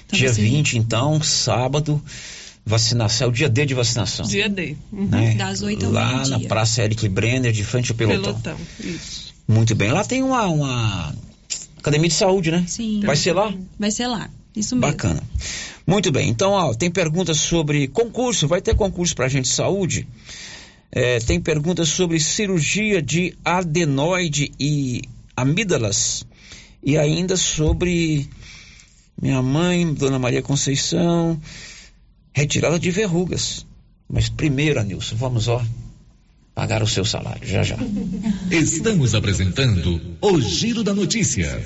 Então, 0.07 0.19
dia 0.19 0.33
ser 0.33 0.43
20, 0.43 0.79
então, 0.79 1.21
sábado, 1.21 2.01
vacinação, 2.65 3.27
é 3.27 3.31
o 3.31 3.33
dia 3.33 3.49
D 3.49 3.67
de 3.67 3.75
vacinação. 3.75 4.25
Dia 4.27 4.49
D. 4.49 4.77
Uhum. 4.93 5.07
né? 5.07 5.35
Das 5.35 5.61
8 5.63 5.87
ao 5.87 5.93
Lá 5.93 6.27
na 6.29 6.39
Praça 6.41 6.85
Eric 6.85 7.09
Brenner, 7.09 7.53
de 7.53 7.65
frente 7.65 7.91
ao 7.91 7.97
pelotão. 7.97 8.35
Pelotão. 8.41 8.57
Isso. 8.79 9.35
Muito 9.49 9.75
bem. 9.75 9.91
Lá 9.91 10.05
tem 10.05 10.23
uma, 10.23 10.47
uma 10.47 11.15
academia 11.87 12.09
de 12.09 12.15
saúde, 12.15 12.51
né? 12.51 12.65
Sim. 12.67 13.01
Vai 13.05 13.17
ser 13.17 13.33
lá? 13.33 13.55
Vai 13.79 13.91
ser 13.91 14.09
lá. 14.09 14.29
Isso 14.55 14.75
mesmo. 14.75 14.91
Bacana. 14.91 15.23
Muito 15.87 16.11
bem. 16.11 16.29
Então, 16.29 16.51
ó, 16.51 16.75
tem 16.75 16.91
perguntas 16.91 17.39
sobre 17.39 17.87
concurso. 17.89 18.49
Vai 18.49 18.61
ter 18.61 18.75
concurso 18.75 19.15
para 19.15 19.29
gente 19.29 19.45
de 19.45 19.53
saúde? 19.53 20.09
É, 20.91 21.19
tem 21.21 21.41
perguntas 21.41 21.89
sobre 21.89 22.19
cirurgia 22.19 23.01
de 23.01 23.37
adenoide 23.45 24.53
e 24.59 25.03
amígdalas. 25.37 26.27
E 26.83 26.97
ainda 26.99 27.37
sobre 27.37 28.29
minha 29.21 29.43
mãe, 29.43 29.93
Dona 29.95 30.19
Maria 30.19 30.43
Conceição, 30.43 31.41
retirada 32.33 32.79
de 32.79 32.91
verrugas. 32.91 33.65
Mas 34.09 34.29
primeiro, 34.29 34.81
Anilson, 34.81 35.17
vamos, 35.17 35.49
ó, 35.49 35.63
pagar 36.57 36.83
o 36.83 36.89
seu 36.89 37.05
salário, 37.05 37.47
já 37.47 37.63
já. 37.63 37.77
Estamos 38.51 39.15
apresentando 39.15 40.01
o 40.23 40.41
Giro 40.41 40.83
da 40.83 40.95
Notícia. 40.95 41.63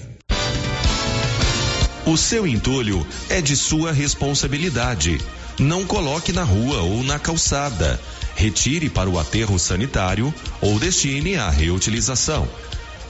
O 2.04 2.16
seu 2.16 2.44
entulho 2.44 3.06
é 3.28 3.40
de 3.40 3.56
sua 3.56 3.92
responsabilidade. 3.92 5.20
Não 5.60 5.86
coloque 5.86 6.32
na 6.32 6.42
rua 6.42 6.80
ou 6.80 7.04
na 7.04 7.20
calçada. 7.20 8.00
Retire 8.34 8.90
para 8.90 9.08
o 9.08 9.16
aterro 9.16 9.60
sanitário 9.60 10.34
ou 10.60 10.76
destine 10.80 11.36
à 11.36 11.48
reutilização. 11.50 12.48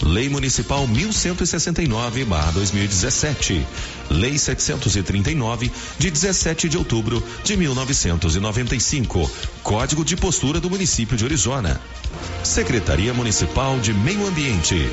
Lei 0.03 0.29
Municipal 0.29 0.87
1169/2017. 0.89 3.65
Lei 4.09 4.39
739 4.39 5.71
de 5.99 6.11
17 6.11 6.69
de 6.69 6.79
outubro 6.79 7.23
de 7.45 7.57
1995. 7.57 9.31
Código 9.63 10.05
de 10.05 10.17
postura 10.17 10.59
do 10.61 10.71
município 10.71 11.17
de 11.17 11.25
Orizona. 11.25 11.81
Secretaria 12.43 13.15
Municipal 13.15 13.79
de 13.79 13.93
Meio 13.93 14.27
Ambiente. 14.27 14.91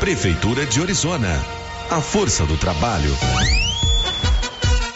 Prefeitura 0.00 0.66
de 0.66 0.80
Orizona. 0.80 1.40
A 1.90 2.00
força 2.00 2.44
do 2.44 2.56
trabalho. 2.56 3.16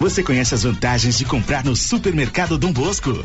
Você 0.00 0.22
conhece 0.22 0.54
as 0.54 0.64
vantagens 0.64 1.16
de 1.16 1.24
comprar 1.24 1.64
no 1.64 1.74
supermercado 1.74 2.58
Dom 2.58 2.72
Bosco? 2.72 3.24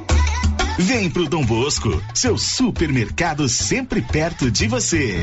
Vem 0.79 1.09
pro 1.09 1.27
Dom 1.27 1.45
Bosco, 1.45 2.01
seu 2.13 2.37
supermercado 2.37 3.47
sempre 3.49 4.01
perto 4.01 4.49
de 4.49 4.67
você. 4.67 5.21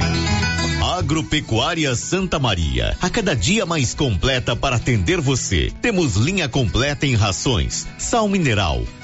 Agropecuária 0.96 1.94
Santa 1.94 2.38
Maria, 2.38 2.96
a 3.00 3.08
cada 3.08 3.34
dia 3.34 3.64
mais 3.64 3.94
completa 3.94 4.54
para 4.54 4.76
atender 4.76 5.20
você. 5.20 5.72
Temos 5.80 6.16
linha 6.16 6.48
completa 6.48 7.06
em 7.06 7.14
rações, 7.14 7.86
sal 7.98 8.28
mineral, 8.28 8.82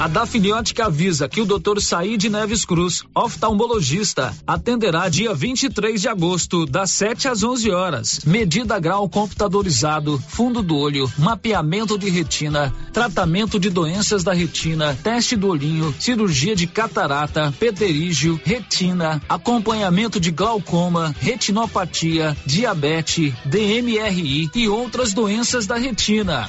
A 0.00 0.06
Dafniótica 0.06 0.86
avisa 0.86 1.28
que 1.28 1.40
o 1.40 1.44
Dr. 1.44 1.80
Said 1.80 2.22
Neves 2.30 2.64
Cruz, 2.64 3.02
oftalmologista, 3.12 4.32
atenderá 4.46 5.08
dia 5.08 5.34
23 5.34 6.00
de 6.00 6.08
agosto, 6.08 6.64
das 6.66 6.92
7 6.92 7.26
às 7.26 7.42
11 7.42 7.70
horas. 7.72 8.20
Medida 8.24 8.78
grau 8.78 9.08
computadorizado, 9.08 10.16
fundo 10.28 10.62
do 10.62 10.76
olho, 10.76 11.12
mapeamento 11.18 11.98
de 11.98 12.08
retina, 12.08 12.72
tratamento 12.92 13.58
de 13.58 13.70
doenças 13.70 14.22
da 14.22 14.32
retina, 14.32 14.96
teste 15.02 15.34
do 15.34 15.48
olhinho, 15.48 15.92
cirurgia 15.98 16.54
de 16.54 16.68
catarata, 16.68 17.52
pterígio, 17.58 18.40
retina, 18.44 19.20
acompanhamento 19.28 20.20
de 20.20 20.30
glaucoma, 20.30 21.12
retinopatia, 21.18 22.36
diabetes, 22.46 23.34
DMRI 23.44 24.48
e 24.54 24.68
outras 24.68 25.12
doenças 25.12 25.66
da 25.66 25.76
retina. 25.76 26.48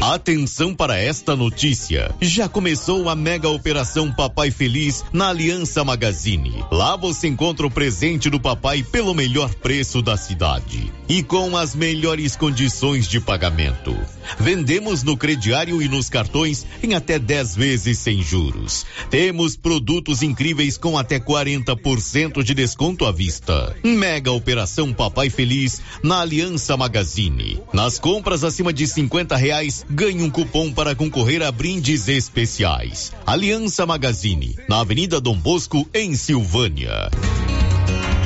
Atenção 0.00 0.74
para 0.74 0.98
esta 0.98 1.36
notícia. 1.36 2.10
Já 2.22 2.48
começou 2.48 3.10
a 3.10 3.14
mega 3.14 3.50
operação 3.50 4.10
Papai 4.10 4.50
Feliz 4.50 5.04
na 5.12 5.28
Aliança 5.28 5.84
Magazine. 5.84 6.64
Lá 6.72 6.96
você 6.96 7.28
encontra 7.28 7.66
o 7.66 7.70
presente 7.70 8.30
do 8.30 8.40
papai 8.40 8.82
pelo 8.82 9.12
melhor 9.12 9.54
preço 9.56 10.00
da 10.00 10.16
cidade 10.16 10.90
e 11.06 11.22
com 11.22 11.54
as 11.54 11.74
melhores 11.74 12.34
condições 12.34 13.06
de 13.06 13.20
pagamento. 13.20 13.94
Vendemos 14.38 15.02
no 15.02 15.18
crediário 15.18 15.82
e 15.82 15.88
nos 15.88 16.08
cartões 16.08 16.64
em 16.82 16.94
até 16.94 17.18
10 17.18 17.56
vezes 17.56 17.98
sem 17.98 18.22
juros. 18.22 18.86
Temos 19.10 19.54
produtos 19.54 20.22
incríveis 20.22 20.78
com 20.78 20.96
até 20.96 21.20
40% 21.20 22.42
de 22.42 22.54
desconto 22.54 23.04
à 23.04 23.12
vista. 23.12 23.76
Mega 23.84 24.32
operação 24.32 24.94
Papai 24.94 25.28
Feliz 25.28 25.82
na 26.02 26.20
Aliança 26.20 26.74
Magazine. 26.74 27.60
Nas 27.70 27.98
compras 27.98 28.44
acima 28.44 28.72
de 28.72 28.86
50 28.86 29.36
reais, 29.36 29.84
ganhe 29.90 30.22
um 30.22 30.30
cupom 30.30 30.72
para 30.72 30.94
concorrer 30.94 31.42
a 31.42 31.50
brindes 31.50 32.08
especiais. 32.08 33.12
Aliança 33.26 33.84
Magazine, 33.84 34.56
na 34.68 34.80
Avenida 34.80 35.20
Dom 35.20 35.36
Bosco, 35.36 35.88
em 35.92 36.14
Silvânia. 36.14 37.10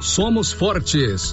somos 0.00 0.52
fortes. 0.52 1.32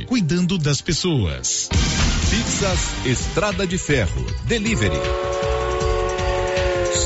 cuidando 0.05 0.57
das 0.57 0.81
pessoas. 0.81 1.69
Pizzas 2.29 3.05
Estrada 3.05 3.65
de 3.67 3.77
Ferro. 3.77 4.25
Delivery. 4.45 4.99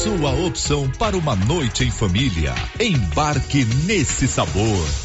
Sua 0.04 0.32
opção 0.46 0.90
para 1.00 1.18
uma 1.18 1.36
noite 1.36 1.84
em 1.84 1.92
família. 1.92 2.54
Embarque 2.80 3.66
nesse 3.86 4.28
sabor. 4.28 5.05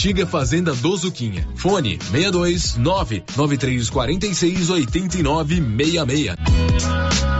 antiga 0.00 0.26
Fazenda 0.26 0.74
do 0.74 0.96
Zuquinha. 0.96 1.46
Fone 1.56 1.98
62 1.98 2.78
99346 2.78 4.70
8966. 4.70 7.39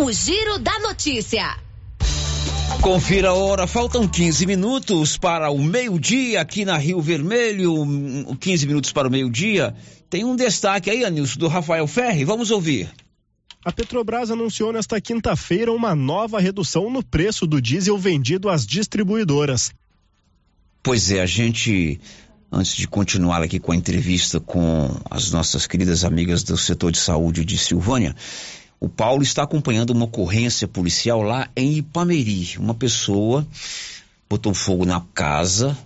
O 0.00 0.12
Giro 0.12 0.60
da 0.60 0.78
Notícia. 0.78 1.56
Confira 2.80 3.30
a 3.30 3.34
hora, 3.34 3.66
faltam 3.66 4.06
15 4.06 4.46
minutos 4.46 5.18
para 5.18 5.50
o 5.50 5.58
meio-dia 5.58 6.40
aqui 6.40 6.64
na 6.64 6.78
Rio 6.78 7.00
Vermelho. 7.00 7.74
15 8.38 8.68
minutos 8.68 8.92
para 8.92 9.08
o 9.08 9.10
meio-dia. 9.10 9.74
Tem 10.08 10.24
um 10.24 10.36
destaque 10.36 10.88
aí, 10.88 11.04
Anilson, 11.04 11.40
do 11.40 11.48
Rafael 11.48 11.84
Ferri. 11.88 12.24
Vamos 12.24 12.52
ouvir. 12.52 12.88
A 13.64 13.72
Petrobras 13.72 14.30
anunciou 14.30 14.72
nesta 14.72 15.00
quinta-feira 15.00 15.72
uma 15.72 15.96
nova 15.96 16.38
redução 16.38 16.88
no 16.88 17.02
preço 17.02 17.44
do 17.44 17.60
diesel 17.60 17.98
vendido 17.98 18.48
às 18.48 18.64
distribuidoras. 18.64 19.72
Pois 20.80 21.10
é, 21.10 21.20
a 21.20 21.26
gente 21.26 22.00
antes 22.52 22.76
de 22.76 22.86
continuar 22.86 23.42
aqui 23.42 23.58
com 23.58 23.72
a 23.72 23.76
entrevista 23.76 24.38
com 24.38 24.88
as 25.10 25.32
nossas 25.32 25.66
queridas 25.66 26.04
amigas 26.04 26.44
do 26.44 26.56
setor 26.56 26.92
de 26.92 26.98
saúde 26.98 27.44
de 27.44 27.58
Silvânia, 27.58 28.14
o 28.80 28.88
Paulo 28.88 29.22
está 29.22 29.42
acompanhando 29.42 29.90
uma 29.90 30.04
ocorrência 30.04 30.68
policial 30.68 31.22
lá 31.22 31.48
em 31.56 31.78
Ipameri. 31.78 32.56
Uma 32.58 32.74
pessoa 32.74 33.46
botou 34.28 34.54
fogo 34.54 34.84
na 34.84 35.00
casa, 35.14 35.76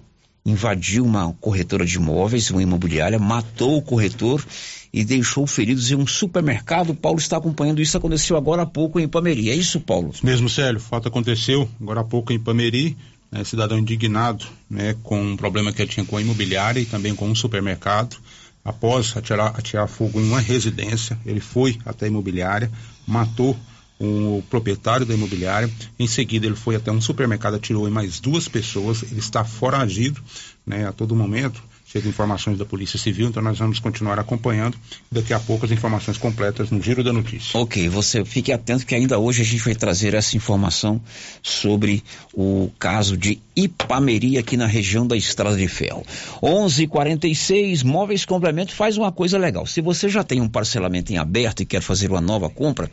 invadiu 0.44 1.04
uma 1.04 1.32
corretora 1.40 1.86
de 1.86 1.96
imóveis, 1.96 2.50
uma 2.50 2.62
imobiliária, 2.62 3.18
matou 3.18 3.78
o 3.78 3.82
corretor 3.82 4.44
e 4.92 5.04
deixou 5.04 5.46
feridos 5.46 5.90
em 5.90 5.94
um 5.94 6.06
supermercado. 6.06 6.90
O 6.90 6.94
Paulo 6.94 7.18
está 7.18 7.38
acompanhando 7.38 7.80
isso, 7.80 7.96
aconteceu 7.96 8.36
agora 8.36 8.62
há 8.62 8.66
pouco 8.66 9.00
em 9.00 9.04
Ipameri. 9.04 9.48
É 9.48 9.54
isso, 9.54 9.80
Paulo? 9.80 10.12
Mesmo, 10.22 10.48
Célio, 10.48 10.78
o 10.78 10.82
fato 10.82 11.08
aconteceu 11.08 11.68
agora 11.80 12.00
há 12.00 12.04
pouco 12.04 12.32
em 12.32 12.36
Ipameri 12.36 12.96
né, 13.32 13.42
cidadão 13.44 13.78
indignado 13.78 14.44
né, 14.68 14.94
com 15.02 15.18
um 15.18 15.36
problema 15.36 15.72
que 15.72 15.80
ele 15.80 15.90
tinha 15.90 16.04
com 16.04 16.18
a 16.18 16.20
imobiliária 16.20 16.80
e 16.80 16.84
também 16.84 17.14
com 17.14 17.26
um 17.26 17.34
supermercado. 17.34 18.18
Após 18.64 19.16
atirar, 19.16 19.48
atirar 19.58 19.88
fogo 19.88 20.20
em 20.20 20.24
uma 20.24 20.40
residência, 20.40 21.18
ele 21.26 21.40
foi 21.40 21.78
até 21.84 22.06
a 22.06 22.08
imobiliária, 22.08 22.70
matou 23.06 23.58
o 23.98 24.42
proprietário 24.50 25.06
da 25.06 25.14
imobiliária. 25.14 25.70
Em 25.98 26.06
seguida, 26.06 26.46
ele 26.46 26.56
foi 26.56 26.74
até 26.74 26.90
um 26.90 27.00
supermercado, 27.00 27.54
atirou 27.54 27.88
em 27.88 27.90
mais 27.90 28.18
duas 28.18 28.48
pessoas. 28.48 29.02
Ele 29.02 29.20
está 29.20 29.44
foragido 29.44 30.20
né, 30.66 30.88
a 30.88 30.92
todo 30.92 31.14
momento. 31.14 31.62
Chegam 31.92 32.08
informações 32.08 32.56
da 32.56 32.64
Polícia 32.64 32.98
Civil, 32.98 33.28
então 33.28 33.42
nós 33.42 33.58
vamos 33.58 33.78
continuar 33.78 34.18
acompanhando. 34.18 34.78
Daqui 35.10 35.34
a 35.34 35.38
pouco 35.38 35.66
as 35.66 35.70
informações 35.70 36.16
completas 36.16 36.70
no 36.70 36.80
Giro 36.80 37.04
da 37.04 37.12
Notícia. 37.12 37.60
Ok, 37.60 37.86
você 37.90 38.24
fique 38.24 38.50
atento 38.50 38.86
que 38.86 38.94
ainda 38.94 39.18
hoje 39.18 39.42
a 39.42 39.44
gente 39.44 39.62
vai 39.62 39.74
trazer 39.74 40.14
essa 40.14 40.34
informação 40.34 40.98
sobre 41.42 42.02
o 42.32 42.70
caso 42.78 43.14
de 43.14 43.42
Ipameri 43.54 44.38
aqui 44.38 44.56
na 44.56 44.64
região 44.64 45.06
da 45.06 45.14
Estrada 45.14 45.54
de 45.54 45.68
Ferro. 45.68 46.02
11:46 46.42 47.82
Móveis 47.82 48.24
Complemento 48.24 48.74
faz 48.74 48.96
uma 48.96 49.12
coisa 49.12 49.36
legal. 49.36 49.66
Se 49.66 49.82
você 49.82 50.08
já 50.08 50.24
tem 50.24 50.40
um 50.40 50.48
parcelamento 50.48 51.12
em 51.12 51.18
aberto 51.18 51.60
e 51.60 51.66
quer 51.66 51.82
fazer 51.82 52.10
uma 52.10 52.22
nova 52.22 52.48
compra, 52.48 52.90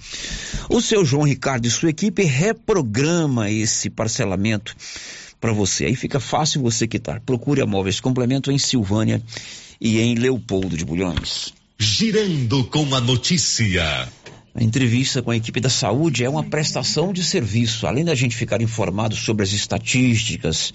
o 0.70 0.82
seu 0.82 1.06
João 1.06 1.24
Ricardo 1.24 1.66
e 1.66 1.72
sua 1.72 1.92
equipe 1.92 2.24
reprograma 2.24 3.50
esse 3.50 3.90
parcelamento 3.90 4.76
para 5.40 5.54
você. 5.54 5.86
Aí 5.86 5.96
fica 5.96 6.20
fácil 6.20 6.62
você 6.62 6.88
quitar. 6.88 7.22
Procure 7.22 7.62
a 7.62 7.66
Móveis 7.66 8.00
Complemento 8.00 8.52
em 8.52 8.58
Silvânia 8.58 9.22
e 9.80 10.00
em 10.00 10.16
Leopoldo 10.16 10.78
de 10.78 10.86
Bulhões. 10.86 11.54
Girando 11.78 12.64
com 12.66 12.94
a 12.94 13.00
notícia. 13.00 14.10
A 14.54 14.64
entrevista 14.64 15.22
com 15.22 15.32
a 15.32 15.38
equipe 15.38 15.62
da 15.62 15.70
saúde 15.70 16.26
é 16.26 16.30
uma 16.30 16.44
prestação 16.44 17.14
de 17.14 17.24
serviço. 17.24 17.88
Além 17.88 18.04
da 18.04 18.16
gente 18.16 18.36
ficar 18.36 18.62
informado 18.62 19.16
sobre 19.16 19.44
as 19.44 19.54
estatísticas, 19.54 20.74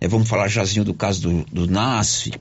é, 0.00 0.08
vamos 0.08 0.28
falar 0.28 0.48
jazinho 0.48 0.84
do 0.84 0.94
caso 0.94 1.20
do, 1.20 1.44
do 1.52 1.66
NASF, 1.66 2.32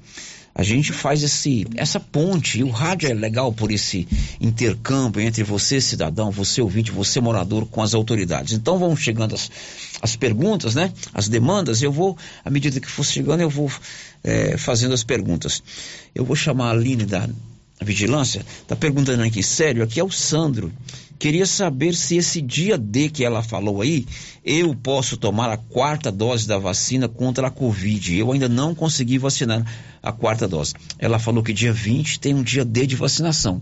a 0.58 0.64
gente 0.64 0.94
faz 0.94 1.22
esse, 1.22 1.68
essa 1.76 2.00
ponte. 2.00 2.60
E 2.60 2.64
o 2.64 2.70
rádio 2.70 3.10
é 3.10 3.14
legal 3.14 3.52
por 3.52 3.72
esse 3.72 4.08
intercâmbio 4.40 5.22
entre 5.22 5.44
você, 5.44 5.82
cidadão, 5.82 6.32
você 6.32 6.62
ouvinte, 6.62 6.92
você 6.92 7.20
morador, 7.20 7.66
com 7.66 7.82
as 7.82 7.94
autoridades. 7.94 8.54
Então 8.54 8.80
vão 8.80 8.96
chegando 8.96 9.36
as, 9.36 9.52
as 10.02 10.16
perguntas, 10.16 10.74
né? 10.74 10.94
As 11.14 11.28
demandas. 11.28 11.82
Eu 11.82 11.92
vou, 11.92 12.18
à 12.44 12.50
medida 12.50 12.80
que 12.80 12.90
for 12.90 13.04
chegando, 13.04 13.42
eu 13.42 13.50
vou 13.50 13.70
é, 14.24 14.56
fazendo 14.58 14.94
as 14.94 15.04
perguntas. 15.04 15.62
Eu 16.16 16.24
vou 16.24 16.38
chamar 16.38 16.68
a 16.68 16.72
Aline 16.72 17.06
da 17.06 17.28
Vigilância. 17.82 18.46
Está 18.62 18.78
perguntando 18.78 19.24
aqui, 19.24 19.44
sério, 19.44 19.84
aqui 19.84 20.00
é 20.00 20.04
o 20.06 20.10
Sandro. 20.10 20.72
Queria 21.18 21.46
saber 21.46 21.96
se 21.96 22.18
esse 22.18 22.42
dia 22.42 22.78
D 22.78 23.10
que 23.10 23.24
ela 23.24 23.42
falou 23.42 23.82
aí, 23.82 24.06
eu 24.44 24.76
posso 24.76 25.18
tomar 25.18 25.50
a 25.50 25.58
quarta 25.58 26.12
dose 26.12 26.48
da 26.48 26.58
vacina 26.58 27.08
contra 27.08 27.48
a 27.48 27.52
Covid. 27.52 28.18
Eu 28.18 28.32
ainda 28.32 28.50
não 28.50 28.76
consegui 28.76 29.18
vacinar 29.18 29.66
a 30.04 30.12
quarta 30.12 30.48
dose. 30.48 30.74
Ela 31.00 31.18
falou 31.18 31.44
que 31.44 31.54
dia 31.54 31.74
20 31.74 32.20
tem 32.20 32.34
um 32.34 32.44
dia 32.44 32.66
D 32.66 32.86
de 32.86 32.96
vacinação. 32.96 33.62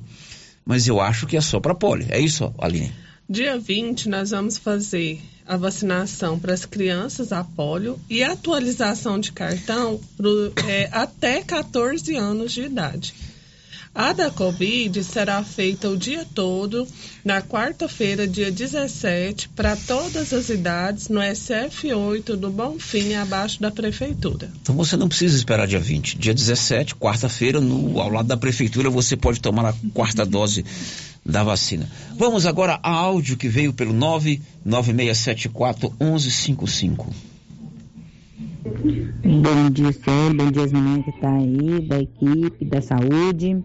Mas 0.66 0.88
eu 0.88 0.99
acho 0.99 1.28
que 1.28 1.38
é 1.38 1.41
só 1.41 1.60
para 1.60 1.76
polio. 1.76 2.08
É 2.10 2.20
isso, 2.20 2.54
Aline? 2.58 2.91
Dia 3.30 3.58
20 3.58 4.10
nós 4.10 4.32
vamos 4.32 4.58
fazer 4.58 5.22
a 5.45 5.58
vacinação 5.58 6.39
para 6.39 6.54
as 6.54 6.66
crianças 6.66 7.32
a 7.32 7.43
polio 7.43 7.99
e 8.10 8.24
atualização 8.24 9.20
de 9.20 9.32
cartão 9.32 9.99
pro, 10.16 10.54
é, 10.68 10.89
até 10.91 11.41
14 11.41 12.16
anos 12.16 12.51
de 12.51 12.64
idade. 12.64 13.14
A 13.96 14.12
da 14.12 14.32
Covid 14.32 15.04
será 15.04 15.44
feita 15.44 15.88
o 15.88 15.96
dia 15.96 16.26
todo, 16.34 16.88
na 17.24 17.44
quarta-feira, 17.44 18.28
dia 18.28 18.52
17, 18.52 19.50
para 19.50 19.76
todas 19.76 20.34
as 20.34 20.50
idades, 20.50 21.10
no 21.10 21.20
SF8 21.20 22.36
do 22.36 22.50
Bonfim, 22.50 23.14
abaixo 23.14 23.62
da 23.62 23.70
Prefeitura. 23.70 24.52
Então 24.64 24.76
você 24.76 24.98
não 24.98 25.08
precisa 25.08 25.38
esperar 25.38 25.68
dia 25.68 25.80
20. 25.80 26.18
Dia 26.18 26.34
17, 26.34 26.96
quarta-feira, 26.96 27.62
no 27.62 28.02
ao 28.02 28.10
lado 28.10 28.28
da 28.28 28.36
Prefeitura, 28.36 28.89
você 28.89 29.16
pode 29.16 29.39
tomar 29.39 29.68
a 29.68 29.76
quarta 29.94 30.26
dose 30.26 30.66
da 31.24 31.44
vacina. 31.44 31.88
Vamos 32.18 32.48
agora 32.48 32.80
a 32.82 32.89
áudio 32.89 33.38
que 33.38 33.48
veio 33.48 33.74
pelo 33.74 33.94
99674 33.94 35.94
1155. 36.02 37.14
Bom 38.64 39.70
dia, 39.72 39.91
Célio. 39.91 40.36
Bom 40.36 40.52
dia, 40.52 40.64
as 40.64 40.72
meninas 40.72 41.04
que 41.04 41.12
estão 41.12 41.30
tá 41.30 41.38
aí, 41.38 41.88
da 41.88 42.00
equipe, 42.00 42.66
da 42.66 42.82
saúde. 42.82 43.62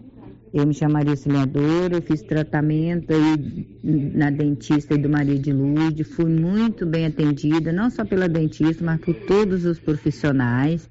Eu 0.51 0.65
me 0.65 0.73
chamo 0.73 0.93
Maria 0.93 1.11
Auxiliadora, 1.11 1.95
eu 1.95 2.01
fiz 2.01 2.23
tratamento 2.23 3.13
aí 3.13 3.67
na 3.83 4.31
dentista 4.31 4.97
do 4.97 5.07
Maria 5.07 5.37
de 5.37 5.53
Lourdes, 5.53 6.07
fui 6.07 6.25
muito 6.25 6.85
bem 6.85 7.05
atendida, 7.05 7.71
não 7.71 7.89
só 7.89 8.03
pela 8.03 8.27
dentista, 8.27 8.83
mas 8.83 8.99
por 8.99 9.13
todos 9.13 9.63
os 9.65 9.79
profissionais. 9.79 10.89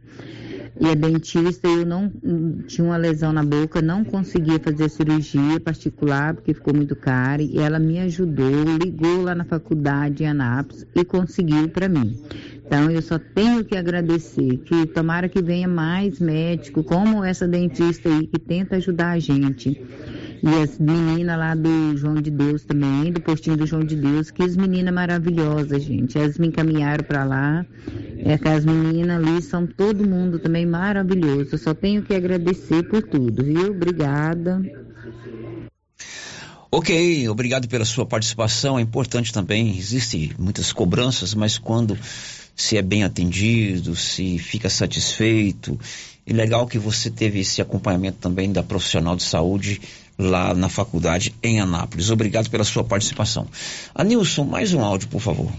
E 0.81 0.87
a 0.87 0.95
dentista, 0.95 1.67
eu 1.67 1.85
não 1.85 2.09
tinha 2.69 2.87
uma 2.87 2.97
lesão 2.97 3.33
na 3.33 3.43
boca, 3.43 3.83
não 3.83 4.05
conseguia 4.05 4.61
fazer 4.61 4.89
cirurgia 4.89 5.59
particular, 5.59 6.35
porque 6.35 6.55
ficou 6.55 6.73
muito 6.73 6.95
caro, 6.95 7.43
e 7.43 7.59
ela 7.59 7.81
me 7.81 7.99
ajudou, 7.99 8.63
ligou 8.81 9.23
lá 9.23 9.35
na 9.35 9.45
faculdade 9.45 10.23
em 10.23 10.29
Anápolis 10.29 10.87
e 10.95 11.05
conseguiu 11.05 11.69
para 11.69 11.89
mim. 11.89 12.17
Então 12.69 12.91
eu 12.91 13.01
só 13.01 13.19
tenho 13.19 13.65
que 13.65 13.75
agradecer, 13.75 14.59
que 14.59 14.85
tomara 14.85 15.27
que 15.27 15.41
venha 15.41 15.67
mais 15.67 16.21
médico, 16.21 16.85
como 16.85 17.25
essa 17.25 17.49
dentista 17.49 18.11
aí 18.11 18.27
que 18.27 18.39
tenta 18.39 18.77
ajudar 18.77 19.13
a 19.13 19.19
gente. 19.19 19.71
E 20.43 20.63
as 20.63 20.79
meninas 20.79 21.39
lá 21.39 21.55
do 21.55 21.97
João 21.97 22.17
de 22.17 22.31
Deus 22.31 22.65
também, 22.65 23.11
do 23.11 23.23
postinho 23.23 23.57
do 23.57 23.67
João 23.67 23.83
de 23.83 23.97
Deus, 23.97 24.31
que 24.31 24.43
as 24.43 24.55
meninas 24.55 24.93
maravilhosas, 24.93 25.83
gente. 25.83 26.19
Elas 26.19 26.37
me 26.37 26.49
encaminharam 26.49 27.05
para 27.05 27.25
lá. 27.25 27.65
É 28.19 28.37
que 28.37 28.49
as 28.49 28.67
meninas 28.67 29.17
ali 29.17 29.41
são 29.41 29.67
todo 29.67 30.07
mundo 30.07 30.39
também 30.39 30.67
maravilhoso. 30.67 31.49
Eu 31.53 31.59
só 31.59 31.73
tenho 31.73 32.03
que 32.03 32.15
agradecer 32.15 32.83
por 32.83 33.03
tudo, 33.03 33.43
viu? 33.43 33.71
Obrigada. 33.71 34.61
Ok, 36.71 37.27
obrigado 37.31 37.67
pela 37.67 37.87
sua 37.87 38.05
participação. 38.05 38.79
É 38.79 38.83
importante 38.83 39.33
também, 39.33 39.77
existem 39.77 40.33
muitas 40.39 40.71
cobranças, 40.71 41.33
mas 41.33 41.57
quando 41.57 41.97
se 42.59 42.77
é 42.77 42.83
bem 42.83 43.05
atendido, 43.05 43.95
se 43.95 44.37
fica 44.37 44.69
satisfeito. 44.69 45.79
E 46.27 46.33
legal 46.33 46.67
que 46.67 46.77
você 46.77 47.09
teve 47.09 47.39
esse 47.39 47.63
acompanhamento 47.63 48.19
também 48.21 48.53
da 48.53 48.65
profissional 48.65 49.15
de 49.15 49.23
saúde 49.23 49.81
lá 50.19 50.53
na 50.53 50.69
faculdade 50.69 51.33
em 51.41 51.61
Anápolis. 51.61 52.11
Obrigado 52.11 52.51
pela 52.51 52.65
sua 52.65 52.83
participação. 52.83 53.47
Anilson, 53.95 54.45
mais 54.45 54.75
um 54.75 54.81
áudio, 54.81 55.09
por 55.09 55.21
favor. 55.21 55.51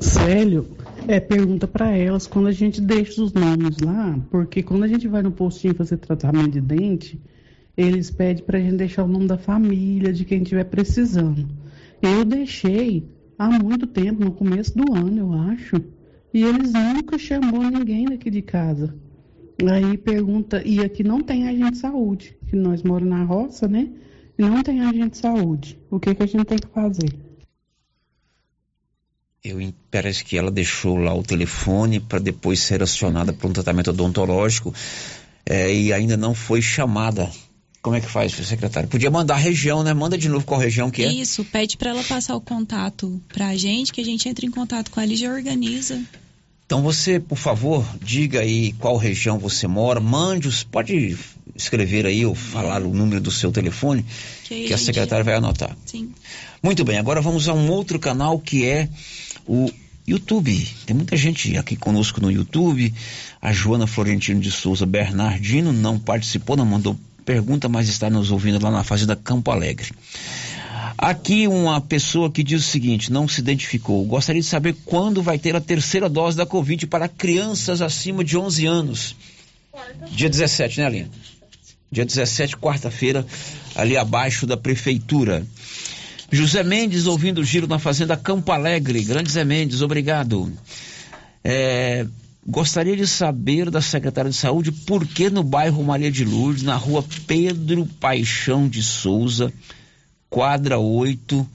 Célio, 0.00 0.68
é, 1.06 1.20
pergunta 1.20 1.68
para 1.68 1.96
elas 1.96 2.26
quando 2.26 2.48
a 2.48 2.52
gente 2.52 2.80
deixa 2.80 3.22
os 3.22 3.32
nomes 3.32 3.78
lá, 3.78 4.18
porque 4.32 4.64
quando 4.64 4.82
a 4.82 4.88
gente 4.88 5.06
vai 5.06 5.22
no 5.22 5.30
postinho 5.30 5.76
fazer 5.76 5.96
tratamento 5.98 6.50
de 6.50 6.60
dente, 6.60 7.20
eles 7.76 8.10
pedem 8.10 8.44
para 8.44 8.58
a 8.58 8.60
gente 8.60 8.76
deixar 8.76 9.04
o 9.04 9.08
nome 9.08 9.28
da 9.28 9.38
família, 9.38 10.12
de 10.12 10.24
quem 10.24 10.42
estiver 10.42 10.64
precisando. 10.64 11.48
Eu 12.02 12.24
deixei 12.24 13.06
há 13.42 13.50
muito 13.50 13.86
tempo, 13.86 14.24
no 14.24 14.32
começo 14.32 14.76
do 14.76 14.94
ano, 14.94 15.18
eu 15.18 15.32
acho. 15.32 15.76
E 16.32 16.42
eles 16.42 16.72
nunca 16.72 17.18
chamou 17.18 17.62
ninguém 17.62 18.04
daqui 18.04 18.30
de 18.30 18.40
casa. 18.40 18.94
Aí 19.70 19.98
pergunta, 19.98 20.62
e 20.64 20.80
aqui 20.80 21.04
não 21.04 21.20
tem 21.20 21.48
agente 21.48 21.72
de 21.72 21.78
saúde, 21.78 22.36
que 22.48 22.56
nós 22.56 22.82
moramos 22.82 23.18
na 23.18 23.24
roça, 23.24 23.68
né? 23.68 23.88
E 24.38 24.42
não 24.42 24.62
tem 24.62 24.80
agente 24.80 25.10
de 25.10 25.18
saúde. 25.18 25.78
O 25.90 26.00
que, 26.00 26.14
que 26.14 26.22
a 26.22 26.26
gente 26.26 26.44
tem 26.44 26.58
que 26.58 26.68
fazer? 26.68 27.12
Eu, 29.44 29.58
parece 29.90 30.24
que 30.24 30.38
ela 30.38 30.50
deixou 30.50 30.96
lá 30.96 31.12
o 31.14 31.22
telefone 31.22 31.98
para 31.98 32.20
depois 32.20 32.60
ser 32.60 32.82
acionada 32.82 33.32
para 33.32 33.48
um 33.48 33.52
tratamento 33.52 33.90
odontológico 33.90 34.72
é, 35.44 35.74
e 35.74 35.92
ainda 35.92 36.16
não 36.16 36.32
foi 36.32 36.62
chamada 36.62 37.28
como 37.82 37.96
é 37.96 38.00
que 38.00 38.08
faz, 38.08 38.32
secretário? 38.32 38.88
Podia 38.88 39.10
mandar 39.10 39.34
a 39.34 39.38
região, 39.38 39.82
né? 39.82 39.92
Manda 39.92 40.16
de 40.16 40.28
novo 40.28 40.44
qual 40.44 40.60
região 40.60 40.88
que 40.88 41.02
é. 41.02 41.12
Isso, 41.12 41.44
pede 41.44 41.76
para 41.76 41.90
ela 41.90 42.04
passar 42.04 42.36
o 42.36 42.40
contato 42.40 43.20
para 43.32 43.48
a 43.48 43.56
gente, 43.56 43.92
que 43.92 44.00
a 44.00 44.04
gente 44.04 44.28
entra 44.28 44.46
em 44.46 44.50
contato 44.50 44.90
com 44.90 45.00
ela 45.00 45.12
e 45.12 45.16
já 45.16 45.28
organiza. 45.28 46.00
Então 46.64 46.80
você, 46.80 47.18
por 47.18 47.36
favor, 47.36 47.84
diga 48.00 48.40
aí 48.40 48.72
qual 48.74 48.96
região 48.96 49.36
você 49.36 49.66
mora, 49.66 50.00
mande 50.00 50.46
os, 50.46 50.62
pode 50.62 51.18
escrever 51.56 52.06
aí 52.06 52.24
ou 52.24 52.34
falar 52.36 52.82
o 52.82 52.94
número 52.94 53.20
do 53.20 53.32
seu 53.32 53.50
telefone, 53.50 54.06
que, 54.44 54.68
que 54.68 54.72
a 54.72 54.78
secretária 54.78 55.24
vai 55.24 55.34
anotar. 55.34 55.76
Sim. 55.84 56.12
Muito 56.62 56.84
bem, 56.84 56.98
agora 56.98 57.20
vamos 57.20 57.48
a 57.48 57.52
um 57.52 57.68
outro 57.68 57.98
canal 57.98 58.38
que 58.38 58.64
é 58.64 58.88
o 59.46 59.70
YouTube. 60.06 60.66
Tem 60.86 60.94
muita 60.94 61.16
gente 61.16 61.56
aqui 61.56 61.76
conosco 61.76 62.20
no 62.20 62.30
YouTube. 62.30 62.94
A 63.40 63.52
Joana 63.52 63.86
Florentino 63.86 64.40
de 64.40 64.50
Souza 64.50 64.86
Bernardino 64.86 65.72
não 65.72 65.98
participou, 65.98 66.56
não 66.56 66.64
mandou 66.64 66.96
pergunta, 67.24 67.68
mas 67.68 67.88
está 67.88 68.10
nos 68.10 68.30
ouvindo 68.30 68.62
lá 68.62 68.70
na 68.70 68.84
Fazenda 68.84 69.16
Campo 69.16 69.50
Alegre. 69.50 69.90
Aqui 70.96 71.48
uma 71.48 71.80
pessoa 71.80 72.30
que 72.30 72.42
diz 72.42 72.64
o 72.64 72.70
seguinte, 72.70 73.10
não 73.10 73.26
se 73.26 73.40
identificou. 73.40 74.04
Gostaria 74.04 74.40
de 74.40 74.46
saber 74.46 74.76
quando 74.84 75.22
vai 75.22 75.38
ter 75.38 75.56
a 75.56 75.60
terceira 75.60 76.08
dose 76.08 76.36
da 76.36 76.46
Covid 76.46 76.86
para 76.86 77.08
crianças 77.08 77.80
acima 77.80 78.22
de 78.22 78.36
11 78.36 78.66
anos. 78.66 79.16
Dia 80.10 80.28
17, 80.28 80.80
né, 80.80 80.86
Aline? 80.86 81.10
Dia 81.90 82.04
17, 82.04 82.56
quarta-feira, 82.56 83.26
ali 83.74 83.96
abaixo 83.96 84.46
da 84.46 84.56
prefeitura. 84.56 85.46
José 86.30 86.62
Mendes 86.62 87.06
ouvindo 87.06 87.42
o 87.42 87.44
giro 87.44 87.66
na 87.66 87.78
Fazenda 87.78 88.16
Campo 88.16 88.52
Alegre. 88.52 89.02
Grande 89.02 89.30
Zé 89.30 89.44
Mendes, 89.44 89.82
obrigado. 89.82 90.50
É, 91.44 92.06
Gostaria 92.44 92.96
de 92.96 93.06
saber 93.06 93.70
da 93.70 93.80
secretária 93.80 94.30
de 94.30 94.36
Saúde 94.36 94.72
por 94.72 95.06
que 95.06 95.30
no 95.30 95.44
bairro 95.44 95.84
Maria 95.84 96.10
de 96.10 96.24
Lourdes, 96.24 96.64
na 96.64 96.74
rua 96.74 97.04
Pedro 97.24 97.86
Paixão 98.00 98.68
de 98.68 98.82
Souza, 98.82 99.52
quadra 100.28 100.76
8, 100.76 101.48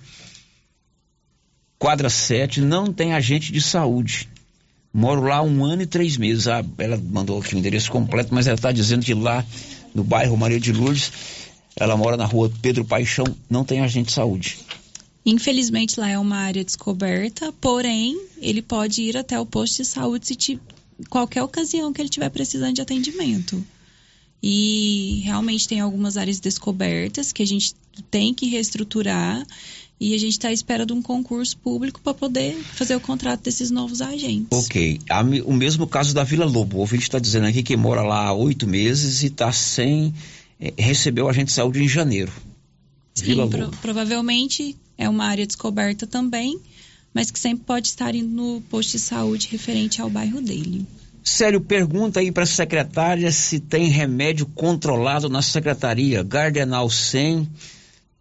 quadra 1.77 2.09
7, 2.09 2.61
não 2.61 2.93
tem 2.93 3.13
agente 3.13 3.51
de 3.51 3.61
saúde. 3.61 4.29
Moro 4.93 5.23
lá 5.23 5.41
um 5.41 5.65
ano 5.65 5.81
e 5.81 5.85
três 5.85 6.15
meses. 6.15 6.47
Ah, 6.47 6.63
ela 6.77 6.97
mandou 6.97 7.39
aqui 7.39 7.53
o 7.53 7.57
endereço 7.57 7.91
completo, 7.91 8.33
mas 8.33 8.47
ela 8.47 8.55
está 8.55 8.71
dizendo 8.71 9.03
que 9.03 9.13
lá 9.13 9.45
no 9.93 10.05
bairro 10.05 10.37
Maria 10.37 10.59
de 10.59 10.71
Lourdes, 10.71 11.11
ela 11.75 11.97
mora 11.97 12.15
na 12.15 12.25
rua 12.25 12.49
Pedro 12.61 12.85
Paixão, 12.85 13.25
não 13.49 13.65
tem 13.65 13.81
agente 13.81 14.07
de 14.07 14.13
saúde. 14.13 14.57
Infelizmente 15.27 15.99
lá 15.99 16.09
é 16.09 16.17
uma 16.17 16.37
área 16.37 16.63
descoberta, 16.63 17.51
porém 17.59 18.17
ele 18.37 18.61
pode 18.61 19.01
ir 19.01 19.17
até 19.17 19.37
o 19.37 19.45
posto 19.45 19.83
de 19.83 19.85
saúde 19.85 20.25
se, 20.25 20.57
qualquer 21.09 21.43
ocasião 21.43 21.91
que 21.91 21.99
ele 21.99 22.07
estiver 22.07 22.29
precisando 22.29 22.75
de 22.75 22.81
atendimento. 22.81 23.61
E 24.41 25.19
realmente 25.25 25.67
tem 25.67 25.81
algumas 25.81 26.15
áreas 26.15 26.39
descobertas 26.39 27.33
que 27.33 27.43
a 27.43 27.45
gente 27.45 27.75
tem 28.09 28.33
que 28.33 28.47
reestruturar 28.47 29.45
e 29.99 30.13
a 30.15 30.17
gente 30.17 30.31
está 30.31 30.47
à 30.47 30.53
espera 30.53 30.85
de 30.85 30.93
um 30.93 31.01
concurso 31.01 31.57
público 31.57 31.99
para 31.99 32.13
poder 32.13 32.55
fazer 32.55 32.95
o 32.95 32.99
contrato 33.01 33.41
desses 33.41 33.69
novos 33.69 34.01
agentes. 34.01 34.57
Ok. 34.57 35.01
O 35.45 35.51
mesmo 35.51 35.85
caso 35.87 36.13
da 36.13 36.23
Vila 36.23 36.45
Lobo. 36.45 36.77
O 36.77 36.79
ouvinte 36.79 37.03
está 37.03 37.19
dizendo 37.19 37.47
aqui 37.47 37.63
que 37.63 37.75
mora 37.75 38.01
lá 38.01 38.27
há 38.27 38.33
oito 38.33 38.65
meses 38.65 39.23
e 39.23 39.25
está 39.25 39.51
sem. 39.51 40.13
Eh, 40.57 40.73
recebeu 40.77 41.25
o 41.25 41.29
agente 41.29 41.47
de 41.47 41.51
saúde 41.51 41.83
em 41.83 41.87
janeiro. 41.89 42.31
Sim, 43.13 43.45
pro, 43.49 43.71
provavelmente 43.81 44.77
é 44.97 45.07
uma 45.07 45.25
área 45.25 45.45
descoberta 45.45 46.07
também 46.07 46.59
mas 47.17 47.31
que 47.31 47.39
sempre 47.39 47.65
pode 47.65 47.87
estar 47.87 48.13
indo 48.13 48.29
no 48.29 48.61
posto 48.61 48.91
de 48.91 48.99
saúde 48.99 49.47
referente 49.51 49.99
ao 49.99 50.07
bairro 50.07 50.39
dele. 50.39 50.85
Sério, 51.23 51.59
pergunta 51.59 52.19
aí 52.19 52.31
para 52.31 52.43
a 52.43 52.45
secretária 52.45 53.31
se 53.31 53.59
tem 53.59 53.89
remédio 53.89 54.45
controlado 54.45 55.27
na 55.27 55.41
secretaria. 55.41 56.21
Gardenal 56.21 56.87
100, 56.87 57.49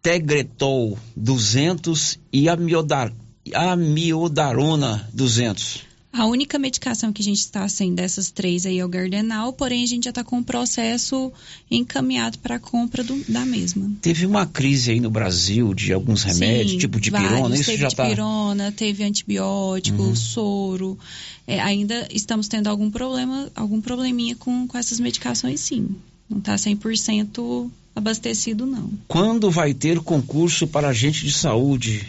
Tegretol 0.01 0.97
200 1.15 2.17
e 2.33 2.49
amiodar, 2.49 3.13
amiodarona 3.53 5.07
200. 5.13 5.86
A 6.11 6.25
única 6.25 6.57
medicação 6.57 7.13
que 7.13 7.21
a 7.21 7.25
gente 7.25 7.39
está 7.39 7.67
sem 7.69 7.93
dessas 7.93 8.31
três 8.31 8.65
aí 8.65 8.79
é 8.79 8.85
o 8.85 8.89
Gardenal, 8.89 9.53
porém 9.53 9.83
a 9.83 9.85
gente 9.85 10.05
já 10.05 10.09
está 10.09 10.23
com 10.23 10.39
o 10.39 10.43
processo 10.43 11.31
encaminhado 11.69 12.39
para 12.39 12.55
a 12.55 12.59
compra 12.59 13.03
do, 13.03 13.23
da 13.31 13.45
mesma. 13.45 13.91
Teve 14.01 14.25
uma 14.25 14.45
crise 14.45 14.91
aí 14.91 14.99
no 14.99 15.11
Brasil 15.11 15.73
de 15.73 15.93
alguns 15.93 16.23
remédios, 16.23 16.71
Sim, 16.71 16.77
tipo 16.79 16.99
de 16.99 17.11
vários. 17.11 17.31
pirona, 17.31 17.55
isso 17.55 17.65
teve 17.65 17.81
já 17.81 17.87
está... 17.87 18.03
Teve 18.03 18.15
pirona, 18.15 18.71
teve 18.71 19.03
antibiótico, 19.03 20.01
uhum. 20.01 20.15
soro. 20.15 20.97
É, 21.45 21.59
ainda 21.59 22.07
estamos 22.11 22.47
tendo 22.47 22.67
algum 22.67 22.89
problema, 22.89 23.51
algum 23.55 23.79
probleminha 23.79 24.35
com, 24.35 24.67
com 24.67 24.77
essas 24.77 24.99
medicações, 24.99 25.59
sim. 25.59 25.89
Não 26.29 26.39
está 26.39 26.55
100% 26.55 27.69
abastecido, 27.95 28.65
não. 28.65 28.91
Quando 29.07 29.51
vai 29.51 29.73
ter 29.73 29.99
concurso 29.99 30.67
para 30.67 30.89
agente 30.89 31.25
de 31.25 31.33
saúde? 31.33 32.07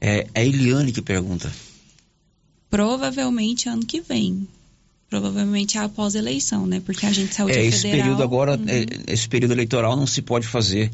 É, 0.00 0.26
é 0.34 0.40
a 0.40 0.44
Eliane 0.44 0.92
que 0.92 1.00
pergunta. 1.00 1.50
Provavelmente 2.74 3.68
ano 3.68 3.84
que 3.84 4.00
vem. 4.00 4.48
provavelmente 5.10 5.78
após 5.78 6.16
a 6.16 6.18
eleição, 6.18 6.66
né? 6.66 6.82
Porque 6.84 7.06
a 7.06 7.12
gente 7.12 7.32
saúde 7.36 7.56
É, 7.56 7.60
é 7.62 7.66
esse 7.66 7.82
federal. 7.82 8.02
período 8.02 8.22
agora, 8.24 8.56
Uhum. 8.56 8.64
é, 8.66 9.12
esse 9.12 9.28
período 9.28 9.52
eleitoral 9.52 9.96
não 9.96 10.08
se 10.08 10.20
pode 10.20 10.44
fazer. 10.44 10.90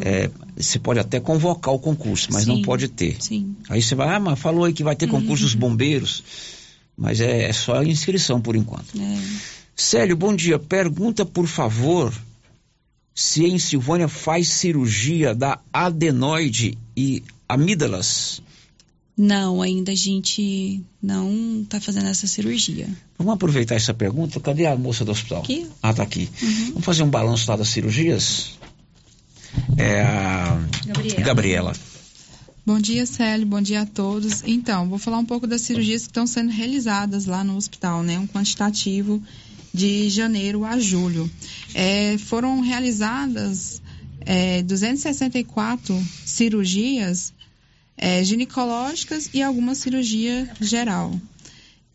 É, 0.00 0.30
se 0.56 0.78
pode 0.78 0.98
até 0.98 1.20
convocar 1.20 1.74
o 1.74 1.78
concurso, 1.78 2.28
mas 2.32 2.46
não 2.46 2.56
Sim, 2.56 2.62
pode 2.62 2.88
ter. 2.88 3.16
Sim. 3.20 3.54
Aí 3.68 3.82
você 3.82 3.94
vai, 3.94 4.08
ah, 4.08 4.18
mas 4.20 4.38
falou 4.38 4.64
aí 4.64 4.72
que 4.72 4.82
vai 4.82 4.96
ter 4.96 5.06
concurso 5.06 5.42
Uhum. 5.42 5.48
dos 5.50 5.54
bombeiros. 5.54 6.24
Mas 6.96 7.20
é, 7.20 7.42
é 7.50 7.52
só 7.52 7.82
inscrição 7.82 8.40
por 8.40 8.56
enquanto. 8.56 8.98
É. 8.98 9.18
Célio, 9.76 10.16
bom 10.16 10.34
dia. 10.34 10.58
Pergunta, 10.58 11.26
por 11.26 11.46
favor, 11.46 12.10
se 13.14 13.44
em 13.44 13.58
Silvânia 13.58 14.08
faz 14.08 14.48
cirurgia 14.48 15.34
da 15.34 15.58
adenoide 15.70 16.78
e 16.96 17.22
amígdalas. 17.46 18.40
Não, 19.18 19.60
ainda 19.60 19.90
a 19.90 19.96
gente 19.96 20.80
não 21.02 21.66
tá 21.68 21.80
fazendo 21.80 22.06
essa 22.06 22.28
cirurgia. 22.28 22.88
Vamos 23.18 23.34
aproveitar 23.34 23.74
essa 23.74 23.92
pergunta. 23.92 24.38
Cadê 24.38 24.64
a 24.64 24.76
moça 24.76 25.04
do 25.04 25.10
hospital? 25.10 25.40
Aqui. 25.40 25.66
Ah, 25.82 25.92
tá 25.92 26.04
aqui. 26.04 26.28
Uhum. 26.40 26.66
Vamos 26.66 26.84
fazer 26.84 27.02
um 27.02 27.10
balanço 27.10 27.50
lá 27.50 27.56
das 27.56 27.68
cirurgias? 27.68 28.56
É 29.76 30.02
a 30.02 30.60
Gabriela. 30.86 31.22
Gabriela. 31.24 31.72
Bom 32.64 32.78
dia, 32.78 33.04
Célio. 33.06 33.44
Bom 33.44 33.60
dia 33.60 33.80
a 33.80 33.86
todos. 33.86 34.44
Então, 34.46 34.88
vou 34.88 35.00
falar 35.00 35.18
um 35.18 35.24
pouco 35.24 35.48
das 35.48 35.62
cirurgias 35.62 36.02
que 36.02 36.10
estão 36.10 36.26
sendo 36.26 36.52
realizadas 36.52 37.26
lá 37.26 37.42
no 37.42 37.56
hospital, 37.56 38.04
né? 38.04 38.20
Um 38.20 38.26
quantitativo 38.26 39.20
de 39.74 40.08
janeiro 40.10 40.64
a 40.64 40.78
julho. 40.78 41.28
É, 41.74 42.16
foram 42.18 42.60
realizadas 42.60 43.82
é, 44.20 44.62
264 44.62 46.00
cirurgias 46.24 47.32
é, 47.98 48.22
ginecológicas 48.24 49.28
e 49.34 49.42
alguma 49.42 49.74
cirurgia 49.74 50.50
geral. 50.60 51.20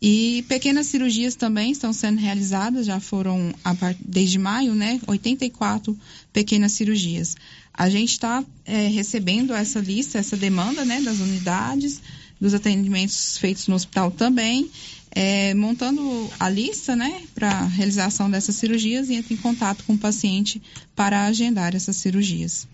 E 0.00 0.44
pequenas 0.48 0.86
cirurgias 0.88 1.34
também 1.34 1.72
estão 1.72 1.92
sendo 1.92 2.20
realizadas, 2.20 2.84
já 2.84 3.00
foram 3.00 3.54
desde 3.98 4.38
maio, 4.38 4.74
né? 4.74 5.00
84 5.06 5.98
pequenas 6.30 6.72
cirurgias. 6.72 7.34
A 7.72 7.88
gente 7.88 8.10
está 8.10 8.44
recebendo 8.66 9.54
essa 9.54 9.80
lista, 9.80 10.18
essa 10.18 10.36
demanda, 10.36 10.84
né, 10.84 11.00
das 11.00 11.18
unidades, 11.18 12.02
dos 12.40 12.54
atendimentos 12.54 13.38
feitos 13.38 13.66
no 13.66 13.74
hospital 13.74 14.10
também, 14.10 14.70
é, 15.10 15.54
montando 15.54 16.30
a 16.38 16.48
lista, 16.50 16.94
né, 16.94 17.22
para 17.34 17.64
realização 17.66 18.30
dessas 18.30 18.56
cirurgias 18.56 19.08
e 19.08 19.14
entra 19.14 19.32
em 19.32 19.36
contato 19.36 19.84
com 19.84 19.94
o 19.94 19.98
paciente 19.98 20.60
para 20.94 21.24
agendar 21.24 21.74
essas 21.74 21.96
cirurgias. 21.96 22.66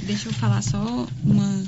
Deixa 0.00 0.28
eu 0.28 0.32
falar 0.32 0.62
só 0.62 1.06
uma. 1.24 1.64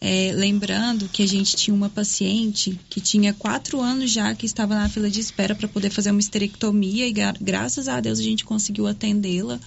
É, 0.00 0.32
lembrando 0.34 1.08
que 1.08 1.22
a 1.22 1.26
gente 1.26 1.56
tinha 1.56 1.74
uma 1.74 1.88
paciente 1.88 2.78
que 2.90 3.00
tinha 3.00 3.32
quatro 3.32 3.80
anos 3.80 4.10
já 4.10 4.34
que 4.34 4.44
estava 4.44 4.74
na 4.74 4.88
fila 4.88 5.08
de 5.10 5.20
espera 5.20 5.54
para 5.54 5.66
poder 5.68 5.90
fazer 5.90 6.10
uma 6.10 6.20
esterectomia 6.20 7.06
e 7.06 7.12
gra- 7.12 7.34
graças 7.40 7.88
a 7.88 8.00
Deus 8.00 8.18
a 8.18 8.22
gente 8.22 8.44
conseguiu 8.44 8.86
atendê-la 8.86 9.58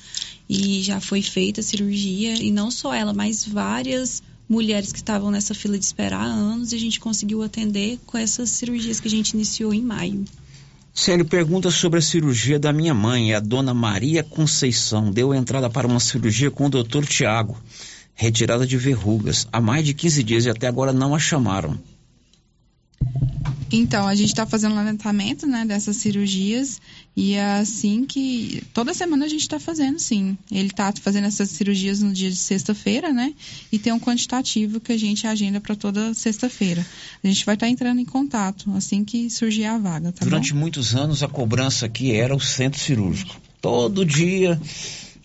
e 0.48 0.82
já 0.84 1.00
foi 1.00 1.22
feita 1.22 1.62
a 1.62 1.64
cirurgia 1.64 2.36
e 2.36 2.52
não 2.52 2.70
só 2.72 2.94
ela, 2.94 3.14
mas 3.14 3.44
várias 3.44 4.22
mulheres 4.48 4.92
que 4.92 4.98
estavam 5.00 5.30
nessa 5.30 5.54
fila 5.54 5.78
de 5.78 5.86
espera 5.86 6.18
há 6.18 6.24
anos 6.24 6.72
e 6.72 6.76
a 6.76 6.80
gente 6.80 7.00
conseguiu 7.00 7.44
atender 7.44 8.00
com 8.06 8.18
essas 8.18 8.50
cirurgias 8.50 9.00
que 9.00 9.08
a 9.08 9.12
gente 9.12 9.32
iniciou 9.32 9.74
em 9.74 9.82
maio. 9.82 10.26
Célio 10.94 11.24
pergunta 11.24 11.70
sobre 11.70 12.00
a 12.00 12.02
cirurgia 12.02 12.60
da 12.60 12.74
minha 12.74 12.94
mãe, 12.94 13.34
a 13.34 13.40
dona 13.40 13.74
Maria 13.74 14.24
Conceição. 14.24 15.12
Deu 15.12 15.34
entrada 15.34 15.70
para 15.70 15.88
uma 15.88 16.00
cirurgia 16.00 16.50
com 16.50 16.66
o 16.66 16.70
doutor 16.70 17.06
Tiago. 17.06 17.58
Retirada 18.22 18.68
de 18.68 18.76
verrugas. 18.76 19.48
Há 19.50 19.62
mais 19.62 19.86
de 19.86 19.94
15 19.94 20.24
dias 20.24 20.46
e 20.46 20.50
até 20.50 20.68
agora 20.68 20.92
não 20.92 21.16
a 21.16 21.20
chamaram. 21.20 21.80
Então, 23.72 24.06
a 24.06 24.14
gente 24.14 24.28
está 24.28 24.46
fazendo 24.46 24.74
um 24.74 24.78
levantamento, 24.78 25.48
né, 25.48 25.64
dessas 25.64 25.96
cirurgias 25.96 26.82
e 27.16 27.36
é 27.36 27.60
assim 27.60 28.04
que 28.04 28.62
toda 28.74 28.94
semana 28.94 29.24
a 29.24 29.28
gente 29.30 29.42
está 29.42 29.58
fazendo, 29.58 30.00
sim. 30.00 30.38
Ele 30.52 30.68
está 30.68 30.92
fazendo 31.02 31.28
essas 31.28 31.50
cirurgias 31.50 32.02
no 32.02 32.12
dia 32.12 32.30
de 32.30 32.36
sexta-feira, 32.36 33.14
né, 33.14 33.34
e 33.72 33.80
tem 33.80 33.94
um 33.94 34.00
quantitativo 34.00 34.82
que 34.82 34.92
a 34.92 34.98
gente 34.98 35.26
agenda 35.26 35.62
para 35.62 35.78
toda 35.78 36.14
sexta-feira. 36.14 36.86
A 37.24 37.28
gente 37.28 37.46
vai 37.46 37.56
estar 37.56 37.70
entrando 37.70 38.02
em 38.02 38.06
contato 38.06 38.70
assim 38.76 39.06
que 39.06 39.30
surgir 39.30 39.64
a 39.64 39.78
vaga, 39.78 40.12
tá 40.12 40.26
Durante 40.26 40.52
bom? 40.52 40.60
muitos 40.60 40.94
anos 40.94 41.24
a 41.24 41.30
cobrança 41.30 41.86
aqui 41.86 42.12
era 42.12 42.36
o 42.36 42.40
centro 42.40 42.82
cirúrgico. 42.82 43.40
Todo 43.62 44.06
dia 44.06 44.60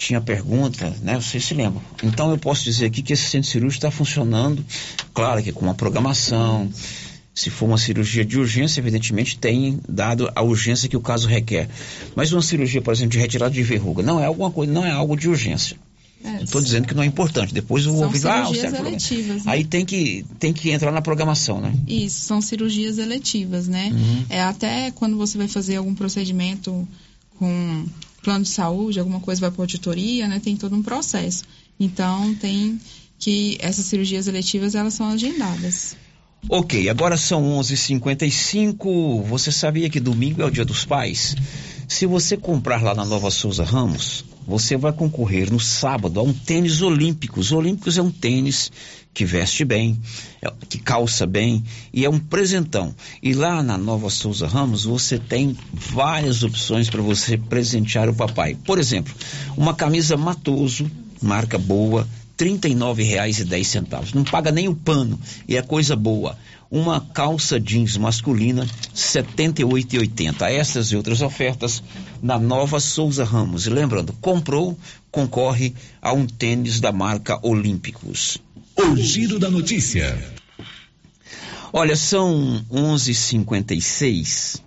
tinha 0.04 0.20
pergunta, 0.20 0.94
né? 1.02 1.18
Vocês 1.18 1.44
se 1.44 1.54
lembram. 1.54 1.82
Então 2.02 2.30
eu 2.30 2.38
posso 2.38 2.64
dizer 2.64 2.86
aqui 2.86 3.02
que 3.02 3.12
esse 3.12 3.24
centro 3.24 3.50
cirúrgico 3.50 3.78
está 3.78 3.90
funcionando, 3.90 4.64
claro 5.12 5.42
que 5.42 5.52
com 5.52 5.64
uma 5.64 5.74
programação. 5.74 6.70
Se 7.34 7.50
for 7.50 7.66
uma 7.66 7.78
cirurgia 7.78 8.24
de 8.24 8.38
urgência, 8.38 8.80
evidentemente 8.80 9.36
tem 9.36 9.80
dado 9.88 10.30
a 10.36 10.42
urgência 10.42 10.88
que 10.88 10.96
o 10.96 11.00
caso 11.00 11.26
requer. 11.26 11.68
Mas 12.14 12.32
uma 12.32 12.40
cirurgia, 12.40 12.80
por 12.80 12.94
exemplo, 12.94 13.10
de 13.10 13.18
retirada 13.18 13.52
de 13.52 13.60
verruga, 13.60 14.04
não 14.04 14.20
é 14.20 14.26
alguma 14.26 14.52
coisa, 14.52 14.72
não 14.72 14.86
é 14.86 14.92
algo 14.92 15.16
de 15.16 15.28
urgência. 15.28 15.76
É, 16.22 16.44
Estou 16.44 16.60
dizendo 16.60 16.86
que 16.86 16.94
não 16.94 17.02
é 17.02 17.06
importante. 17.06 17.52
Depois 17.52 17.86
o 17.86 17.94
ouvido, 17.96 18.28
ah, 18.28 18.48
o 18.48 18.54
eletivas, 18.54 19.44
né? 19.44 19.52
Aí 19.52 19.64
tem 19.64 19.84
que, 19.84 20.24
tem 20.38 20.52
que 20.52 20.70
entrar 20.70 20.92
na 20.92 21.02
programação, 21.02 21.60
né? 21.60 21.74
Isso, 21.88 22.20
são 22.20 22.40
cirurgias 22.40 22.98
eletivas, 22.98 23.66
né? 23.66 23.90
Uhum. 23.92 24.24
É 24.30 24.40
até 24.40 24.92
quando 24.92 25.16
você 25.16 25.36
vai 25.36 25.48
fazer 25.48 25.74
algum 25.74 25.94
procedimento 25.94 26.86
com 27.36 27.84
plano 28.24 28.42
de 28.42 28.50
saúde, 28.50 28.98
alguma 28.98 29.20
coisa 29.20 29.40
vai 29.40 29.50
para 29.50 29.62
auditoria, 29.62 30.26
né? 30.26 30.40
Tem 30.40 30.56
todo 30.56 30.74
um 30.74 30.82
processo. 30.82 31.44
Então, 31.78 32.34
tem 32.34 32.80
que 33.18 33.56
essas 33.60 33.84
cirurgias 33.84 34.26
eletivas, 34.26 34.74
elas 34.74 34.94
são 34.94 35.06
agendadas. 35.06 35.96
Ok, 36.48 36.88
agora 36.90 37.16
são 37.16 37.42
11:55. 37.58 39.22
Você 39.22 39.50
sabia 39.50 39.88
que 39.88 40.00
domingo 40.00 40.42
é 40.42 40.44
o 40.44 40.50
Dia 40.50 40.64
dos 40.64 40.84
Pais? 40.84 41.34
Se 41.88 42.04
você 42.06 42.36
comprar 42.36 42.82
lá 42.82 42.94
na 42.94 43.04
Nova 43.04 43.30
Souza 43.30 43.64
Ramos, 43.64 44.24
você 44.46 44.76
vai 44.76 44.92
concorrer 44.92 45.50
no 45.50 45.58
sábado 45.58 46.20
a 46.20 46.22
um 46.22 46.32
tênis 46.32 46.82
olímpico. 46.82 47.40
Os 47.40 47.50
olímpicos 47.50 47.96
é 47.96 48.02
um 48.02 48.10
tênis 48.10 48.70
que 49.14 49.24
veste 49.24 49.64
bem, 49.64 49.96
é- 50.42 50.52
que 50.68 50.78
calça 50.78 51.24
bem 51.24 51.64
e 51.92 52.04
é 52.04 52.10
um 52.10 52.18
presentão. 52.18 52.92
E 53.22 53.32
lá 53.32 53.62
na 53.62 53.78
Nova 53.78 54.10
Souza 54.10 54.48
Ramos 54.48 54.84
você 54.84 55.18
tem 55.18 55.56
várias 55.72 56.42
opções 56.42 56.90
para 56.90 57.00
você 57.00 57.38
presentear 57.38 58.08
o 58.08 58.14
papai. 58.14 58.56
Por 58.56 58.78
exemplo, 58.78 59.14
uma 59.56 59.72
camisa 59.72 60.16
Matoso, 60.16 60.90
marca 61.22 61.56
boa, 61.56 62.02
R$ 62.02 62.08
39,10. 62.36 64.12
Não 64.12 64.24
paga 64.24 64.50
nem 64.50 64.68
o 64.68 64.74
pano 64.74 65.18
e 65.48 65.56
é 65.56 65.62
coisa 65.62 65.94
boa. 65.94 66.36
Uma 66.68 67.00
calça 67.00 67.60
jeans 67.60 67.96
masculina, 67.96 68.64
R$ 68.64 68.70
78,80. 68.94 70.50
Essas 70.50 70.88
e 70.88 70.96
outras 70.96 71.22
ofertas 71.22 71.80
na 72.20 72.36
Nova 72.36 72.80
Souza 72.80 73.22
Ramos. 73.22 73.66
E 73.66 73.70
lembrando, 73.70 74.12
comprou, 74.14 74.76
concorre 75.12 75.72
a 76.02 76.12
um 76.12 76.26
tênis 76.26 76.80
da 76.80 76.90
marca 76.90 77.38
Olímpicos. 77.46 78.43
O 78.76 78.96
giro 78.96 79.38
da 79.38 79.48
notícia. 79.48 80.18
Olha, 81.72 81.94
são 81.96 82.64
11:56. 82.70 84.60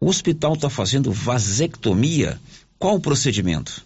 O 0.00 0.06
hospital 0.06 0.54
está 0.54 0.70
fazendo 0.70 1.12
vasectomia. 1.12 2.40
Qual 2.78 2.96
o 2.96 3.00
procedimento? 3.00 3.84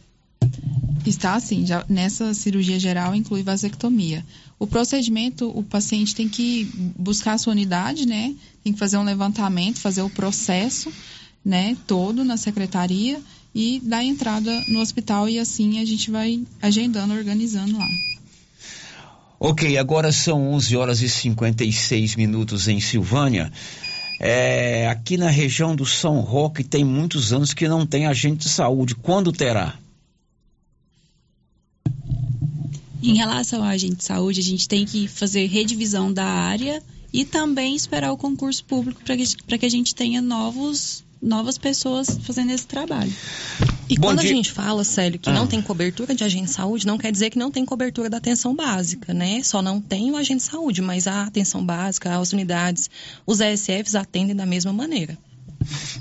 Está 1.07 1.35
assim, 1.35 1.65
já 1.65 1.85
nessa 1.89 2.35
cirurgia 2.35 2.79
geral 2.79 3.15
inclui 3.15 3.43
vasectomia. 3.43 4.25
O 4.59 4.67
procedimento, 4.67 5.49
o 5.49 5.63
paciente 5.63 6.15
tem 6.15 6.29
que 6.29 6.71
buscar 6.99 7.35
a 7.35 7.39
sua 7.39 7.53
unidade, 7.53 8.07
né? 8.07 8.35
Tem 8.63 8.73
que 8.73 8.79
fazer 8.79 8.99
um 8.99 9.05
levantamento, 9.05 9.79
fazer 9.79 10.03
o 10.03 10.11
processo, 10.11 10.93
né, 11.45 11.77
todo 11.87 12.25
na 12.25 12.37
secretaria 12.37 13.23
e 13.55 13.81
dar 13.83 14.05
entrada 14.05 14.51
no 14.69 14.81
hospital 14.81 15.29
e 15.29 15.39
assim 15.39 15.81
a 15.81 15.85
gente 15.85 16.11
vai 16.11 16.43
agendando, 16.61 17.15
organizando 17.15 17.77
lá. 17.77 17.89
Ok, 19.41 19.79
agora 19.79 20.11
são 20.11 20.53
11 20.53 20.77
horas 20.77 21.01
e 21.01 21.09
56 21.09 22.17
minutos 22.17 22.67
em 22.67 22.81
Silvânia. 22.81 23.53
É, 24.21 24.89
aqui 24.89 25.17
na 25.17 25.31
região 25.31 25.77
do 25.77 25.87
São 25.87 26.21
Roque 26.21 26.65
tem 26.65 26.85
muitos 26.85 27.33
anos 27.33 27.55
que 27.55 27.69
não 27.69 27.87
tem 27.87 28.07
agente 28.07 28.47
de 28.47 28.49
saúde. 28.49 28.97
Quando 28.97 29.33
terá? 29.33 29.79
Em 33.01 33.15
relação 33.15 33.63
ao 33.63 33.69
agente 33.69 33.97
de 33.97 34.05
saúde, 34.05 34.41
a 34.41 34.43
gente 34.43 34.69
tem 34.69 34.85
que 34.85 35.07
fazer 35.07 35.47
redivisão 35.47 36.13
da 36.13 36.25
área 36.25 36.83
e 37.13 37.25
também 37.25 37.77
esperar 37.77 38.13
o 38.13 38.17
concurso 38.17 38.65
público 38.65 39.01
para 39.05 39.17
que, 39.17 39.25
pra 39.47 39.57
que 39.57 39.67
a 39.67 39.71
gente 39.71 39.95
tenha 39.95 40.21
novos, 40.21 41.05
novas 41.21 41.59
pessoas 41.59 42.19
fazendo 42.23 42.51
esse 42.53 42.67
trabalho. 42.67 43.13
E 43.89 43.95
Bom 43.97 44.09
quando 44.09 44.21
dia. 44.21 44.31
a 44.31 44.35
gente 44.35 44.53
fala, 44.53 44.85
Célio, 44.85 45.19
que 45.19 45.31
Ah. 45.31 45.33
não 45.33 45.47
tem 45.47 45.61
cobertura 45.63 46.15
de 46.15 46.23
agente 46.23 46.45
de 46.47 46.51
saúde, 46.51 46.87
não 46.87 46.99
quer 46.99 47.11
dizer 47.11 47.31
que 47.31 47.39
não 47.39 47.51
tem 47.51 47.65
cobertura 47.65 48.09
da 48.11 48.19
atenção 48.19 48.55
básica, 48.55 49.13
né? 49.15 49.43
Só 49.43 49.63
não 49.63 49.81
tem 49.81 50.11
o 50.11 50.17
agente 50.17 50.45
de 50.45 50.51
saúde, 50.51 50.83
mas 50.83 51.07
a 51.07 51.23
atenção 51.25 51.65
básica, 51.65 52.19
as 52.19 52.33
unidades, 52.33 52.89
os 53.27 53.41
ESFs 53.41 53.95
atendem 53.95 54.37
da 54.37 54.47
mesma 54.47 54.73
maneira. 54.73 55.17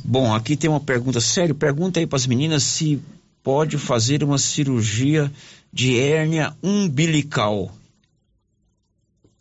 Bom, 0.03 0.33
aqui 0.33 0.55
tem 0.55 0.69
uma 0.69 0.79
pergunta 0.79 1.19
séria. 1.19 1.55
Pergunta 1.55 1.99
aí 1.99 2.05
para 2.05 2.17
as 2.17 2.27
meninas 2.27 2.63
se 2.63 2.99
pode 3.41 3.77
fazer 3.77 4.23
uma 4.23 4.37
cirurgia 4.37 5.31
de 5.73 5.97
hérnia 5.99 6.55
umbilical. 6.61 7.71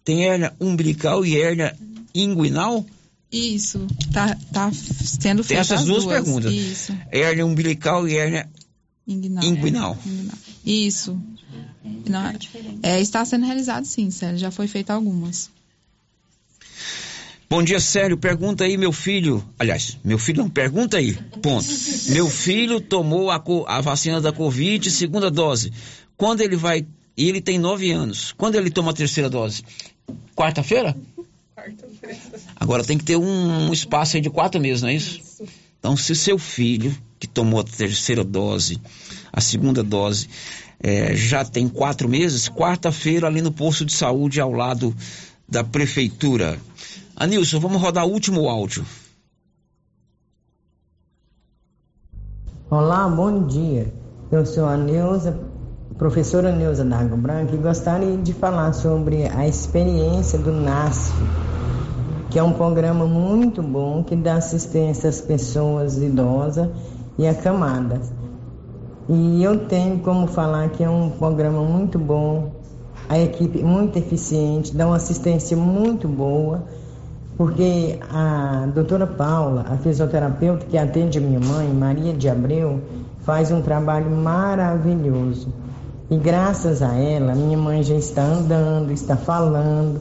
Tem 0.05 0.24
hérnia 0.27 0.55
umbilical 0.61 1.24
e 1.27 1.37
hérnia 1.41 1.77
inguinal? 2.14 2.85
Isso, 3.31 3.87
tá, 4.12 4.37
tá 4.53 4.70
sendo 4.72 5.43
Tem 5.43 5.49
feito 5.49 5.61
essas 5.61 5.81
as 5.81 5.87
duas, 5.87 6.05
perguntas. 6.05 6.53
Isso. 6.53 6.97
Hérnia 7.11 7.45
umbilical 7.45 8.09
e 8.09 8.16
hérnia 8.16 8.49
Inguinal. 9.07 9.45
inguinal. 9.45 9.99
Isso. 10.64 11.20
Não, 12.09 12.33
é, 12.83 13.01
está 13.01 13.24
sendo 13.24 13.47
realizado 13.47 13.85
sim, 13.85 14.11
Célio. 14.11 14.39
Já 14.39 14.51
foi 14.51 14.66
feito 14.66 14.91
algumas. 14.91 15.51
Bom 17.49 17.62
dia, 17.62 17.79
Sério. 17.79 18.16
Pergunta 18.16 18.64
aí, 18.64 18.77
meu 18.77 18.91
filho. 18.91 19.45
Aliás, 19.57 19.97
meu 20.03 20.18
filho 20.18 20.39
não, 20.43 20.51
pergunta 20.51 20.97
aí. 20.97 21.12
Ponto. 21.41 21.64
meu 22.09 22.29
filho 22.29 22.81
tomou 22.81 23.31
a, 23.31 23.43
a 23.68 23.81
vacina 23.81 24.20
da 24.20 24.33
Covid, 24.33 24.91
segunda 24.91 25.31
dose. 25.31 25.72
Quando 26.16 26.41
ele 26.41 26.57
vai. 26.57 26.85
E 27.16 27.29
ele 27.29 27.41
tem 27.41 27.59
nove 27.59 27.93
anos. 27.93 28.33
Quando 28.37 28.57
ele 28.57 28.70
toma 28.70 28.91
a 28.91 28.95
terceira 28.95 29.31
dose? 29.31 29.62
Quarta-feira? 30.35 30.97
Agora 32.57 32.85
tem 32.85 32.99
que 32.99 33.05
ter 33.05 33.17
um, 33.17 33.69
um 33.69 33.73
espaço 33.73 34.17
aí 34.17 34.23
de 34.23 34.31
quatro 34.31 34.61
meses, 34.61 34.83
não 34.83 34.89
é 34.89 34.95
isso? 34.95 35.45
Então, 35.79 35.97
se 35.97 36.14
seu 36.14 36.39
filho, 36.39 36.97
que 37.19 37.27
tomou 37.27 37.61
a 37.61 37.64
terceira 37.64 38.25
dose, 38.25 38.81
a 39.33 39.41
segunda 39.41 39.83
dose, 39.83 40.29
eh, 40.83 41.14
já 41.14 41.45
tem 41.45 41.69
quatro 41.69 42.09
meses, 42.09 42.49
quarta-feira 42.49 43.27
ali 43.27 43.41
no 43.41 43.53
posto 43.53 43.85
de 43.85 43.93
saúde 43.93 44.41
ao 44.41 44.53
lado 44.53 44.95
da 45.49 45.62
prefeitura. 45.62 46.59
Anilson, 47.14 47.61
vamos 47.61 47.81
rodar 47.81 48.05
o 48.05 48.11
último 48.11 48.49
áudio. 48.49 48.85
Olá, 52.69 53.09
bom 53.09 53.47
dia. 53.47 53.95
Eu 54.31 54.45
sou 54.45 54.67
a 54.67 54.77
Neuza, 54.77 55.39
professora 55.97 56.51
Neuza 56.51 56.85
da 56.85 56.99
Água 56.99 57.17
Branca, 57.17 57.55
e 57.55 57.59
gostaria 57.59 58.17
de 58.17 58.33
falar 58.33 58.73
sobre 58.73 59.25
a 59.25 59.47
experiência 59.47 60.37
do 60.37 60.53
NASF, 60.53 61.14
que 62.31 62.39
é 62.39 62.43
um 62.43 62.53
programa 62.53 63.07
muito 63.07 63.62
bom 63.62 64.03
que 64.03 64.16
dá 64.16 64.35
assistência 64.35 65.09
às 65.09 65.20
pessoas 65.20 65.99
idosas 65.99 66.68
e 67.18 67.27
acamadas. 67.27 68.12
E 69.09 69.43
eu 69.43 69.66
tenho 69.66 70.01
como 70.01 70.27
falar 70.27 70.68
que 70.70 70.83
é 70.83 70.91
um 70.91 71.11
programa 71.11 71.62
muito 71.62 71.99
bom, 71.99 72.51
a 73.09 73.18
equipe 73.18 73.62
muito 73.62 73.97
eficiente, 73.97 74.77
dá 74.77 74.87
uma 74.87 74.97
assistência 74.97 75.57
muito 75.57 76.09
boa, 76.09 76.64
porque 77.37 78.01
a 78.11 78.66
doutora 78.74 79.07
Paula, 79.07 79.64
a 79.68 79.77
fisioterapeuta 79.77 80.66
que 80.66 80.77
atende 80.77 81.18
a 81.18 81.20
minha 81.20 81.39
mãe, 81.39 81.68
Maria 81.68 82.12
de 82.12 82.29
Abreu, 82.29 82.81
faz 83.20 83.53
um 83.53 83.61
trabalho 83.61 84.11
maravilhoso. 84.11 85.53
E 86.11 86.16
graças 86.16 86.83
a 86.83 86.95
ela, 86.95 87.35
minha 87.35 87.59
mãe 87.59 87.83
já 87.83 87.95
está 87.95 88.22
andando, 88.22 88.91
está 88.91 89.16
falando, 89.16 90.01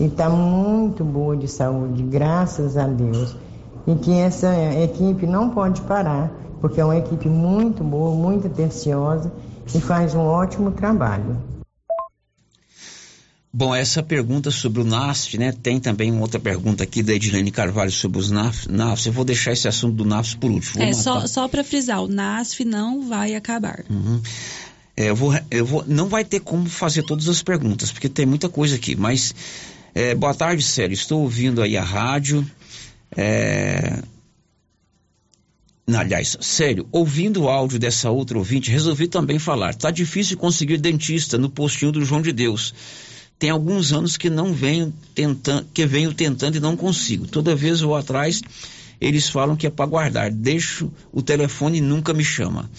e 0.00 0.04
está 0.04 0.28
muito 0.28 1.04
boa 1.04 1.36
de 1.36 1.48
saúde, 1.48 2.02
graças 2.02 2.76
a 2.76 2.86
Deus. 2.86 3.36
E 3.86 3.94
que 3.96 4.12
essa 4.12 4.54
equipe 4.80 5.26
não 5.26 5.50
pode 5.50 5.80
parar, 5.82 6.30
porque 6.60 6.80
é 6.80 6.84
uma 6.84 6.96
equipe 6.96 7.28
muito 7.28 7.82
boa, 7.82 8.14
muito 8.14 8.46
atenciosa 8.46 9.32
e 9.74 9.80
faz 9.80 10.14
um 10.14 10.20
ótimo 10.20 10.70
trabalho. 10.72 11.36
Bom, 13.54 13.74
essa 13.74 14.02
pergunta 14.02 14.50
sobre 14.50 14.80
o 14.80 14.84
NASF, 14.84 15.36
né? 15.36 15.52
Tem 15.52 15.78
também 15.78 16.10
uma 16.10 16.22
outra 16.22 16.40
pergunta 16.40 16.84
aqui 16.84 17.02
da 17.02 17.12
Edilene 17.12 17.50
Carvalho 17.50 17.90
sobre 17.90 18.18
os 18.18 18.30
NAF, 18.30 18.66
NAFs. 18.70 19.04
Eu 19.04 19.12
vou 19.12 19.26
deixar 19.26 19.52
esse 19.52 19.68
assunto 19.68 19.94
do 19.94 20.06
NAFs 20.06 20.34
por 20.34 20.50
último. 20.50 20.74
Vou 20.76 20.82
É, 20.82 20.86
matar. 20.86 21.02
só, 21.02 21.26
só 21.26 21.48
para 21.48 21.62
frisar, 21.62 22.02
o 22.02 22.08
NASF 22.08 22.64
não 22.64 23.06
vai 23.06 23.34
acabar. 23.34 23.84
Uhum. 23.90 24.22
É, 24.96 25.10
eu 25.10 25.16
vou, 25.16 25.34
eu 25.50 25.66
vou, 25.66 25.84
não 25.86 26.08
vai 26.08 26.24
ter 26.24 26.40
como 26.40 26.66
fazer 26.66 27.02
todas 27.02 27.28
as 27.28 27.42
perguntas, 27.42 27.92
porque 27.92 28.08
tem 28.08 28.24
muita 28.24 28.48
coisa 28.48 28.76
aqui. 28.76 28.96
Mas, 28.96 29.34
é, 29.94 30.14
boa 30.14 30.34
tarde, 30.34 30.62
Sério. 30.62 30.94
Estou 30.94 31.22
ouvindo 31.22 31.62
aí 31.62 31.76
a 31.76 31.84
rádio. 31.84 32.48
É... 33.16 34.02
Aliás, 35.94 36.38
sério, 36.40 36.86
ouvindo 36.92 37.42
o 37.42 37.48
áudio 37.48 37.78
dessa 37.78 38.10
outra 38.10 38.38
ouvinte, 38.38 38.70
resolvi 38.70 39.08
também 39.08 39.38
falar. 39.38 39.74
Tá 39.74 39.90
difícil 39.90 40.36
conseguir 40.38 40.78
dentista 40.78 41.36
no 41.36 41.50
postinho 41.50 41.92
do 41.92 42.04
João 42.04 42.22
de 42.22 42.32
Deus. 42.32 42.72
Tem 43.38 43.50
alguns 43.50 43.92
anos 43.92 44.16
que 44.16 44.30
não 44.30 44.54
venho 44.54 44.94
tentando, 45.14 45.66
que 45.74 45.84
venho 45.84 46.14
tentando 46.14 46.56
e 46.56 46.60
não 46.60 46.76
consigo. 46.76 47.26
Toda 47.26 47.56
vez 47.56 47.80
vou 47.80 47.96
atrás, 47.96 48.40
eles 49.00 49.28
falam 49.28 49.56
que 49.56 49.66
é 49.66 49.70
para 49.70 49.84
guardar. 49.84 50.30
Deixo 50.30 50.90
o 51.12 51.20
telefone 51.20 51.78
e 51.78 51.80
nunca 51.80 52.14
me 52.14 52.24
chama. 52.24 52.70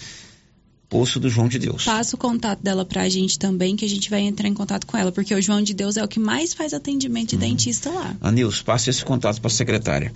Poço 0.94 1.18
do 1.18 1.28
João 1.28 1.48
de 1.48 1.58
Deus. 1.58 1.86
Passa 1.86 2.14
o 2.14 2.18
contato 2.18 2.62
dela 2.62 2.84
pra 2.84 3.08
gente 3.08 3.36
também, 3.36 3.74
que 3.74 3.84
a 3.84 3.88
gente 3.88 4.08
vai 4.08 4.20
entrar 4.20 4.46
em 4.46 4.54
contato 4.54 4.86
com 4.86 4.96
ela, 4.96 5.10
porque 5.10 5.34
o 5.34 5.42
João 5.42 5.60
de 5.60 5.74
Deus 5.74 5.96
é 5.96 6.04
o 6.04 6.06
que 6.06 6.20
mais 6.20 6.54
faz 6.54 6.72
atendimento 6.72 7.30
de 7.30 7.36
dentista 7.36 7.90
lá. 7.90 8.14
Anils, 8.20 8.62
passe 8.62 8.90
esse 8.90 9.04
contato 9.04 9.40
para 9.40 9.48
a 9.48 9.52
secretária. 9.52 10.12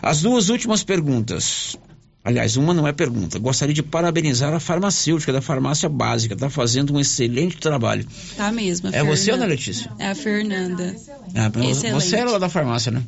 As 0.00 0.22
duas 0.22 0.48
últimas 0.48 0.82
perguntas. 0.82 1.76
Aliás, 2.24 2.56
uma 2.56 2.72
não 2.72 2.88
é 2.88 2.92
pergunta. 2.92 3.38
Gostaria 3.38 3.74
de 3.74 3.82
parabenizar 3.82 4.54
a 4.54 4.58
farmacêutica 4.58 5.30
da 5.30 5.42
farmácia 5.42 5.90
básica. 5.90 6.32
Está 6.32 6.48
fazendo 6.48 6.94
um 6.94 6.98
excelente 6.98 7.58
trabalho. 7.58 8.06
Tá 8.34 8.50
mesmo. 8.50 8.88
a 8.88 8.92
É 8.92 9.04
você, 9.04 9.24
Fernanda. 9.26 9.44
Ana 9.44 9.52
Letícia? 9.52 9.92
É 9.98 10.08
a 10.08 10.14
Fernanda. 10.14 10.96
Ah, 11.34 11.52
Excelente. 11.68 11.92
você 11.92 12.16
era 12.16 12.30
lá 12.30 12.38
da 12.38 12.48
farmácia, 12.48 12.90
né? 12.90 13.02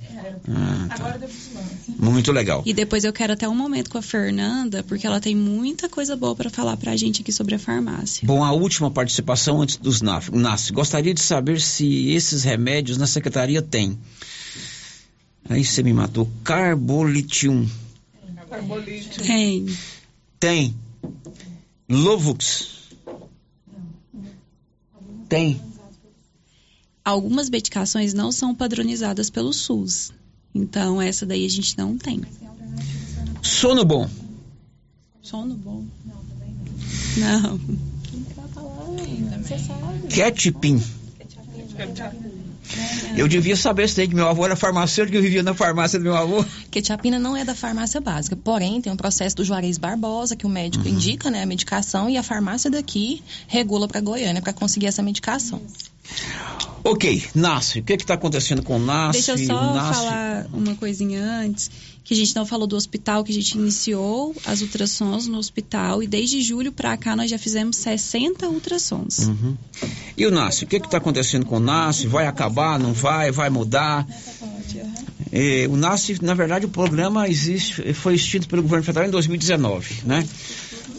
Ah, 0.51 0.89
tá. 0.95 1.19
Muito 1.99 2.31
legal. 2.31 2.63
E 2.67 2.75
depois 2.75 3.05
eu 3.05 3.13
quero 3.13 3.33
até 3.33 3.49
um 3.49 3.55
momento 3.55 3.89
com 3.89 3.97
a 3.97 4.03
Fernanda, 4.03 4.83
porque 4.83 5.07
ela 5.07 5.19
tem 5.19 5.35
muita 5.35 5.89
coisa 5.89 6.15
boa 6.15 6.37
pra 6.37 6.51
falar 6.51 6.77
pra 6.77 6.95
gente 6.95 7.23
aqui 7.23 7.33
sobre 7.33 7.55
a 7.55 7.59
farmácia. 7.59 8.27
Bom, 8.27 8.45
a 8.45 8.53
última 8.53 8.91
participação 8.91 9.63
antes 9.63 9.77
dos 9.77 10.03
NAF. 10.03 10.31
NAS. 10.31 10.71
Gostaria 10.71 11.15
de 11.15 11.23
saber 11.23 11.59
se 11.59 12.11
esses 12.11 12.45
remédios 12.45 12.99
na 12.99 13.07
secretaria 13.07 13.63
tem. 13.63 13.99
Aí 15.49 15.65
você 15.65 15.83
me 15.83 15.95
matou. 15.95 16.29
Carbolitium. 16.45 17.67
Tem. 19.25 19.67
Tem. 20.39 20.77
Lovux. 21.89 22.91
Tem. 25.29 25.61
Algumas 27.05 27.49
medicações 27.49 28.13
não 28.15 28.33
são 28.33 28.55
padronizadas 28.55 29.31
pelo 29.31 29.53
SUS. 29.53 30.13
Então, 30.55 31.01
essa 31.01 31.27
daí 31.27 31.45
a 31.45 31.49
gente 31.49 31.77
não 31.77 31.97
tem. 31.97 32.23
Sono 33.43 33.85
bom. 33.85 34.09
Sono 35.23 35.55
bom. 35.55 35.85
Não. 37.17 37.61
Eu 43.17 43.27
devia 43.29 43.57
saber 43.57 43.85
isso 43.85 43.97
daí, 43.97 44.09
que 44.09 44.15
meu 44.15 44.29
avô 44.29 44.45
era 44.45 44.57
farmacêutico, 44.57 45.17
eu 45.17 45.23
vivia 45.23 45.43
na 45.43 45.55
farmácia 45.55 45.99
do 45.99 46.03
meu 46.03 46.17
avô. 46.17 46.45
Quetiapina 46.71 47.19
não 47.19 47.37
é 47.37 47.45
da 47.45 47.55
farmácia 47.55 48.01
básica, 48.01 48.37
porém 48.37 48.81
tem 48.81 48.93
um 48.93 48.97
processo 48.97 49.37
do 49.37 49.45
Juarez 49.45 49.79
Barbosa 49.79 50.37
que 50.37 50.47
o 50.47 50.49
médico 50.49 50.87
indica, 50.89 51.31
né, 51.31 51.43
a 51.43 51.47
medicação 51.47 52.11
e 52.11 52.17
a 52.17 52.23
farmácia 52.23 52.71
daqui 52.71 53.23
regula 53.47 53.89
para 53.89 54.01
Goiânia 54.01 54.43
para 54.43 54.53
conseguir 54.53 54.87
essa 54.87 55.03
medicação. 55.03 55.61
Ok, 56.87 57.25
NASF. 57.35 57.81
O 57.81 57.83
que 57.83 57.95
está 57.95 58.15
acontecendo 58.15 58.63
com 58.63 58.77
o 58.77 58.79
NASF? 58.79 59.13
Deixa 59.13 59.33
eu 59.33 59.39
só 59.39 59.75
NASF? 59.75 59.95
falar 59.97 60.47
uma 60.53 60.77
coisinha 60.77 61.21
antes, 61.21 61.69
que 62.05 62.15
a 62.15 62.17
gente 62.17 62.35
não 62.37 62.47
falou 62.47 62.65
do 62.65 62.77
hospital, 62.77 63.25
que 63.25 63.33
a 63.33 63.35
gente 63.35 63.59
iniciou 63.59 64.33
as 64.47 64.63
ultrassons 64.63 65.27
no 65.27 65.37
hospital 65.37 66.01
e 66.01 66.07
desde 66.07 66.41
julho 66.41 66.71
pra 66.71 66.97
cá 66.97 67.17
nós 67.17 67.29
já 67.29 67.39
fizemos 67.39 67.75
60 67.77 68.49
ultrassons. 68.49 69.27
Uhum. 69.27 69.57
E 70.17 70.25
o 70.27 70.31
NASF? 70.31 70.65
O 70.65 70.69
que 70.69 70.77
está 70.77 70.99
acontecendo 70.99 71.45
com 71.45 71.57
o 71.57 71.61
NASF? 71.61 72.07
Vai 72.07 72.29
acabar? 72.29 72.79
Não 72.79 72.93
vai? 72.93 73.33
Vai 73.33 73.51
mudar? 73.51 74.07
É, 75.33 75.67
o 75.69 75.77
NASF, 75.77 76.25
na 76.25 76.35
verdade, 76.35 76.67
o 76.67 76.69
programa 76.69 77.29
existe, 77.29 77.93
foi 77.95 78.15
extinto 78.15 78.47
pelo 78.47 78.63
governo 78.63 78.85
federal 78.85 79.09
em 79.09 79.11
2019, 79.11 80.03
né? 80.05 80.27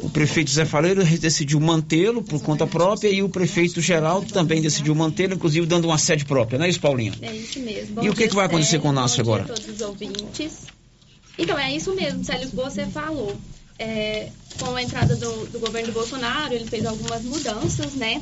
O 0.01 0.09
prefeito 0.09 0.51
Zé 0.51 0.65
Faleiro 0.65 1.03
decidiu 1.03 1.59
mantê-lo 1.59 2.21
por 2.23 2.41
conta 2.41 2.65
própria 2.67 3.09
e 3.09 3.23
o 3.23 3.29
prefeito 3.29 3.81
Geraldo 3.81 4.31
também 4.31 4.61
decidiu 4.61 4.93
mantê-lo, 4.93 5.33
inclusive 5.33 5.65
dando 5.65 5.85
uma 5.85 5.97
sede 5.97 6.23
própria, 6.25 6.57
não 6.59 6.65
é 6.65 6.69
isso, 6.69 6.79
Paulinho? 6.79 7.13
É 7.21 7.35
isso 7.35 7.59
mesmo. 7.59 7.95
Bom 7.95 8.03
E 8.03 8.09
o 8.09 8.13
que 8.13 8.19
dia, 8.19 8.27
que 8.29 8.35
vai 8.35 8.45
acontecer 8.45 8.71
Célio. 8.71 8.81
com 8.83 8.89
o 8.89 8.93
Bom 8.93 9.21
agora? 9.21 9.43
Dia 9.43 9.53
a 9.53 9.57
todos 9.57 9.75
os 9.75 9.81
ouvintes. 9.81 10.53
Então, 11.37 11.57
é 11.57 11.75
isso 11.75 11.93
mesmo, 11.95 12.23
Célio, 12.23 12.49
que 12.49 12.55
você 12.55 12.85
falou. 12.85 13.35
É, 13.79 14.29
com 14.59 14.75
a 14.75 14.81
entrada 14.81 15.15
do, 15.15 15.45
do 15.47 15.59
governo 15.59 15.93
Bolsonaro, 15.93 16.53
ele 16.53 16.65
fez 16.65 16.83
algumas 16.85 17.23
mudanças, 17.23 17.93
né? 17.93 18.21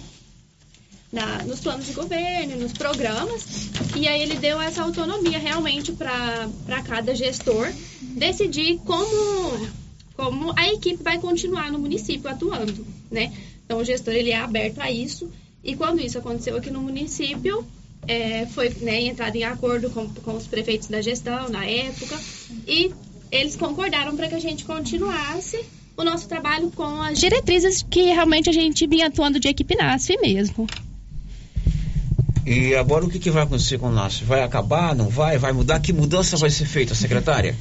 Na, 1.14 1.44
nos 1.44 1.62
planos 1.62 1.86
de 1.86 1.94
governo, 1.94 2.58
nos 2.58 2.74
programas, 2.74 3.70
e 3.96 4.06
aí 4.06 4.22
ele 4.22 4.36
deu 4.36 4.60
essa 4.60 4.82
autonomia 4.82 5.40
realmente 5.40 5.94
para 5.94 6.50
cada 6.84 7.16
gestor 7.16 7.72
decidir 8.02 8.80
como, 8.86 9.70
como 10.16 10.54
a 10.56 10.68
equipe 10.70 11.04
vai 11.04 11.20
continuar 11.20 11.72
no 11.72 11.80
município 11.80 12.30
atuando, 12.30 12.86
né? 13.12 13.34
Então 13.66 13.80
o 13.80 13.84
gestor 13.84 14.14
ele 14.14 14.32
é 14.32 14.38
aberto 14.38 14.80
a 14.80 14.92
isso, 14.92 15.30
e 15.64 15.76
quando 15.76 16.00
isso 16.00 16.18
aconteceu 16.18 16.56
aqui 16.56 16.70
no 16.70 16.82
município, 16.82 17.66
é, 18.08 18.46
foi 18.46 18.70
né, 18.82 19.02
entrado 19.02 19.36
em 19.36 19.44
acordo 19.44 19.90
com, 19.90 20.08
com 20.08 20.36
os 20.36 20.46
prefeitos 20.46 20.88
da 20.88 21.02
gestão 21.02 21.50
na 21.50 21.66
época 21.66 22.20
e 22.68 22.94
eles 23.32 23.56
concordaram 23.56 24.16
para 24.16 24.28
que 24.28 24.36
a 24.36 24.40
gente 24.40 24.64
continuasse 24.64 25.60
o 25.98 26.04
nosso 26.04 26.28
trabalho 26.28 26.72
com 26.72 27.02
as 27.02 27.20
diretrizes 27.20 27.82
que 27.82 28.04
realmente 28.04 28.50
a 28.50 28.54
gente 28.54 28.86
vinha 28.86 29.08
atuando 29.08 29.40
de 29.40 29.48
equipe 29.48 29.76
NASF 29.76 30.18
mesmo. 30.22 30.68
E 32.46 32.76
agora 32.76 33.06
o 33.06 33.10
que, 33.10 33.18
que 33.18 33.32
vai 33.32 33.44
acontecer 33.44 33.80
com 33.80 33.88
o 33.88 33.92
NASF? 33.92 34.24
Vai 34.24 34.44
acabar? 34.44 34.94
Não 34.94 35.10
vai? 35.10 35.38
Vai 35.40 35.52
mudar? 35.52 35.80
Que 35.80 35.92
mudança 35.92 36.38
vai 36.38 36.52
ser 36.52 36.66
feita, 36.66 36.94
secretária? 36.94 37.56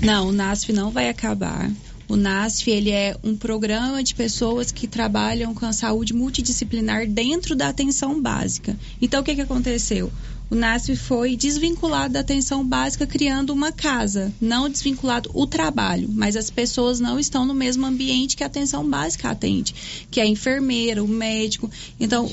Não, 0.00 0.28
o 0.28 0.32
NASF 0.32 0.72
não 0.72 0.90
vai 0.90 1.10
acabar. 1.10 1.70
O 2.12 2.16
NASF 2.16 2.70
ele 2.70 2.90
é 2.90 3.16
um 3.24 3.34
programa 3.34 4.04
de 4.04 4.14
pessoas 4.14 4.70
que 4.70 4.86
trabalham 4.86 5.54
com 5.54 5.64
a 5.64 5.72
saúde 5.72 6.12
multidisciplinar 6.12 7.08
dentro 7.08 7.56
da 7.56 7.70
atenção 7.70 8.20
básica. 8.20 8.78
Então, 9.00 9.22
o 9.22 9.24
que, 9.24 9.34
que 9.34 9.40
aconteceu? 9.40 10.12
O 10.50 10.54
NASF 10.54 10.94
foi 10.94 11.36
desvinculado 11.36 12.12
da 12.12 12.20
atenção 12.20 12.68
básica, 12.68 13.06
criando 13.06 13.48
uma 13.54 13.72
casa. 13.72 14.30
Não 14.38 14.68
desvinculado 14.68 15.30
o 15.32 15.46
trabalho, 15.46 16.06
mas 16.12 16.36
as 16.36 16.50
pessoas 16.50 17.00
não 17.00 17.18
estão 17.18 17.46
no 17.46 17.54
mesmo 17.54 17.86
ambiente 17.86 18.36
que 18.36 18.44
a 18.44 18.46
atenção 18.46 18.86
básica 18.86 19.30
atende, 19.30 19.74
que 20.10 20.20
é 20.20 20.24
a 20.24 20.26
enfermeira, 20.26 21.02
o 21.02 21.08
médico. 21.08 21.70
Então, 21.98 22.30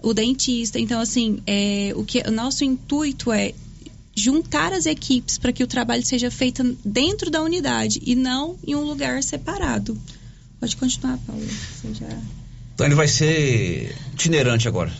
o 0.00 0.14
dentista. 0.14 0.80
Então, 0.80 0.98
assim, 0.98 1.42
é, 1.46 1.92
o 1.94 2.04
que 2.04 2.22
o 2.26 2.30
nosso 2.30 2.64
intuito 2.64 3.30
é 3.30 3.52
juntar 4.14 4.72
as 4.72 4.86
equipes 4.86 5.38
para 5.38 5.52
que 5.52 5.62
o 5.62 5.66
trabalho 5.66 6.04
seja 6.04 6.30
feito 6.30 6.76
dentro 6.84 7.30
da 7.30 7.42
unidade 7.42 8.00
e 8.04 8.14
não 8.14 8.56
em 8.66 8.74
um 8.74 8.84
lugar 8.84 9.22
separado. 9.22 10.00
Pode 10.58 10.76
continuar, 10.76 11.18
Paulo. 11.26 11.42
Você 11.42 11.94
já... 11.94 12.08
Então 12.74 12.86
ele 12.86 12.94
vai 12.94 13.08
ser 13.08 13.96
itinerante 14.12 14.68
agora. 14.68 14.92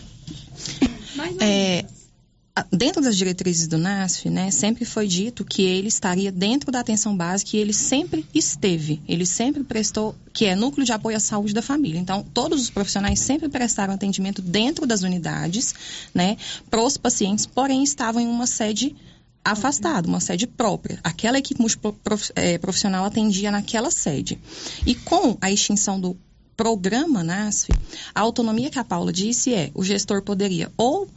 É, 1.39 1.85
dentro 2.71 3.01
das 3.01 3.15
diretrizes 3.15 3.67
do 3.67 3.77
NASF, 3.77 4.29
né, 4.29 4.51
sempre 4.51 4.83
foi 4.83 5.07
dito 5.07 5.45
que 5.45 5.61
ele 5.61 5.87
estaria 5.87 6.31
dentro 6.31 6.71
da 6.71 6.81
atenção 6.81 7.15
básica 7.15 7.55
e 7.55 7.59
ele 7.59 7.73
sempre 7.73 8.25
esteve, 8.33 9.01
ele 9.07 9.25
sempre 9.25 9.63
prestou, 9.63 10.15
que 10.33 10.45
é 10.45 10.55
núcleo 10.55 10.85
de 10.85 10.91
apoio 10.91 11.15
à 11.15 11.19
saúde 11.19 11.53
da 11.53 11.61
família. 11.61 11.99
Então, 11.99 12.25
todos 12.33 12.61
os 12.61 12.69
profissionais 12.69 13.19
sempre 13.19 13.47
prestaram 13.47 13.93
atendimento 13.93 14.41
dentro 14.41 14.85
das 14.85 15.01
unidades, 15.01 15.73
né, 16.13 16.35
para 16.69 16.83
os 16.83 16.97
pacientes, 16.97 17.45
porém 17.45 17.83
estavam 17.83 18.21
em 18.21 18.27
uma 18.27 18.47
sede 18.47 18.95
afastada, 19.43 20.07
uma 20.07 20.19
sede 20.19 20.45
própria. 20.45 20.99
Aquela 21.03 21.37
equipe 21.39 21.59
multiprofissional 21.61 23.05
atendia 23.05 23.49
naquela 23.49 23.89
sede. 23.89 24.37
E 24.85 24.93
com 24.93 25.37
a 25.41 25.49
extinção 25.51 25.99
do 25.99 26.17
programa 26.55 27.23
NASF, 27.23 27.71
a 28.13 28.19
autonomia 28.19 28.69
que 28.69 28.77
a 28.77 28.83
Paula 28.83 29.11
disse 29.11 29.53
é, 29.53 29.71
o 29.73 29.83
gestor 29.83 30.21
poderia 30.21 30.71
ou 30.77 31.07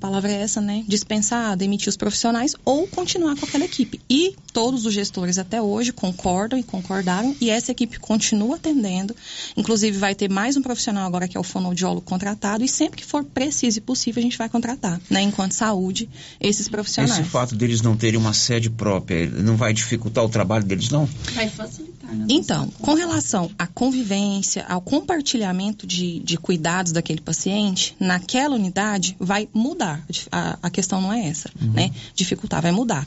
palavra 0.00 0.32
é 0.32 0.42
essa, 0.42 0.60
né? 0.60 0.82
Dispensar, 0.88 1.56
demitir 1.56 1.88
os 1.88 1.96
profissionais 1.96 2.56
ou 2.64 2.88
continuar 2.88 3.36
com 3.36 3.44
aquela 3.44 3.64
equipe. 3.64 4.00
E 4.08 4.34
todos 4.52 4.86
os 4.86 4.94
gestores 4.94 5.38
até 5.38 5.60
hoje 5.60 5.92
concordam 5.92 6.58
e 6.58 6.62
concordaram 6.62 7.36
e 7.40 7.50
essa 7.50 7.70
equipe 7.70 8.00
continua 8.00 8.56
atendendo. 8.56 9.14
Inclusive 9.56 9.96
vai 9.98 10.14
ter 10.14 10.30
mais 10.30 10.56
um 10.56 10.62
profissional 10.62 11.06
agora 11.06 11.28
que 11.28 11.36
é 11.36 11.40
o 11.40 11.44
fonoaudiólogo 11.44 12.00
contratado 12.00 12.64
e 12.64 12.68
sempre 12.68 13.02
que 13.02 13.06
for 13.06 13.22
preciso 13.22 13.78
e 13.78 13.80
possível 13.80 14.20
a 14.20 14.24
gente 14.24 14.38
vai 14.38 14.48
contratar, 14.48 15.00
né? 15.10 15.20
Enquanto 15.20 15.52
saúde, 15.52 16.08
esses 16.40 16.68
profissionais. 16.68 17.20
Esse 17.20 17.28
fato 17.28 17.54
deles 17.54 17.82
não 17.82 17.96
terem 17.96 18.18
uma 18.18 18.32
sede 18.32 18.70
própria, 18.70 19.28
não 19.28 19.56
vai 19.56 19.72
dificultar 19.72 20.24
o 20.24 20.28
trabalho 20.28 20.64
deles, 20.64 20.88
não? 20.88 21.06
Vai 21.34 21.48
facilitar. 21.48 21.89
Então, 22.28 22.68
com 22.80 22.94
relação 22.94 23.50
à 23.58 23.66
convivência, 23.66 24.64
ao 24.68 24.80
compartilhamento 24.80 25.86
de, 25.86 26.20
de 26.20 26.36
cuidados 26.36 26.92
daquele 26.92 27.20
paciente, 27.20 27.96
naquela 27.98 28.54
unidade 28.54 29.16
vai 29.18 29.48
mudar 29.52 29.70
mudar. 29.80 30.04
A, 30.30 30.58
a 30.62 30.70
questão 30.70 31.00
não 31.00 31.12
é 31.12 31.26
essa, 31.26 31.50
uhum. 31.60 31.72
né? 31.72 31.90
Dificultar, 32.14 32.60
vai 32.60 32.72
mudar. 32.72 33.06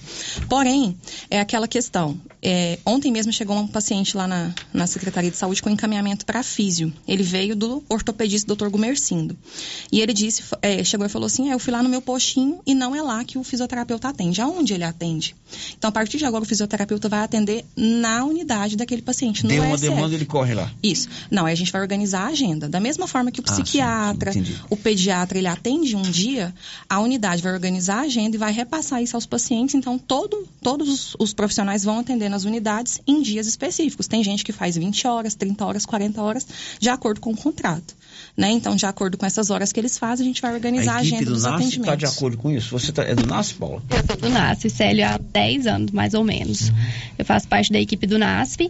Porém, 0.50 0.98
é 1.30 1.40
aquela 1.40 1.68
questão. 1.68 2.20
É, 2.42 2.80
ontem 2.86 3.12
mesmo 3.12 3.32
chegou 3.32 3.56
um 3.58 3.68
paciente 3.68 4.18
lá 4.18 4.28
na, 4.28 4.54
na 4.74 4.88
Secretaria 4.88 5.32
de 5.32 5.38
Saúde 5.38 5.62
com 5.62 5.70
encaminhamento 5.70 6.26
para 6.26 6.44
físio. 6.44 6.92
Ele 7.08 7.24
veio 7.24 7.56
do 7.56 7.84
ortopedista 7.88 8.54
Dr. 8.54 8.70
Gumercindo. 8.70 9.38
E 9.92 10.02
ele 10.02 10.14
disse, 10.14 10.44
é, 10.62 10.84
chegou 10.84 11.06
e 11.06 11.10
falou 11.10 11.28
assim: 11.28 11.50
é, 11.50 11.54
eu 11.54 11.60
fui 11.60 11.72
lá 11.72 11.84
no 11.84 11.90
meu 11.90 12.02
postinho 12.02 12.60
e 12.66 12.74
não 12.74 12.96
é 12.96 13.02
lá 13.02 13.24
que 13.24 13.38
o 13.38 13.44
fisioterapeuta 13.44 14.10
atende. 14.10 14.42
Aonde 14.42 14.74
ele 14.74 14.84
atende? 14.84 15.36
Então, 15.78 15.90
a 15.90 15.92
partir 15.92 16.18
de 16.18 16.26
agora, 16.26 16.44
o 16.44 16.48
fisioterapeuta 16.48 17.08
vai 17.08 17.24
atender 17.24 17.66
na 17.76 18.26
unidade 18.26 18.76
daquele 18.76 18.93
paciente. 19.02 19.46
Deu 19.46 19.64
uma 19.64 19.78
SF. 19.78 19.90
demanda, 19.90 20.16
ele 20.16 20.26
corre 20.26 20.54
lá. 20.54 20.72
Isso. 20.82 21.10
Não, 21.30 21.46
aí 21.46 21.54
a 21.54 21.56
gente 21.56 21.72
vai 21.72 21.82
organizar 21.82 22.22
a 22.22 22.28
agenda. 22.28 22.70
Da 22.70 22.80
mesma 22.80 23.08
forma 23.08 23.32
que 23.32 23.40
o 23.40 23.44
psiquiatra, 23.44 24.32
ah, 24.32 24.34
sim, 24.34 24.46
o 24.70 24.78
pediatra, 24.78 25.38
ele 25.38 25.48
atende 25.48 25.96
um 25.96 26.02
dia, 26.02 26.54
a 26.90 27.00
unidade 27.00 27.42
vai 27.42 27.54
organizar 27.54 28.00
a 28.00 28.02
agenda 28.02 28.36
e 28.36 28.40
vai 28.40 28.52
repassar 28.52 29.02
isso 29.02 29.16
aos 29.16 29.26
pacientes. 29.26 29.76
Então, 29.76 29.98
todo, 29.98 30.48
todos 30.62 30.90
os, 30.90 31.16
os, 31.20 31.34
profissionais 31.34 31.84
vão 31.84 32.00
atender 32.00 32.30
nas 32.30 32.44
unidades 32.44 33.02
em 33.08 33.22
dias 33.22 33.48
específicos. 33.48 34.08
Tem 34.08 34.24
gente 34.24 34.44
que 34.44 34.52
faz 34.52 34.76
20 34.76 35.08
horas, 35.08 35.36
30 35.36 35.66
horas, 35.66 35.86
40 35.86 36.22
horas, 36.22 36.48
de 36.80 36.90
acordo 36.90 37.20
com 37.20 37.32
o 37.32 37.38
contrato. 37.38 37.96
Né? 38.36 38.50
Então, 38.52 38.76
de 38.76 38.86
acordo 38.86 39.18
com 39.18 39.26
essas 39.26 39.52
horas 39.52 39.72
que 39.72 39.80
eles 39.80 39.98
fazem, 39.98 40.26
a 40.26 40.28
gente 40.28 40.42
vai 40.42 40.54
organizar 40.54 40.94
a, 40.94 40.96
a 40.96 41.00
agenda 41.00 41.26
do 41.26 41.34
dos 41.34 41.44
NAS 41.44 41.54
atendimentos. 41.54 41.94
está 41.94 41.96
de 41.96 42.06
acordo 42.06 42.38
com 42.38 42.52
isso? 42.52 42.70
Você 42.72 42.92
tá, 42.92 43.04
é 43.04 43.14
do 43.14 43.28
NASF, 43.28 43.56
Paula? 43.56 43.84
Eu 43.90 44.04
sou 44.08 44.18
do 44.18 44.30
NASF, 44.30 44.70
Célio, 44.70 45.06
há 45.06 45.18
10 45.18 45.68
anos, 45.68 45.92
mais 45.92 46.14
ou 46.16 46.24
menos. 46.24 46.70
Uhum. 46.70 46.76
Eu 47.20 47.26
faço 47.26 47.48
parte 47.48 47.72
da 47.72 47.80
equipe 47.80 48.08
do 48.08 48.18
NASF 48.18 48.70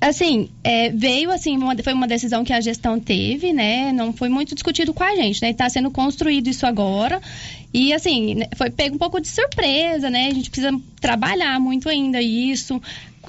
assim, 0.00 0.48
é, 0.62 0.90
veio 0.90 1.30
assim, 1.30 1.56
uma, 1.56 1.76
foi 1.82 1.92
uma 1.92 2.06
decisão 2.06 2.44
que 2.44 2.52
a 2.52 2.60
gestão 2.60 3.00
teve, 3.00 3.52
né? 3.52 3.92
Não 3.92 4.12
foi 4.12 4.28
muito 4.28 4.54
discutido 4.54 4.94
com 4.94 5.02
a 5.02 5.14
gente, 5.16 5.42
né? 5.42 5.50
Está 5.50 5.68
sendo 5.68 5.90
construído 5.90 6.48
isso 6.48 6.66
agora. 6.66 7.20
E 7.74 7.92
assim, 7.92 8.36
né, 8.36 8.46
foi 8.56 8.70
pego 8.70 8.94
um 8.94 8.98
pouco 8.98 9.20
de 9.20 9.28
surpresa, 9.28 10.08
né? 10.08 10.28
A 10.28 10.34
gente 10.34 10.50
precisa 10.50 10.78
trabalhar 11.00 11.58
muito 11.58 11.88
ainda 11.88 12.22
isso. 12.22 12.80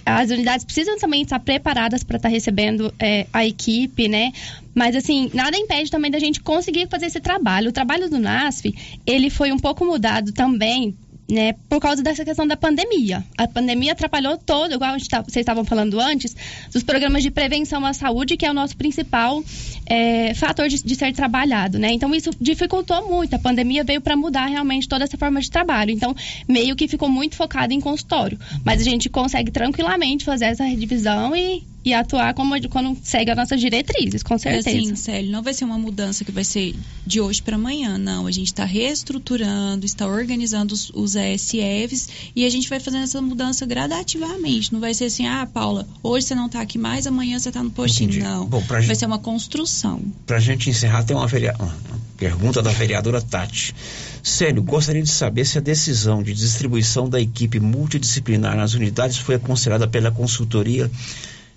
As 0.05 0.29
unidades 0.29 0.63
precisam 0.63 0.97
também 0.97 1.23
estar 1.23 1.39
preparadas 1.39 2.03
para 2.03 2.17
estar 2.17 2.29
recebendo 2.29 2.93
é, 2.99 3.25
a 3.33 3.45
equipe, 3.45 4.07
né? 4.07 4.31
Mas, 4.73 4.95
assim, 4.95 5.29
nada 5.33 5.57
impede 5.57 5.91
também 5.91 6.09
da 6.11 6.19
gente 6.19 6.39
conseguir 6.39 6.87
fazer 6.87 7.07
esse 7.07 7.19
trabalho. 7.19 7.69
O 7.69 7.73
trabalho 7.73 8.09
do 8.09 8.17
NASF, 8.17 8.73
ele 9.05 9.29
foi 9.29 9.51
um 9.51 9.59
pouco 9.59 9.83
mudado 9.83 10.31
também 10.31 10.95
né, 11.29 11.53
por 11.69 11.79
causa 11.79 12.01
dessa 12.01 12.25
questão 12.25 12.47
da 12.47 12.57
pandemia. 12.57 13.23
A 13.37 13.47
pandemia 13.47 13.91
atrapalhou 13.91 14.37
todo, 14.37 14.73
igual 14.73 14.97
tá, 15.07 15.21
vocês 15.21 15.43
estavam 15.43 15.63
falando 15.63 15.99
antes, 15.99 16.35
dos 16.73 16.81
programas 16.81 17.21
de 17.21 17.29
prevenção 17.29 17.85
à 17.85 17.93
saúde, 17.93 18.35
que 18.35 18.45
é 18.45 18.51
o 18.51 18.53
nosso 18.53 18.75
principal 18.75 19.43
é, 19.85 20.33
fator 20.33 20.67
de, 20.67 20.83
de, 20.83 20.95
ser 20.95 21.13
trabalhado, 21.13 21.77
né? 21.77 21.91
Então 21.91 22.13
isso 22.15 22.31
dificultou 22.41 23.07
muito. 23.07 23.35
A 23.35 23.39
pandemia 23.39 23.83
veio 23.83 24.01
para 24.01 24.15
mudar 24.15 24.47
realmente 24.47 24.87
toda 24.87 25.03
essa 25.03 25.17
forma 25.17 25.39
de 25.39 25.51
trabalho. 25.51 25.91
Então 25.91 26.15
meio 26.47 26.75
que 26.75 26.87
ficou 26.87 27.09
muito 27.09 27.35
focado 27.35 27.73
em 27.73 27.79
consultório, 27.79 28.39
mas 28.63 28.81
a 28.81 28.83
gente 28.83 29.07
consegue 29.07 29.51
tranquilamente 29.51 30.25
fazer 30.25 30.45
essa 30.45 30.63
redivisão 30.63 31.35
e 31.35 31.63
e 31.83 31.93
atuar 31.93 32.33
como 32.33 32.55
quando 32.69 32.97
segue 33.03 33.31
as 33.31 33.37
nossas 33.37 33.59
diretrizes, 33.59 34.21
com 34.21 34.37
certeza. 34.37 34.69
Sim, 34.69 34.95
Célio, 34.95 35.31
não 35.31 35.41
vai 35.41 35.53
ser 35.53 35.65
uma 35.65 35.77
mudança 35.77 36.25
que 36.25 36.31
vai 36.31 36.43
ser 36.43 36.75
de 37.05 37.21
hoje 37.21 37.41
para 37.41 37.55
amanhã, 37.55 37.97
não. 37.97 38.27
A 38.27 38.31
gente 38.31 38.47
está 38.47 38.65
reestruturando, 38.65 39.85
está 39.85 40.05
organizando 40.05 40.73
os, 40.73 40.89
os 40.93 41.15
ESFs 41.15 42.09
e 42.35 42.45
a 42.45 42.49
gente 42.49 42.67
vai 42.67 42.79
fazendo 42.79 43.03
essa 43.03 43.21
mudança 43.21 43.65
gradativamente. 43.65 44.73
Não 44.73 44.79
vai 44.79 44.93
ser 44.93 45.05
assim, 45.05 45.25
ah, 45.25 45.47
Paula, 45.51 45.87
hoje 46.03 46.27
você 46.27 46.35
não 46.35 46.47
está 46.47 46.61
aqui 46.61 46.77
mais, 46.77 47.07
amanhã 47.07 47.39
você 47.39 47.49
está 47.49 47.63
no 47.63 47.71
postinho. 47.71 48.09
Entendi. 48.09 48.25
Não. 48.25 48.45
Bom, 48.45 48.59
vai 48.59 48.81
gente, 48.81 48.97
ser 48.97 49.05
uma 49.05 49.19
construção. 49.19 50.01
Para 50.25 50.37
a 50.37 50.41
gente 50.41 50.69
encerrar, 50.69 51.03
tem 51.03 51.15
uma, 51.15 51.27
verea... 51.27 51.55
uma 51.57 51.73
pergunta 52.17 52.61
da 52.61 52.71
vereadora 52.71 53.21
Tati. 53.21 53.73
Célio, 54.21 54.61
gostaria 54.61 55.01
de 55.01 55.09
saber 55.09 55.45
se 55.45 55.57
a 55.57 55.61
decisão 55.61 56.21
de 56.21 56.33
distribuição 56.33 57.07
da 57.07 57.21
equipe 57.21 57.59
multidisciplinar 57.59 58.57
nas 58.57 58.73
unidades 58.73 59.17
foi 59.17 59.35
aconselhada 59.35 59.87
pela 59.87 60.11
consultoria 60.11 60.91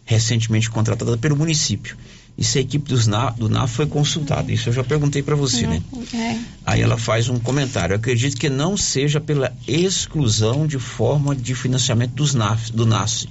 recentemente 0.05 0.71
contratada 0.71 1.17
pelo 1.17 1.37
município. 1.37 1.97
E 2.37 2.45
se 2.45 2.59
a 2.59 2.63
equipe 2.63 2.89
dos 2.89 3.07
NA, 3.07 3.31
do 3.31 3.49
NAF 3.49 3.75
foi 3.75 3.87
consultada. 3.87 4.51
Isso 4.51 4.69
eu 4.69 4.73
já 4.73 4.83
perguntei 4.83 5.23
para 5.23 5.37
você, 5.37 5.67
né? 5.67 5.83
É. 6.15 6.39
Aí 6.65 6.81
ela 6.81 6.97
faz 6.97 7.29
um 7.29 7.39
comentário. 7.39 7.93
Eu 7.93 7.99
acredito 7.99 8.37
que 8.37 8.49
não 8.49 8.77
seja 8.77 9.21
pela 9.21 9.53
exclusão 9.69 10.67
de 10.67 10.79
forma 10.79 11.37
de 11.37 11.55
financiamento 11.55 12.13
dos 12.15 12.35
NAF, 12.35 12.73
do 12.73 12.87
NAS, 12.87 13.27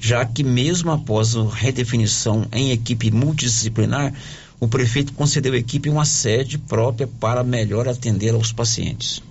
já 0.00 0.24
que 0.24 0.42
mesmo 0.42 0.90
após 0.90 1.36
a 1.36 1.46
redefinição 1.48 2.46
em 2.50 2.70
equipe 2.70 3.10
multidisciplinar, 3.10 4.14
o 4.58 4.66
prefeito 4.66 5.12
concedeu 5.12 5.52
à 5.52 5.56
equipe 5.56 5.90
uma 5.90 6.06
sede 6.06 6.56
própria 6.56 7.06
para 7.06 7.44
melhor 7.44 7.88
atender 7.88 8.34
aos 8.34 8.52
pacientes 8.52 9.22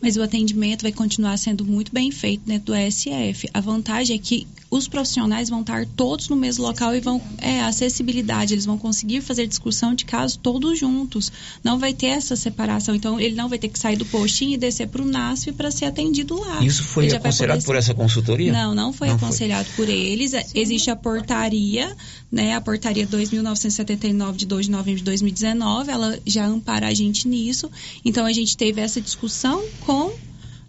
mas 0.00 0.16
o 0.16 0.22
atendimento 0.22 0.82
vai 0.82 0.92
continuar 0.92 1.36
sendo 1.36 1.64
muito 1.64 1.92
bem 1.92 2.12
feito 2.12 2.42
dentro 2.46 2.66
do 2.66 2.76
ESF. 2.76 3.48
A 3.52 3.60
vantagem 3.60 4.14
é 4.14 4.18
que 4.18 4.46
os 4.76 4.88
profissionais 4.88 5.48
vão 5.48 5.60
estar 5.60 5.86
todos 5.96 6.28
no 6.28 6.36
mesmo 6.36 6.64
local 6.64 6.94
e 6.94 7.00
vão 7.00 7.20
é 7.38 7.60
acessibilidade, 7.60 8.54
eles 8.54 8.64
vão 8.64 8.78
conseguir 8.78 9.20
fazer 9.20 9.46
discussão 9.46 9.94
de 9.94 10.04
caso 10.04 10.38
todos 10.38 10.78
juntos. 10.78 11.32
Não 11.62 11.78
vai 11.78 11.92
ter 11.92 12.06
essa 12.06 12.36
separação, 12.36 12.94
então 12.94 13.20
ele 13.20 13.34
não 13.34 13.48
vai 13.48 13.58
ter 13.58 13.68
que 13.68 13.78
sair 13.78 13.96
do 13.96 14.04
postinho 14.06 14.54
e 14.54 14.56
descer 14.56 14.88
para 14.88 15.02
o 15.02 15.04
NASF 15.04 15.52
para 15.52 15.70
ser 15.70 15.86
atendido 15.86 16.38
lá. 16.38 16.64
Isso 16.64 16.82
foi 16.84 17.10
aconselhado 17.12 17.64
por 17.64 17.76
essa 17.76 17.94
consultoria? 17.94 18.52
Não, 18.52 18.74
não 18.74 18.92
foi 18.92 19.08
não 19.08 19.16
aconselhado 19.16 19.68
foi. 19.70 19.86
por 19.86 19.92
eles. 19.92 20.30
Sim. 20.30 20.38
Existe 20.54 20.90
a 20.90 20.96
portaria, 20.96 21.94
né, 22.30 22.54
a 22.54 22.60
portaria 22.60 23.06
2979 23.06 24.38
de 24.38 24.46
2 24.46 24.66
de 24.66 24.70
novembro 24.70 24.98
de 24.98 25.04
2019, 25.04 25.90
ela 25.90 26.18
já 26.26 26.46
ampara 26.46 26.88
a 26.88 26.94
gente 26.94 27.28
nisso. 27.28 27.70
Então 28.04 28.26
a 28.26 28.32
gente 28.32 28.56
teve 28.56 28.80
essa 28.80 29.00
discussão 29.00 29.64
com 29.80 30.12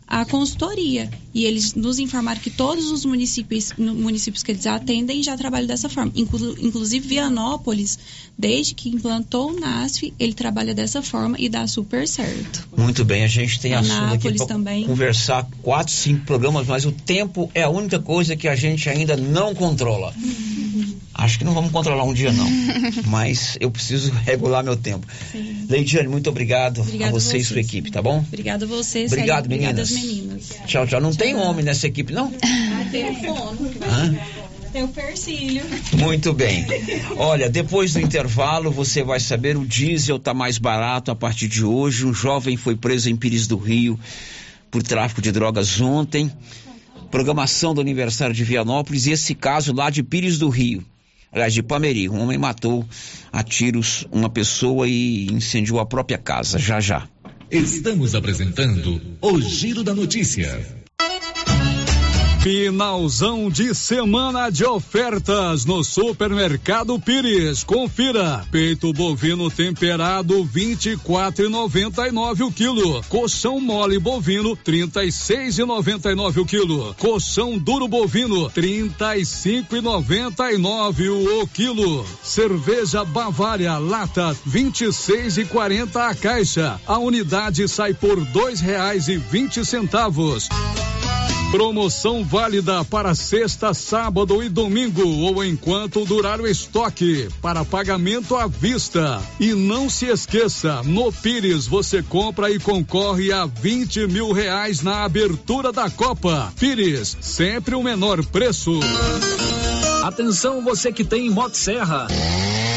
a 0.07 0.23
consultoria. 0.25 1.09
E 1.33 1.45
eles 1.45 1.73
nos 1.75 1.99
informaram 1.99 2.39
que 2.39 2.49
todos 2.49 2.89
os 2.89 3.05
municípios, 3.05 3.73
municípios 3.77 4.41
que 4.41 4.51
eles 4.51 4.65
atendem 4.65 5.21
já 5.21 5.37
trabalham 5.37 5.67
dessa 5.67 5.89
forma. 5.89 6.11
Inclu, 6.15 6.55
inclusive 6.59 7.07
Vianópolis, 7.07 7.99
desde 8.37 8.73
que 8.73 8.89
implantou 8.89 9.51
o 9.51 9.59
NASF, 9.59 10.13
ele 10.17 10.33
trabalha 10.33 10.73
dessa 10.73 11.01
forma 11.01 11.35
e 11.37 11.49
dá 11.49 11.67
super 11.67 12.07
certo. 12.07 12.67
Muito 12.75 13.03
bem, 13.03 13.23
a 13.23 13.27
gente 13.27 13.59
tem 13.59 13.73
assunto 13.73 14.13
aqui 14.13 14.33
para 14.33 14.85
conversar 14.85 15.47
quatro, 15.61 15.93
cinco 15.93 16.25
programas, 16.25 16.65
mas 16.65 16.85
o 16.85 16.91
tempo 16.91 17.51
é 17.53 17.63
a 17.63 17.69
única 17.69 17.99
coisa 17.99 18.35
que 18.35 18.47
a 18.47 18.55
gente 18.55 18.89
ainda 18.89 19.15
não 19.15 19.53
controla. 19.53 20.13
Acho 21.27 21.39
que 21.39 21.43
não 21.43 21.53
vamos 21.53 21.71
controlar 21.71 22.05
um 22.05 22.13
dia, 22.13 22.31
não. 22.31 22.47
Mas 23.05 23.57
eu 23.59 23.69
preciso 23.69 24.13
regular 24.23 24.63
meu 24.63 24.77
tempo. 24.77 25.05
Sim. 25.29 25.65
Leidiane, 25.69 26.07
muito 26.07 26.29
obrigado 26.29 26.79
Obrigada 26.79 27.11
a 27.11 27.19
você, 27.19 27.37
e 27.37 27.43
sua 27.43 27.59
equipe, 27.59 27.91
tá 27.91 28.01
bom? 28.01 28.19
Obrigada 28.19 28.63
a 28.63 28.67
você, 28.67 29.07
Obrigado, 29.07 29.49
meninas. 29.49 29.91
Meninas. 29.91 30.55
Tchau, 30.65 30.87
tchau. 30.87 31.01
Não 31.01 31.09
tchau. 31.09 31.17
tem 31.17 31.35
homem 31.35 31.65
nessa 31.65 31.85
equipe, 31.85 32.13
não? 32.13 32.31
Ah, 32.79 32.85
tem 32.91 33.09
o 33.09 33.15
fono. 33.15 33.71
Tem 34.71 34.83
o 34.83 34.87
Persílio. 34.87 35.63
Muito 35.93 36.31
bem. 36.31 36.65
Olha, 37.17 37.49
depois 37.49 37.93
do 37.93 37.99
intervalo, 37.99 38.71
você 38.71 39.03
vai 39.03 39.19
saber 39.19 39.57
o 39.57 39.65
diesel 39.65 40.15
está 40.17 40.33
mais 40.33 40.57
barato 40.57 41.11
a 41.11 41.15
partir 41.15 41.47
de 41.47 41.65
hoje. 41.65 42.05
Um 42.05 42.13
jovem 42.13 42.55
foi 42.55 42.75
preso 42.75 43.09
em 43.09 43.15
Pires 43.15 43.47
do 43.47 43.57
Rio 43.57 43.99
por 44.69 44.83
tráfico 44.83 45.21
de 45.21 45.31
drogas 45.31 45.81
ontem. 45.81 46.31
Programação 47.09 47.73
do 47.73 47.81
aniversário 47.81 48.35
de 48.35 48.43
Vianópolis 48.43 49.07
e 49.07 49.11
esse 49.11 49.33
caso 49.33 49.73
lá 49.73 49.89
de 49.89 50.03
Pires 50.03 50.37
do 50.37 50.47
Rio 50.47 50.85
aliás, 51.31 51.53
de 51.53 51.63
Pameri. 51.63 52.09
Um 52.09 52.19
homem 52.19 52.37
matou 52.37 52.85
a 53.31 53.43
tiros 53.43 54.05
uma 54.11 54.29
pessoa 54.29 54.87
e 54.87 55.27
incendiou 55.27 55.79
a 55.79 55.85
própria 55.85 56.17
casa. 56.17 56.57
Já 56.57 56.79
já. 56.79 57.07
Estamos 57.49 58.13
apresentando 58.13 59.01
o 59.21 59.39
Giro 59.41 59.83
da 59.83 59.93
Notícia. 59.93 60.86
Finalzão 62.47 63.49
de 63.49 63.75
semana 63.75 64.49
de 64.49 64.63
ofertas 64.63 65.65
no 65.65 65.83
Supermercado 65.83 66.97
Pires. 66.97 67.61
Confira. 67.61 68.45
Peito 68.49 68.93
bovino 68.93 69.51
temperado 69.51 70.45
24,99 70.45 72.47
o 72.47 72.51
quilo. 72.51 73.03
Coção 73.09 73.59
mole 73.59 73.99
bovino 73.99 74.55
36,99 74.55 76.37
o 76.37 76.45
quilo. 76.45 76.95
Coção 76.97 77.57
duro 77.57 77.85
bovino 77.85 78.49
35,99 78.51 81.41
o 81.41 81.47
quilo. 81.47 82.05
Cerveja 82.23 83.03
Bavária 83.03 83.77
lata 83.77 84.33
26,40 84.47 85.97
a 85.97 86.15
caixa. 86.15 86.79
A 86.87 86.97
unidade 86.97 87.67
sai 87.67 87.93
por 87.93 88.23
dois 88.23 88.61
reais 88.61 89.09
e 89.09 89.17
vinte 89.17 89.65
centavos. 89.65 90.47
Promoção 91.51 92.25
válida 92.25 92.83
para 92.83 93.15
sexta, 93.15 93.73
sábado 93.73 94.43
e 94.43 94.49
domingo 94.49 95.07
ou 95.07 95.43
enquanto 95.43 96.03
durar 96.03 96.41
o 96.41 96.47
estoque 96.47 97.29
para 97.41 97.63
pagamento 97.63 98.35
à 98.35 98.47
vista. 98.47 99.21
E 99.39 99.53
não 99.53 99.89
se 99.89 100.07
esqueça, 100.07 100.83
no 100.83 101.11
Pires 101.11 101.65
você 101.65 102.03
compra 102.03 102.51
e 102.51 102.59
concorre 102.59 103.31
a 103.31 103.45
20 103.45 104.07
mil 104.07 104.33
reais 104.33 104.81
na 104.81 105.05
abertura 105.05 105.71
da 105.71 105.89
Copa. 105.89 106.51
Pires, 106.59 107.17
sempre 107.21 107.75
o 107.75 107.81
menor 107.81 108.23
preço. 108.25 108.79
Atenção 110.03 110.61
você 110.61 110.91
que 110.91 111.05
tem 111.05 111.29
Motosserra. 111.29 112.07
Serra. 112.09 112.76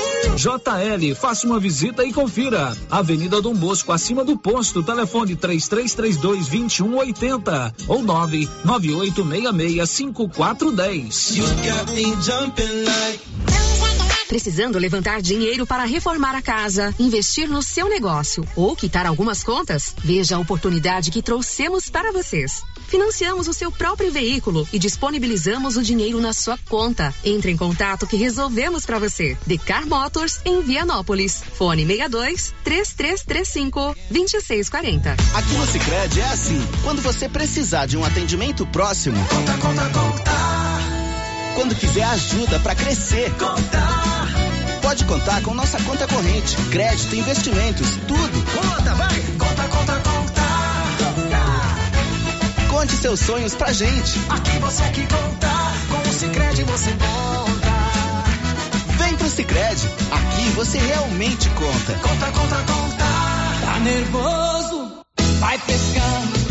JL, 0.35 1.15
faça 1.15 1.45
uma 1.45 1.59
visita 1.59 2.03
e 2.05 2.13
confira. 2.13 2.75
Avenida 2.89 3.41
Dom 3.41 3.53
Bosco, 3.53 3.91
acima 3.91 4.23
do 4.23 4.37
posto, 4.37 4.81
telefone 4.81 5.35
3332 5.35 6.47
2180 6.47 7.75
ou 7.87 8.01
99866 8.01 9.89
5410. 9.89 11.35
Precisando 14.27 14.79
levantar 14.79 15.21
dinheiro 15.21 15.67
para 15.67 15.83
reformar 15.83 16.33
a 16.33 16.41
casa, 16.41 16.95
investir 16.97 17.49
no 17.49 17.61
seu 17.61 17.89
negócio 17.89 18.47
ou 18.55 18.77
quitar 18.77 19.05
algumas 19.05 19.43
contas? 19.43 19.93
Veja 19.97 20.37
a 20.37 20.39
oportunidade 20.39 21.11
que 21.11 21.21
trouxemos 21.21 21.89
para 21.89 22.13
vocês. 22.13 22.63
Financiamos 22.91 23.47
o 23.47 23.53
seu 23.53 23.71
próprio 23.71 24.11
veículo 24.11 24.67
e 24.73 24.77
disponibilizamos 24.77 25.77
o 25.77 25.81
dinheiro 25.81 26.19
na 26.19 26.33
sua 26.33 26.57
conta. 26.67 27.15
Entre 27.23 27.49
em 27.49 27.55
contato 27.55 28.05
que 28.05 28.17
resolvemos 28.17 28.85
para 28.85 28.99
você. 28.99 29.37
Decar 29.47 29.87
Motors 29.87 30.41
em 30.43 30.61
Vianópolis. 30.61 31.41
Fone 31.53 31.87
62 31.87 32.53
3335 32.65 33.95
2640. 34.09 35.13
Aqui 35.33 35.53
no 35.53 35.65
Sicredi 35.67 36.19
é 36.19 36.25
assim. 36.25 36.61
Quando 36.83 37.01
você 37.01 37.29
precisar 37.29 37.85
de 37.85 37.95
um 37.95 38.03
atendimento 38.03 38.65
próximo, 38.65 39.25
conta, 39.29 39.53
conta, 39.53 39.89
conta. 39.89 40.31
Quando 41.55 41.73
quiser 41.75 42.03
ajuda 42.03 42.59
para 42.59 42.75
crescer, 42.75 43.31
conta. 43.37 43.87
Pode 44.81 45.05
contar 45.05 45.41
com 45.43 45.53
nossa 45.53 45.81
conta 45.83 46.05
corrente, 46.09 46.57
crédito, 46.69 47.15
investimentos, 47.15 47.87
tudo. 48.05 48.51
Conta, 48.51 48.93
vai. 48.95 49.30
Conte 52.81 52.95
seus 52.97 53.19
sonhos 53.19 53.53
pra 53.53 53.71
gente. 53.71 54.19
Aqui 54.27 54.57
você 54.57 54.81
que 54.89 55.01
conta, 55.01 55.47
com 55.87 56.09
o 56.09 56.13
Cicred 56.13 56.63
você 56.63 56.89
conta. 56.93 57.69
Vem 58.97 59.15
pro 59.17 59.29
Cicred, 59.29 59.87
aqui 60.09 60.49
você 60.55 60.79
realmente 60.79 61.47
conta. 61.51 61.93
Conta, 62.01 62.31
conta, 62.31 62.55
conta. 62.55 63.05
Tá 63.65 63.79
nervoso? 63.81 65.03
Vai 65.39 65.59
pescando 65.59 66.50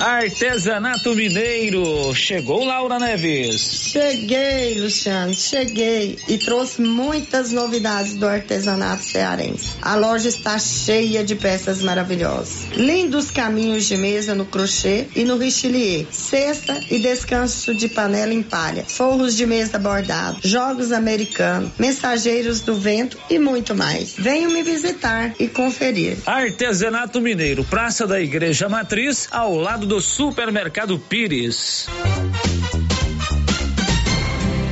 Artesanato 0.00 1.14
Mineiro. 1.14 2.14
Chegou 2.14 2.64
Laura 2.64 2.98
Neves. 2.98 3.90
Cheguei, 3.92 4.80
Luciano, 4.80 5.34
cheguei 5.34 6.18
e 6.26 6.38
trouxe 6.38 6.80
muitas 6.80 7.52
novidades 7.52 8.14
do 8.14 8.26
artesanato 8.26 9.04
cearense. 9.04 9.74
A 9.82 9.96
loja 9.96 10.30
está 10.30 10.58
cheia 10.58 11.22
de 11.22 11.34
peças 11.34 11.82
maravilhosas. 11.82 12.68
Lindos 12.74 13.30
caminhos 13.30 13.84
de 13.84 13.98
mesa 13.98 14.34
no 14.34 14.46
crochê 14.46 15.06
e 15.14 15.22
no 15.22 15.36
richelieu. 15.36 16.06
Cesta 16.10 16.80
e 16.90 16.98
descanso 16.98 17.74
de 17.74 17.86
panela 17.86 18.32
em 18.32 18.42
palha. 18.42 18.86
Forros 18.88 19.36
de 19.36 19.44
mesa 19.44 19.78
bordado. 19.78 20.38
Jogos 20.42 20.92
americanos. 20.92 21.72
Mensageiros 21.78 22.62
do 22.62 22.74
vento 22.74 23.18
e 23.28 23.38
muito 23.38 23.74
mais. 23.74 24.14
Venham 24.16 24.50
me 24.50 24.62
visitar 24.62 25.34
e 25.38 25.46
conferir. 25.46 26.16
Artesanato 26.24 27.20
Mineiro, 27.20 27.64
Praça 27.64 28.06
da 28.06 28.18
Igreja 28.18 28.66
Matriz, 28.66 29.28
ao 29.30 29.54
lado 29.56 29.89
do 29.90 30.00
Supermercado 30.00 30.96
Pires. 31.00 31.88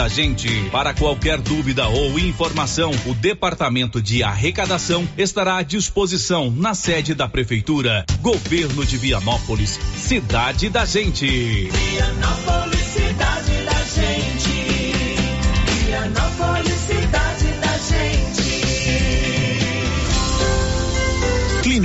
gente. 0.07 0.47
Para 0.71 0.93
qualquer 0.93 1.39
dúvida 1.39 1.87
ou 1.87 2.17
informação, 2.19 2.91
o 3.05 3.13
Departamento 3.13 4.01
de 4.01 4.23
Arrecadação 4.23 5.07
estará 5.17 5.57
à 5.57 5.63
disposição 5.63 6.51
na 6.51 6.73
sede 6.73 7.13
da 7.13 7.27
Prefeitura. 7.27 8.05
Governo 8.21 8.85
de 8.85 8.97
Vianópolis, 8.97 9.79
cidade 9.95 10.69
da 10.69 10.85
gente. 10.85 11.69
Vianópolis, 11.69 12.79
cidade 12.79 13.63
da 13.65 13.83
gente. 13.83 14.51
Vianópolis, 15.85 16.73
cidade 16.87 17.40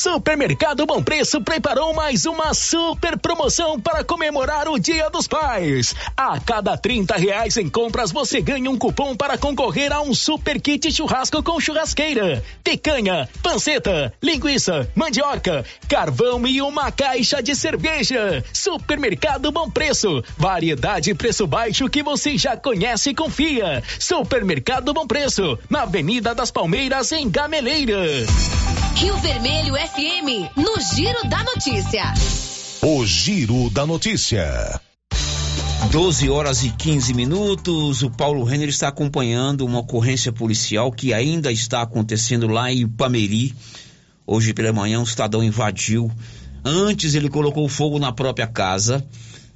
Supermercado 0.00 0.86
Bom 0.86 1.02
Preço 1.02 1.42
preparou 1.42 1.92
mais 1.92 2.24
uma 2.24 2.54
super 2.54 3.18
promoção 3.18 3.78
para 3.78 4.02
comemorar 4.02 4.66
o 4.66 4.78
Dia 4.78 5.10
dos 5.10 5.28
Pais. 5.28 5.94
A 6.16 6.40
cada 6.40 6.74
30 6.74 7.16
reais 7.16 7.58
em 7.58 7.68
compras 7.68 8.10
você 8.10 8.40
ganha 8.40 8.70
um 8.70 8.78
cupom 8.78 9.14
para 9.14 9.36
concorrer 9.36 9.92
a 9.92 10.00
um 10.00 10.14
super 10.14 10.58
kit 10.58 10.90
churrasco 10.90 11.42
com 11.42 11.60
churrasqueira, 11.60 12.42
picanha, 12.64 13.28
panceta, 13.42 14.10
linguiça, 14.22 14.90
mandioca, 14.96 15.66
carvão 15.86 16.46
e 16.46 16.62
uma 16.62 16.90
caixa 16.90 17.42
de 17.42 17.54
cerveja. 17.54 18.42
Supermercado 18.54 19.52
Bom 19.52 19.68
Preço, 19.68 20.24
variedade 20.38 21.10
e 21.10 21.14
preço 21.14 21.46
baixo 21.46 21.90
que 21.90 22.02
você 22.02 22.38
já 22.38 22.56
conhece 22.56 23.10
e 23.10 23.14
confia. 23.14 23.84
Supermercado 23.98 24.94
Bom 24.94 25.06
Preço, 25.06 25.58
na 25.68 25.82
Avenida 25.82 26.34
das 26.34 26.50
Palmeiras 26.50 27.12
em 27.12 27.28
Gameleira. 27.28 28.00
Rio 29.00 29.16
Vermelho 29.16 29.78
FM, 29.94 30.56
no 30.56 30.80
Giro 30.94 31.28
da 31.28 31.42
Notícia. 31.42 32.14
O 32.80 33.04
Giro 33.04 33.68
da 33.70 33.84
Notícia. 33.84 34.80
12 35.90 36.30
horas 36.30 36.62
e 36.62 36.70
15 36.70 37.12
minutos. 37.12 38.02
O 38.02 38.10
Paulo 38.10 38.44
Renner 38.44 38.68
está 38.68 38.88
acompanhando 38.88 39.66
uma 39.66 39.80
ocorrência 39.80 40.30
policial 40.30 40.92
que 40.92 41.12
ainda 41.12 41.50
está 41.50 41.82
acontecendo 41.82 42.46
lá 42.46 42.72
em 42.72 42.86
Pameri. 42.86 43.54
Hoje 44.24 44.54
pela 44.54 44.72
manhã, 44.72 45.00
um 45.00 45.06
cidadão 45.06 45.42
invadiu. 45.42 46.10
Antes, 46.64 47.14
ele 47.14 47.28
colocou 47.28 47.68
fogo 47.68 47.98
na 47.98 48.12
própria 48.12 48.46
casa. 48.46 49.04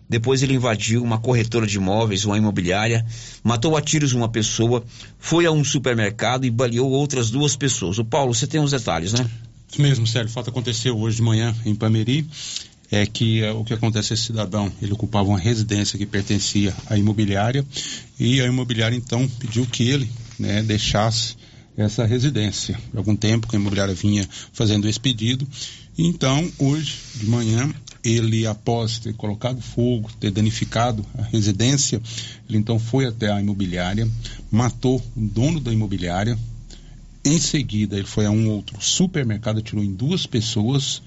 Depois 0.08 0.42
ele 0.42 0.54
invadiu 0.54 1.02
uma 1.02 1.18
corretora 1.18 1.66
de 1.66 1.76
imóveis, 1.76 2.24
uma 2.24 2.36
imobiliária, 2.36 3.06
matou 3.42 3.76
a 3.76 3.80
tiros 3.80 4.12
uma 4.12 4.28
pessoa, 4.28 4.84
foi 5.18 5.46
a 5.46 5.50
um 5.50 5.64
supermercado 5.64 6.44
e 6.44 6.50
baleou 6.50 6.90
outras 6.90 7.30
duas 7.30 7.56
pessoas. 7.56 7.98
O 7.98 8.04
Paulo, 8.04 8.34
você 8.34 8.46
tem 8.46 8.60
os 8.60 8.72
detalhes, 8.72 9.12
né? 9.12 9.28
Isso 9.74 9.82
mesmo, 9.82 10.06
Sérgio. 10.06 10.30
O 10.30 10.32
fato 10.32 10.50
aconteceu 10.50 10.96
hoje 10.96 11.16
de 11.16 11.22
manhã 11.22 11.52
em 11.66 11.74
Pameri. 11.74 12.24
É 12.92 13.04
que 13.04 13.42
é, 13.42 13.50
o 13.50 13.64
que 13.64 13.74
acontece 13.74 14.14
esse 14.14 14.22
cidadão, 14.22 14.72
ele 14.80 14.92
ocupava 14.92 15.28
uma 15.28 15.38
residência 15.38 15.98
que 15.98 16.06
pertencia 16.06 16.72
à 16.86 16.96
imobiliária 16.96 17.66
e 18.20 18.40
a 18.40 18.46
imobiliária 18.46 18.94
então 18.94 19.26
pediu 19.40 19.66
que 19.66 19.88
ele 19.88 20.08
né, 20.38 20.62
deixasse 20.62 21.34
essa 21.76 22.04
residência. 22.04 22.78
Há 22.94 22.98
algum 22.98 23.16
tempo 23.16 23.48
que 23.48 23.56
a 23.56 23.58
imobiliária 23.58 23.94
vinha 23.94 24.28
fazendo 24.52 24.88
esse 24.88 25.00
pedido. 25.00 25.44
Então, 25.98 26.48
hoje 26.56 26.96
de 27.16 27.26
manhã, 27.26 27.68
ele, 28.04 28.46
após 28.46 29.00
ter 29.00 29.14
colocado 29.14 29.60
fogo, 29.60 30.08
ter 30.20 30.30
danificado 30.30 31.04
a 31.18 31.22
residência, 31.22 32.00
ele 32.48 32.58
então 32.58 32.78
foi 32.78 33.06
até 33.06 33.28
a 33.28 33.40
imobiliária, 33.40 34.08
matou 34.52 35.02
o 35.16 35.20
dono 35.20 35.58
da 35.58 35.72
imobiliária. 35.72 36.38
Em 37.24 37.38
seguida, 37.38 37.96
ele 37.96 38.06
foi 38.06 38.26
a 38.26 38.30
um 38.30 38.50
outro 38.50 38.76
supermercado, 38.80 39.58
atirou 39.58 39.82
em 39.82 39.92
duas 39.92 40.26
pessoas. 40.26 41.02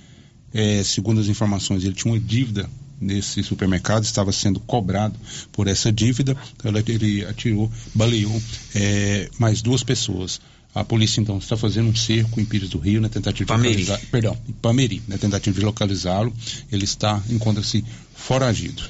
É, 0.54 0.82
segundo 0.84 1.22
as 1.22 1.28
informações, 1.28 1.84
ele 1.84 1.94
tinha 1.94 2.14
uma 2.14 2.20
dívida 2.20 2.70
nesse 3.00 3.44
supermercado, 3.44 4.04
estava 4.04 4.32
sendo 4.32 4.60
cobrado 4.60 5.20
por 5.52 5.68
essa 5.68 5.92
dívida. 5.92 6.36
Então, 6.56 6.72
ele 6.88 7.26
atirou, 7.26 7.72
baleou 7.94 8.42
é, 8.74 9.30
mais 9.38 9.62
duas 9.62 9.84
pessoas. 9.84 10.42
A 10.74 10.84
polícia 10.84 11.20
então 11.22 11.38
está 11.38 11.58
fazendo 11.58 11.90
um 11.90 11.96
cerco 11.96 12.40
em 12.40 12.46
Pires 12.46 12.70
do 12.70 12.78
Rio 12.78 13.02
na 13.02 13.10
tentativa 13.10 13.48
Pameri. 13.48 13.78
de 13.78 13.82
localizar, 13.82 14.12
perdão, 14.12 14.38
em 14.48 14.54
Pameri, 14.54 15.02
na 15.08 15.18
tentativa 15.18 15.60
de 15.60 15.66
localizá-lo. 15.66 16.34
Ele 16.72 16.84
está 16.84 17.22
encontra-se 17.30 17.84
foragido. 18.16 18.84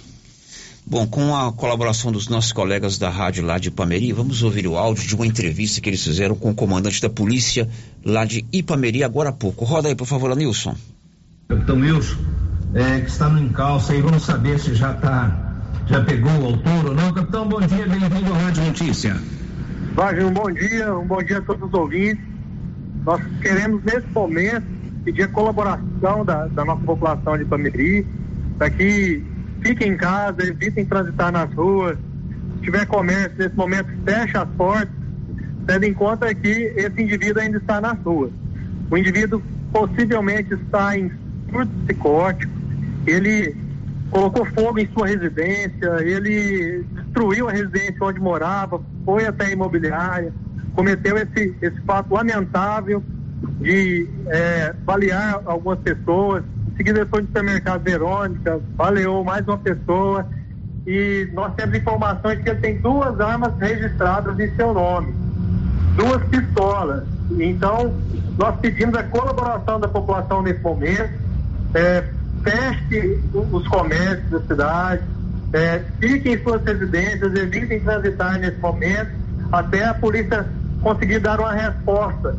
Bom, 0.90 1.06
com 1.06 1.36
a 1.36 1.52
colaboração 1.52 2.14
dos 2.14 2.30
nossos 2.30 2.54
colegas 2.54 2.98
da 2.98 3.10
rádio 3.10 3.46
lá 3.46 3.58
de 3.58 3.68
Ipameri, 3.68 4.14
vamos 4.14 4.42
ouvir 4.42 4.66
o 4.68 4.78
áudio 4.78 5.06
de 5.06 5.14
uma 5.16 5.28
entrevista 5.28 5.82
que 5.82 5.90
eles 5.90 6.02
fizeram 6.02 6.34
com 6.34 6.52
o 6.52 6.56
comandante 6.56 7.02
da 7.02 7.10
polícia 7.10 7.68
lá 8.06 8.24
de 8.24 8.46
Ipameri 8.54 9.04
agora 9.04 9.28
há 9.28 9.34
pouco. 9.34 9.66
Roda 9.66 9.90
aí, 9.90 9.96
por 9.96 10.08
favor, 10.08 10.34
Nilson. 10.34 10.78
Capitão 11.50 11.82
Wilson, 11.82 12.16
é, 12.74 13.02
que 13.02 13.10
está 13.10 13.28
no 13.28 13.38
encalço 13.38 13.92
aí, 13.92 14.02
vamos 14.02 14.24
saber 14.24 14.58
se 14.62 14.76
já 14.76 14.94
tá, 14.94 15.62
já 15.88 16.06
pegou 16.06 16.32
o 16.32 16.46
autor 16.46 16.86
ou 16.86 16.96
não. 16.96 17.12
Capitão, 17.12 17.50
bom 17.50 17.60
dia, 17.60 17.86
bem-vindo 17.86 18.34
à 18.34 18.38
Rádio 18.38 18.64
Notícia. 18.64 19.22
Wagner, 19.94 20.26
um 20.26 20.34
bom 20.34 20.50
dia, 20.50 20.96
um 20.96 21.06
bom 21.06 21.22
dia 21.22 21.40
a 21.40 21.42
todos 21.42 21.68
os 21.68 21.74
ouvintes. 21.74 22.24
Nós 23.06 23.22
queremos, 23.42 23.84
nesse 23.84 24.08
momento, 24.14 24.66
pedir 25.04 25.24
a 25.24 25.28
colaboração 25.28 26.24
da, 26.24 26.48
da 26.48 26.64
nossa 26.64 26.82
população 26.84 27.38
de 27.38 27.44
Pameri, 27.44 28.08
para 28.58 28.70
que 28.70 29.36
fiquem 29.68 29.92
em 29.92 29.98
casa, 29.98 30.44
evitem 30.44 30.86
transitar 30.86 31.32
nas 31.32 31.54
ruas. 31.54 31.98
Se 32.56 32.62
tiver 32.64 32.86
comércio, 32.86 33.38
nesse 33.38 33.56
momento, 33.56 33.90
feche 34.06 34.38
as 34.38 34.48
portas, 34.50 34.90
tendo 35.66 35.84
em 35.84 35.94
conta 35.94 36.34
que 36.34 36.74
esse 36.76 37.02
indivíduo 37.02 37.42
ainda 37.42 37.58
está 37.58 37.82
nas 37.82 38.00
ruas. 38.00 38.32
O 38.90 38.98
indivíduo 38.98 39.42
possivelmente 39.74 40.54
está 40.54 40.98
em 40.98 41.12
surto 41.52 41.72
psicótico, 41.86 42.52
ele 43.06 43.56
colocou 44.10 44.46
fogo 44.46 44.80
em 44.80 44.88
sua 44.94 45.08
residência, 45.08 45.98
ele 46.00 46.86
destruiu 46.94 47.50
a 47.50 47.52
residência 47.52 47.98
onde 48.02 48.20
morava, 48.20 48.82
foi 49.04 49.26
até 49.26 49.48
a 49.48 49.52
imobiliária, 49.52 50.34
cometeu 50.74 51.18
esse, 51.18 51.54
esse 51.62 51.82
fato 51.82 52.14
lamentável 52.14 53.04
de 53.60 54.08
é, 54.28 54.74
balear 54.86 55.42
algumas 55.46 55.80
pessoas. 55.80 56.44
Seguida, 56.78 57.08
foi 57.08 57.22
no 57.22 57.28
supermercado 57.28 57.82
Verônica, 57.82 58.62
baleou 58.76 59.24
mais 59.24 59.46
uma 59.48 59.58
pessoa. 59.58 60.28
E 60.86 61.28
nós 61.34 61.54
temos 61.56 61.76
informações 61.76 62.40
que 62.40 62.50
ele 62.50 62.60
tem 62.60 62.78
duas 62.78 63.20
armas 63.20 63.52
registradas 63.60 64.40
em 64.40 64.56
seu 64.56 64.74
nome, 64.74 65.14
duas 65.98 66.24
pistolas. 66.28 67.04
Então, 67.32 67.94
nós 68.38 68.56
pedimos 68.62 68.96
a 68.96 69.04
colaboração 69.04 69.80
da 69.80 69.88
população 69.88 70.44
nesse 70.44 70.62
momento. 70.62 71.12
É, 71.74 72.04
feche 72.44 73.22
os 73.34 73.68
comércios 73.68 74.30
da 74.30 74.40
cidade, 74.42 75.04
é, 75.54 75.84
fiquem 76.00 76.36
em 76.36 76.44
suas 76.44 76.64
residências, 76.64 77.36
evitem 77.36 77.80
transitar 77.82 78.40
nesse 78.40 78.60
momento, 78.60 79.12
até 79.52 79.84
a 79.84 79.94
polícia 79.96 80.46
conseguir 80.82 81.20
dar 81.20 81.40
uma 81.40 81.52
resposta. 81.52 82.36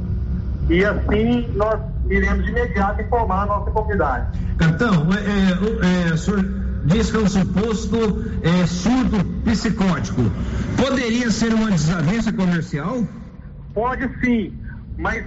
E 0.68 0.84
assim 0.84 1.48
nós 1.54 1.80
iremos 2.10 2.44
de 2.44 2.50
imediato 2.50 3.02
informar 3.02 3.44
a 3.44 3.46
nossa 3.46 3.70
comunidade. 3.70 4.26
Capitão, 4.58 5.08
é, 5.12 6.08
é, 6.08 6.12
o 6.12 6.18
senhor 6.18 6.44
diz 6.84 7.10
que 7.10 7.16
é 7.16 7.20
um 7.20 7.28
suposto 7.28 7.96
é, 8.42 8.66
surto 8.66 9.24
psicótico. 9.44 10.22
Poderia 10.76 11.30
ser 11.30 11.52
uma 11.54 11.70
desavença 11.70 12.32
comercial? 12.32 13.04
Pode 13.74 14.08
sim, 14.20 14.52
mas 14.96 15.24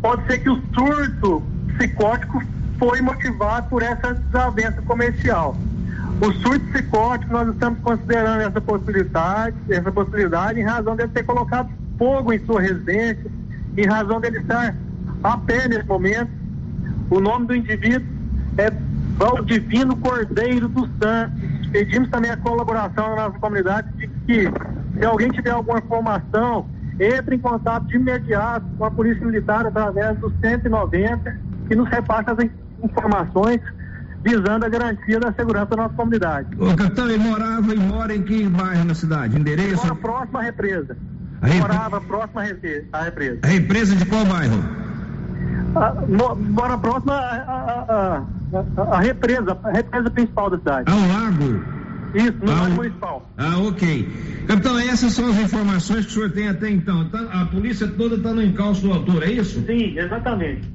pode 0.00 0.26
ser 0.26 0.38
que 0.38 0.50
o 0.50 0.60
surto 0.74 1.42
psicótico 1.76 2.42
foi 2.78 3.00
motivado 3.00 3.68
por 3.68 3.82
essa 3.82 4.14
desavença 4.14 4.82
comercial. 4.82 5.56
O 6.20 6.32
surto 6.34 6.64
psicótico, 6.72 7.32
nós 7.32 7.48
estamos 7.48 7.78
considerando 7.80 8.42
essa 8.42 8.60
possibilidade, 8.60 9.56
essa 9.68 9.90
possibilidade 9.90 10.60
em 10.60 10.64
razão 10.64 10.94
de 10.94 11.02
ele 11.02 11.12
ter 11.12 11.24
colocado 11.24 11.68
fogo 11.98 12.32
em 12.32 12.44
sua 12.44 12.60
residência, 12.60 13.30
em 13.76 13.86
razão 13.86 14.20
dele 14.20 14.38
estar 14.38 14.74
a 15.22 15.38
pé 15.38 15.68
nesse 15.68 15.86
momento. 15.86 16.30
O 17.10 17.20
nome 17.20 17.46
do 17.46 17.54
indivíduo 17.54 18.06
é 18.58 18.70
Valdivino 19.16 19.96
Cordeiro 19.96 20.68
dos 20.68 20.88
Santos. 21.00 21.68
Pedimos 21.70 22.10
também 22.10 22.30
a 22.30 22.36
colaboração 22.36 23.10
da 23.10 23.28
nossa 23.28 23.38
comunidade 23.38 23.88
de 23.96 24.08
que, 24.26 24.50
se 24.98 25.04
alguém 25.04 25.28
tiver 25.30 25.50
alguma 25.50 25.78
informação, 25.78 26.66
entre 27.00 27.36
em 27.36 27.38
contato 27.38 27.86
de 27.86 27.96
imediato 27.96 28.66
com 28.76 28.84
a 28.84 28.90
Polícia 28.90 29.24
Militar 29.24 29.66
através 29.66 30.18
do 30.18 30.32
190, 30.40 31.38
que 31.68 31.74
nos 31.74 31.88
repassa 31.88 32.32
as 32.32 32.48
informações 32.82 33.60
visando 34.22 34.64
a 34.64 34.68
garantia 34.68 35.18
da 35.18 35.32
segurança 35.32 35.66
da 35.66 35.76
nossa 35.76 35.94
comunidade. 35.94 36.48
Ô, 36.58 36.76
capitão, 36.76 37.08
ele 37.08 37.18
morava 37.18 37.74
e 37.74 37.78
mora 37.78 38.14
em 38.14 38.22
que 38.22 38.46
bairro 38.46 38.84
na 38.84 38.94
cidade? 38.94 39.38
Endereço? 39.38 39.84
Mora 39.84 39.96
próximo 39.96 40.38
à 40.38 40.42
represa. 40.42 40.96
Repre- 41.42 41.58
Morava 41.60 42.00
próximo 42.00 42.40
à 42.40 42.42
repre- 42.42 42.84
à 42.92 43.02
represa. 43.02 43.38
A 43.42 43.46
represa 43.48 43.96
de 43.96 44.04
qual 44.06 44.24
bairro? 44.24 44.62
Ah, 45.74 45.94
mo- 46.08 46.36
mora 46.36 46.78
próximo 46.78 47.12
à, 47.12 48.24
à- 48.92 49.00
represa, 49.00 49.58
a 49.64 49.70
represa 49.70 50.10
principal 50.10 50.50
da 50.50 50.58
cidade. 50.58 50.90
Ao 50.90 50.98
lago? 50.98 51.62
Isso, 52.14 52.34
no 52.42 52.52
Ah, 52.52 52.54
lago 52.62 52.74
municipal. 52.74 53.30
Ah, 53.38 53.58
ok. 53.58 54.08
Capitão, 54.46 54.78
essas 54.78 55.12
são 55.14 55.28
as 55.30 55.36
informações 55.38 56.04
que 56.04 56.10
o 56.12 56.14
senhor 56.14 56.30
tem 56.32 56.48
até 56.48 56.68
então. 56.70 57.08
Tá- 57.08 57.26
a 57.32 57.46
polícia 57.46 57.88
toda 57.88 58.16
está 58.16 58.32
no 58.34 58.42
encalço 58.42 58.82
do 58.82 58.92
autor, 58.92 59.22
é 59.22 59.32
isso? 59.32 59.64
Sim, 59.64 59.98
exatamente. 59.98 60.70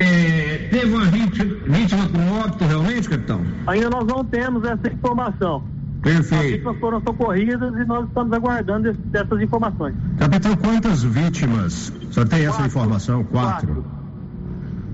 É, 0.00 0.68
teve 0.70 0.86
uma 0.94 1.04
vítima, 1.06 1.54
vítima 1.66 2.08
com 2.08 2.40
óbito 2.40 2.64
realmente, 2.64 3.08
capitão? 3.08 3.42
Ainda 3.66 3.90
nós 3.90 4.06
não 4.06 4.24
temos 4.24 4.64
essa 4.64 4.92
informação. 4.92 5.64
As 5.98 6.12
Perfeito. 6.12 6.52
vítimas 6.52 6.78
foram 6.78 7.00
socorridas 7.00 7.74
e 7.74 7.84
nós 7.84 8.06
estamos 8.06 8.32
aguardando 8.32 8.96
essas 9.12 9.40
informações. 9.42 9.94
Capitão, 10.18 10.56
quantas 10.56 11.02
vítimas? 11.02 11.92
Só 12.10 12.24
tem 12.24 12.46
essa 12.46 12.66
informação? 12.66 13.24
Quatro. 13.24 13.84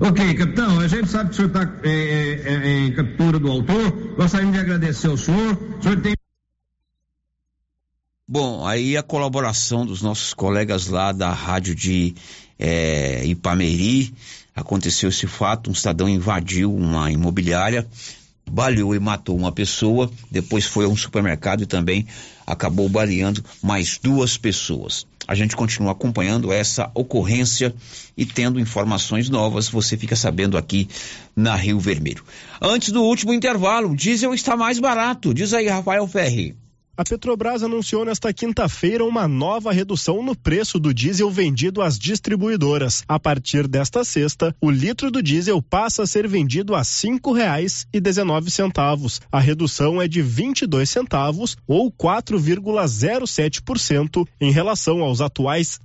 Ok, 0.00 0.34
capitão, 0.34 0.80
a 0.80 0.88
gente 0.88 1.08
sabe 1.08 1.30
que 1.30 1.34
o 1.34 1.36
senhor 1.36 1.48
está 1.48 1.88
em 1.88 2.92
captura 2.92 3.38
do 3.38 3.50
autor. 3.50 3.92
Gostaríamos 4.16 4.54
de 4.54 4.60
agradecer 4.60 5.08
ao 5.08 5.16
senhor. 5.16 5.56
O 5.78 5.82
senhor 5.82 6.00
tem. 6.00 6.14
Bom, 8.26 8.66
aí 8.66 8.96
a 8.96 9.02
colaboração 9.02 9.86
dos 9.86 10.02
nossos 10.02 10.34
colegas 10.34 10.88
lá 10.88 11.12
da 11.12 11.30
rádio 11.32 11.74
de 11.74 12.14
eh, 12.58 13.24
Ipameri, 13.26 14.14
aconteceu 14.54 15.10
esse 15.10 15.26
fato, 15.26 15.70
um 15.70 15.74
cidadão 15.74 16.08
invadiu 16.08 16.74
uma 16.74 17.10
imobiliária, 17.10 17.86
baleou 18.50 18.94
e 18.94 19.00
matou 19.00 19.36
uma 19.36 19.52
pessoa, 19.52 20.10
depois 20.30 20.64
foi 20.64 20.84
a 20.84 20.88
um 20.88 20.96
supermercado 20.96 21.62
e 21.62 21.66
também 21.66 22.06
acabou 22.46 22.88
baleando 22.88 23.44
mais 23.62 23.98
duas 24.02 24.36
pessoas. 24.36 25.06
A 25.26 25.34
gente 25.34 25.56
continua 25.56 25.92
acompanhando 25.92 26.52
essa 26.52 26.90
ocorrência 26.94 27.74
e 28.16 28.26
tendo 28.26 28.60
informações 28.60 29.30
novas, 29.30 29.68
você 29.68 29.96
fica 29.96 30.14
sabendo 30.14 30.58
aqui 30.58 30.88
na 31.34 31.56
Rio 31.56 31.80
Vermelho. 31.80 32.22
Antes 32.60 32.90
do 32.92 33.02
último 33.02 33.32
intervalo, 33.32 33.92
o 33.92 33.96
diesel 33.96 34.34
está 34.34 34.54
mais 34.56 34.78
barato, 34.78 35.32
diz 35.32 35.54
aí 35.54 35.66
Rafael 35.66 36.06
Ferri. 36.06 36.54
A 36.96 37.02
Petrobras 37.02 37.64
anunciou 37.64 38.04
nesta 38.04 38.32
quinta-feira 38.32 39.04
uma 39.04 39.26
nova 39.26 39.72
redução 39.72 40.22
no 40.22 40.36
preço 40.36 40.78
do 40.78 40.94
diesel 40.94 41.28
vendido 41.28 41.82
às 41.82 41.98
distribuidoras. 41.98 43.02
A 43.08 43.18
partir 43.18 43.66
desta 43.66 44.04
sexta, 44.04 44.54
o 44.60 44.70
litro 44.70 45.10
do 45.10 45.20
diesel 45.20 45.60
passa 45.60 46.04
a 46.04 46.06
ser 46.06 46.28
vendido 46.28 46.72
a 46.72 46.84
dezenove 48.00 48.48
centavos. 48.48 49.20
A 49.32 49.40
redução 49.40 50.00
é 50.00 50.06
de 50.06 50.22
22 50.22 50.88
centavos 50.88 51.56
ou 51.66 51.90
4,07% 51.90 54.24
em 54.40 54.52
relação 54.52 55.00
aos 55.00 55.20
atuais 55.20 55.80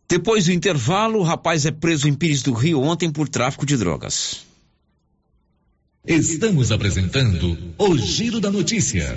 Depois 0.09 0.45
do 0.47 0.53
intervalo, 0.53 1.21
o 1.21 1.23
rapaz 1.23 1.65
é 1.67 1.71
preso 1.71 2.09
em 2.09 2.15
Pires 2.15 2.43
do 2.43 2.53
Rio 2.53 2.83
ontem 2.83 3.09
por 3.11 3.29
tráfico 3.29 3.65
de 3.65 3.77
drogas. 3.77 4.45
Estamos 6.07 6.71
apresentando 6.73 7.57
o 7.79 7.97
Giro 7.97 8.41
da 8.41 8.51
Notícia. 8.51 9.17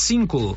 cinco. 0.01 0.55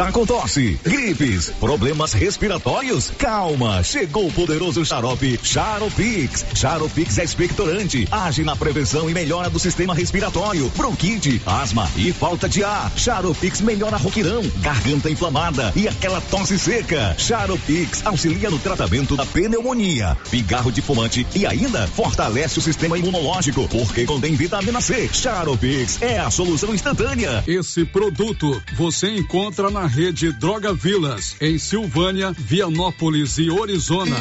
Tá 0.00 0.10
com 0.10 0.24
tosse, 0.24 0.80
gripes, 0.82 1.50
problemas 1.60 2.14
respiratórios? 2.14 3.12
Calma, 3.18 3.82
chegou 3.82 4.28
o 4.28 4.32
poderoso 4.32 4.82
xarope 4.82 5.38
Charopix. 5.42 6.42
Charopix 6.54 7.18
é 7.18 7.24
expectorante, 7.24 8.08
age 8.10 8.42
na 8.42 8.56
prevenção 8.56 9.10
e 9.10 9.12
melhora 9.12 9.50
do 9.50 9.58
sistema 9.58 9.94
respiratório, 9.94 10.72
bronquite, 10.74 11.42
asma 11.44 11.86
e 11.96 12.14
falta 12.14 12.48
de 12.48 12.64
ar. 12.64 12.90
Charopix 12.96 13.60
melhora 13.60 13.98
roquirão, 13.98 14.40
garganta 14.62 15.10
inflamada 15.10 15.70
e 15.76 15.86
aquela 15.86 16.22
tosse 16.22 16.58
seca. 16.58 17.14
Charopix 17.18 18.00
auxilia 18.06 18.48
no 18.48 18.58
tratamento 18.58 19.14
da 19.18 19.26
pneumonia, 19.26 20.16
pigarro 20.30 20.72
de 20.72 20.80
fumante 20.80 21.26
e 21.34 21.44
ainda 21.44 21.86
fortalece 21.86 22.58
o 22.58 22.62
sistema 22.62 22.96
imunológico, 22.96 23.68
porque 23.68 24.06
contém 24.06 24.34
vitamina 24.34 24.80
C. 24.80 25.10
Charopix 25.12 26.00
é 26.00 26.18
a 26.18 26.30
solução 26.30 26.74
instantânea. 26.74 27.44
Esse 27.46 27.84
produto 27.84 28.62
você 28.78 29.14
encontra 29.14 29.68
na 29.70 29.89
rede 29.90 30.32
Droga 30.32 30.72
Vilas, 30.72 31.36
em 31.40 31.58
Silvânia, 31.58 32.32
Vianópolis 32.32 33.38
e 33.38 33.50
Orizona. 33.50 34.16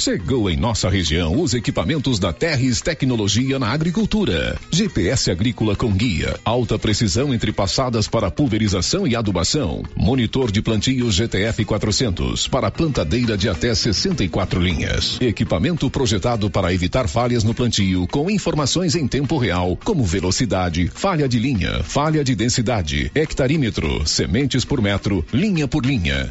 Chegou 0.00 0.50
em 0.50 0.56
nossa 0.56 0.90
região 0.90 1.40
os 1.40 1.54
equipamentos 1.54 2.18
da 2.18 2.32
Terres 2.32 2.80
Tecnologia 2.80 3.58
na 3.58 3.68
Agricultura. 3.68 4.58
GPS 4.70 5.30
agrícola 5.30 5.76
com 5.76 5.92
guia, 5.92 6.38
alta 6.44 6.78
precisão 6.78 7.32
entre 7.32 7.52
passadas 7.52 8.08
para 8.08 8.30
pulverização 8.30 9.06
e 9.06 9.14
adubação. 9.14 9.82
Monitor 9.96 10.50
de 10.50 10.60
plantio 10.60 11.10
GTF 11.10 11.64
400 11.64 12.48
para 12.48 12.70
plantadeira 12.70 13.36
de 13.36 13.48
até 13.48 13.72
64 13.72 14.60
linhas. 14.60 15.18
Equipamento 15.20 15.88
projetado 15.88 16.50
para 16.50 16.74
evitar 16.74 17.08
falhas 17.08 17.44
no 17.44 17.54
plantio 17.54 18.06
com 18.08 18.28
informações 18.28 18.96
em 18.96 19.06
tempo 19.06 19.38
real, 19.38 19.78
como 19.84 20.02
velocidade, 20.02 20.88
falha 20.92 21.28
de 21.28 21.38
linha, 21.38 21.82
falha 21.84 22.24
de 22.24 22.34
densidade, 22.34 23.12
hectarímetro, 23.14 23.93
sementes 24.04 24.64
por 24.64 24.80
metro, 24.82 25.24
linha 25.32 25.68
por 25.68 25.84
linha. 25.86 26.30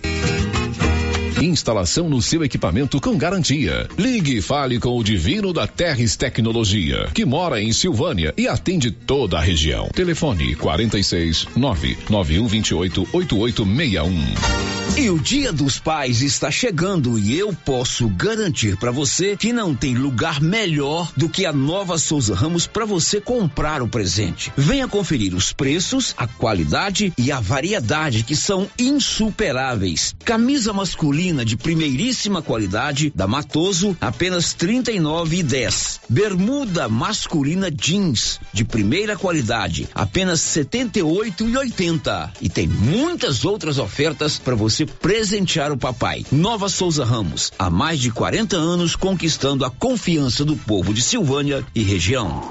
Instalação 1.46 2.10
no 2.10 2.22
seu 2.22 2.44
equipamento 2.44 3.00
com 3.00 3.18
garantia. 3.18 3.88
Ligue 3.98 4.38
e 4.38 4.42
fale 4.42 4.80
com 4.80 4.98
o 4.98 5.04
Divino 5.04 5.52
da 5.52 5.68
Terres 5.68 6.16
Tecnologia, 6.16 7.10
que 7.14 7.26
mora 7.26 7.62
em 7.62 7.74
Silvânia 7.74 8.34
e 8.38 8.48
atende 8.48 8.92
toda 8.92 9.38
a 9.38 9.42
região. 9.42 9.90
Telefone 9.94 10.56
46 10.56 11.48
99128 11.56 13.08
8861. 13.14 14.74
E 14.98 15.10
o 15.10 15.18
Dia 15.18 15.52
dos 15.52 15.80
Pais 15.80 16.22
está 16.22 16.52
chegando 16.52 17.18
e 17.18 17.38
eu 17.38 17.52
posso 17.66 18.08
garantir 18.10 18.78
para 18.78 18.92
você 18.92 19.36
que 19.36 19.52
não 19.52 19.74
tem 19.74 19.96
lugar 19.96 20.40
melhor 20.40 21.12
do 21.18 21.28
que 21.28 21.48
a 21.48 21.52
Nova 21.52 21.98
Souza 21.98 22.36
Ramos 22.36 22.68
para 22.68 22.86
você 22.86 23.20
comprar 23.20 23.82
o 23.82 23.88
presente. 23.88 24.54
Venha 24.56 24.88
conferir 24.88 25.34
os 25.34 25.52
preços, 25.52 26.14
a 26.16 26.28
qualidade 26.28 27.12
e 27.18 27.32
a 27.32 27.40
variedade 27.40 28.22
que 28.22 28.36
são 28.36 28.70
insuperáveis. 28.78 30.16
Camisa 30.24 30.72
masculina 30.72 31.33
de 31.44 31.58
primeiríssima 31.58 32.42
qualidade 32.42 33.12
da 33.16 33.26
Matoso, 33.26 33.98
apenas 34.00 34.52
R$ 34.52 34.68
39,10. 34.68 36.00
Bermuda 36.08 36.88
masculina 36.88 37.72
jeans 37.72 38.40
de 38.54 38.64
primeira 38.64 39.16
qualidade, 39.16 39.90
apenas 39.96 40.56
R$ 40.56 40.66
78,80. 40.66 42.32
E 42.42 42.50
tem 42.50 42.68
muitas 42.68 43.46
outras 43.46 43.80
ofertas 43.80 44.38
para 44.38 44.54
você 44.54 44.86
presentear 44.86 45.72
o 45.72 45.78
papai. 45.78 46.26
Nova 46.32 46.70
Souza 46.70 47.06
Ramos, 47.06 47.52
há 47.58 47.70
mais 47.70 48.00
de 48.00 48.12
40 48.12 48.56
anos 48.56 48.96
conquistando 48.96 49.66
a 49.66 49.72
confiança 49.72 50.46
do 50.46 50.56
povo 50.56 50.94
de 50.94 51.02
Silvânia 51.02 51.66
e 51.74 51.82
região. 51.82 52.44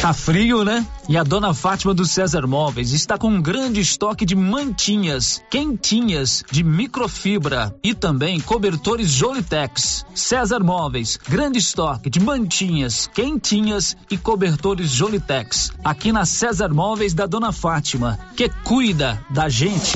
Tá 0.00 0.12
frio, 0.12 0.64
né? 0.64 0.86
E 1.08 1.16
a 1.16 1.22
dona 1.22 1.54
Fátima 1.54 1.94
do 1.94 2.04
César 2.04 2.46
Móveis 2.46 2.92
está 2.92 3.16
com 3.16 3.30
um 3.30 3.40
grande 3.40 3.80
estoque 3.80 4.26
de 4.26 4.36
mantinhas, 4.36 5.42
quentinhas, 5.50 6.44
de 6.52 6.62
microfibra 6.62 7.74
e 7.82 7.94
também 7.94 8.38
cobertores 8.40 9.10
Jolitex. 9.10 10.04
César 10.14 10.60
Móveis, 10.60 11.18
grande 11.26 11.58
estoque 11.58 12.10
de 12.10 12.20
mantinhas, 12.20 13.06
quentinhas 13.06 13.96
e 14.10 14.18
cobertores 14.18 14.90
Jolitex. 14.90 15.72
Aqui 15.82 16.12
na 16.12 16.26
César 16.26 16.68
Móveis 16.68 17.14
da 17.14 17.24
dona 17.24 17.52
Fátima, 17.52 18.18
que 18.36 18.50
cuida 18.62 19.18
da 19.30 19.48
gente. 19.48 19.92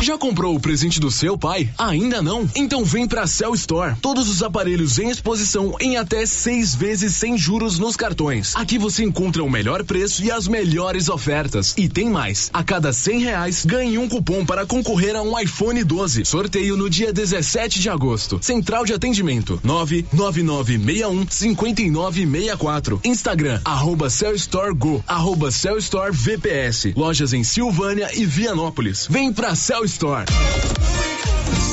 Já 0.00 0.18
comprou 0.18 0.56
o 0.56 0.60
presente 0.60 0.98
do 0.98 1.12
seu 1.12 1.38
pai? 1.38 1.70
Ainda 1.78 2.20
não? 2.20 2.48
Então 2.56 2.84
vem 2.84 3.06
pra 3.06 3.26
Cell 3.26 3.54
Store. 3.54 3.94
Todos 4.00 4.28
os 4.28 4.42
aparelhos 4.42 4.98
em 4.98 5.10
exposição 5.10 5.76
em 5.80 5.96
até 5.96 6.26
seis 6.26 6.74
vezes 6.74 7.14
sem 7.14 7.38
juros 7.38 7.78
nos 7.78 7.94
cartões. 7.94 8.56
Aqui 8.56 8.78
você 8.78 9.01
encontra 9.02 9.42
o 9.42 9.50
melhor 9.50 9.84
preço 9.84 10.22
e 10.24 10.30
as 10.30 10.48
melhores 10.48 11.08
ofertas. 11.08 11.74
E 11.76 11.88
tem 11.88 12.08
mais. 12.08 12.50
A 12.52 12.62
cada 12.62 12.92
cem 12.92 13.20
reais, 13.20 13.64
ganhe 13.64 13.98
um 13.98 14.08
cupom 14.08 14.44
para 14.44 14.66
concorrer 14.66 15.16
a 15.16 15.22
um 15.22 15.38
iPhone 15.38 15.82
12. 15.82 16.24
Sorteio 16.24 16.76
no 16.76 16.88
dia 16.88 17.12
17 17.12 17.80
de 17.80 17.88
agosto. 17.88 18.38
Central 18.40 18.84
de 18.84 18.92
atendimento: 18.92 19.60
99961 19.62 21.26
5964. 21.28 23.00
Instagram: 23.04 23.60
arroba 23.64 24.08
Cell 24.10 24.34
Store 24.34 24.74
Go, 24.74 25.02
arroba 25.06 25.50
Cell 25.50 25.78
Store 25.78 26.12
VPS. 26.12 26.94
Lojas 26.96 27.32
em 27.32 27.44
Silvânia 27.44 28.10
e 28.14 28.24
Vianópolis. 28.24 29.06
Vem 29.08 29.32
pra 29.32 29.54
Cell 29.54 29.84
Store. 29.84 30.26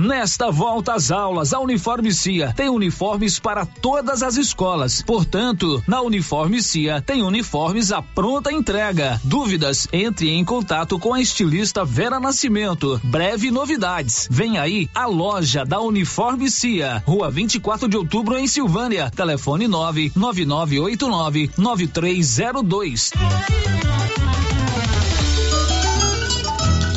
Nesta 0.00 0.50
volta 0.50 0.94
às 0.94 1.10
aulas, 1.10 1.52
a 1.52 1.60
Uniforme 1.60 2.10
Cia 2.10 2.54
tem 2.56 2.70
uniformes 2.70 3.38
para 3.38 3.66
todas 3.66 4.22
as 4.22 4.38
escolas. 4.38 5.02
Portanto, 5.02 5.82
na 5.86 6.00
Uniforme 6.00 6.62
Cia 6.62 7.02
tem 7.02 7.22
uniformes 7.22 7.92
à 7.92 8.00
pronta 8.00 8.50
entrega. 8.50 9.20
Dúvidas? 9.22 9.86
Entre 9.92 10.30
em 10.30 10.42
contato 10.42 10.98
com 10.98 11.12
a 11.12 11.20
estilista 11.20 11.84
Vera 11.84 12.18
Nascimento. 12.18 12.98
Breve 13.04 13.50
novidades. 13.50 14.26
Vem 14.30 14.56
aí 14.56 14.88
a 14.94 15.04
loja 15.04 15.66
da 15.66 15.78
Uniforme 15.82 16.50
Cia, 16.50 17.02
Rua 17.06 17.30
24 17.30 17.86
de 17.86 17.98
Outubro 17.98 18.38
em 18.38 18.46
Silvânia. 18.46 19.10
Telefone 19.14 19.68
99989 19.68 21.50
9302. 21.58 23.10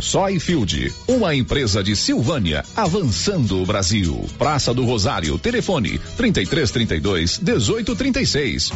Soyfield, 0.00 0.92
uma 1.08 1.34
empresa 1.34 1.82
de 1.82 1.96
Silvânia, 1.96 2.64
avançando 2.76 3.62
o 3.62 3.66
Brasil. 3.66 4.24
Praça 4.38 4.72
do 4.74 4.84
Rosário, 4.84 5.38
telefone 5.38 5.98
3332 6.16 7.38
1836. 7.38 8.72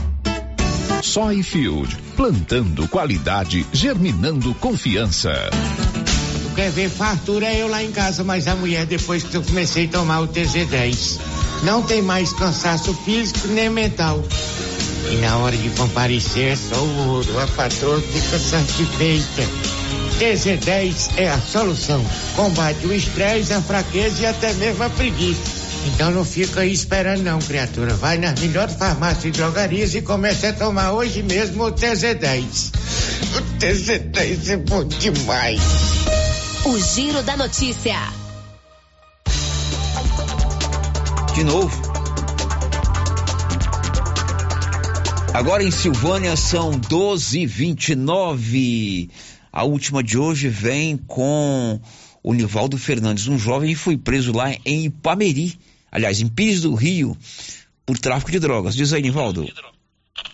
Soyfield, 1.02 1.96
plantando 2.16 2.88
qualidade, 2.88 3.66
germinando 3.72 4.54
confiança. 4.54 5.32
Tu 6.42 6.54
quer 6.54 6.70
ver 6.70 6.88
fartura 6.88 7.46
é 7.46 7.62
eu 7.62 7.68
lá 7.68 7.82
em 7.82 7.92
casa, 7.92 8.24
mas 8.24 8.46
a 8.48 8.54
mulher 8.54 8.86
depois 8.86 9.22
que 9.22 9.36
eu 9.36 9.42
comecei 9.42 9.86
a 9.86 9.88
tomar 9.88 10.20
o 10.20 10.28
TZ10. 10.28 11.18
Não 11.62 11.82
tem 11.82 12.00
mais 12.00 12.32
cansaço 12.32 12.94
físico 13.04 13.48
nem 13.48 13.68
mental. 13.68 14.24
E 15.10 15.16
na 15.16 15.36
hora 15.38 15.56
de 15.56 15.68
comparecer, 15.70 16.56
só 16.56 16.76
o 16.76 17.08
ouro. 17.08 17.38
A 17.38 17.46
patroa 17.48 18.00
fica 18.00 18.38
satisfeita. 18.38 19.79
TZ10 20.20 21.16
é 21.16 21.28
a 21.30 21.40
solução. 21.40 22.04
Combate 22.36 22.86
o 22.86 22.92
estresse, 22.92 23.54
a 23.54 23.62
fraqueza 23.62 24.20
e 24.20 24.26
até 24.26 24.52
mesmo 24.52 24.84
a 24.84 24.90
preguiça. 24.90 25.40
Então 25.86 26.10
não 26.10 26.26
fica 26.26 26.60
aí 26.60 26.70
esperando 26.70 27.22
não, 27.22 27.38
criatura. 27.38 27.94
Vai 27.94 28.18
nas 28.18 28.38
melhores 28.38 28.76
farmácias 28.76 29.24
e 29.24 29.30
drogarias 29.30 29.94
e 29.94 30.02
comece 30.02 30.46
a 30.46 30.52
tomar 30.52 30.92
hoje 30.92 31.22
mesmo 31.22 31.64
o 31.64 31.72
TZ10. 31.72 32.70
O 33.34 33.40
TZ10 33.58 34.50
é 34.50 34.58
bom 34.58 34.84
demais. 34.84 35.62
O 36.66 36.78
Giro 36.78 37.22
da 37.22 37.38
Notícia. 37.38 37.96
De 41.34 41.44
novo. 41.44 41.90
Agora 45.32 45.62
em 45.62 45.70
Silvânia 45.70 46.36
são 46.36 46.72
12h29. 46.72 49.08
A 49.52 49.64
última 49.64 50.02
de 50.02 50.16
hoje 50.16 50.48
vem 50.48 50.96
com 50.96 51.80
o 52.22 52.34
Nivaldo 52.34 52.78
Fernandes, 52.78 53.26
um 53.26 53.38
jovem 53.38 53.70
que 53.70 53.76
foi 53.76 53.96
preso 53.96 54.32
lá 54.32 54.54
em 54.64 54.86
Ipameri, 54.86 55.58
aliás, 55.90 56.20
em 56.20 56.28
Pires 56.28 56.62
do 56.62 56.74
Rio, 56.74 57.16
por 57.84 57.98
tráfico 57.98 58.30
de 58.30 58.38
drogas. 58.38 58.74
Diz 58.74 58.92
aí, 58.92 59.02
Nivaldo. 59.02 59.46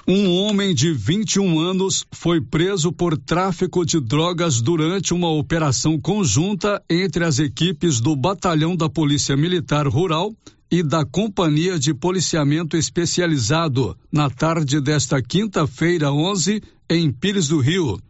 Um 0.08 0.30
homem 0.30 0.74
de 0.74 0.92
21 0.92 1.58
anos 1.58 2.04
foi 2.12 2.40
preso 2.40 2.92
por 2.92 3.16
tráfico 3.16 3.84
de 3.84 4.00
drogas 4.00 4.60
durante 4.60 5.12
uma 5.12 5.30
operação 5.30 5.98
conjunta 5.98 6.82
entre 6.88 7.24
as 7.24 7.38
equipes 7.38 8.00
do 8.00 8.14
Batalhão 8.14 8.76
da 8.76 8.88
Polícia 8.88 9.36
Militar 9.36 9.86
Rural 9.86 10.32
e 10.70 10.82
da 10.82 11.04
Companhia 11.04 11.78
de 11.78 11.94
Policiamento 11.94 12.76
Especializado 12.76 13.96
na 14.10 14.28
tarde 14.28 14.80
desta 14.80 15.22
quinta-feira, 15.22 16.12
11, 16.12 16.62
em 16.90 17.10
Pires 17.10 17.48
do 17.48 17.60
Rio. 17.60 18.00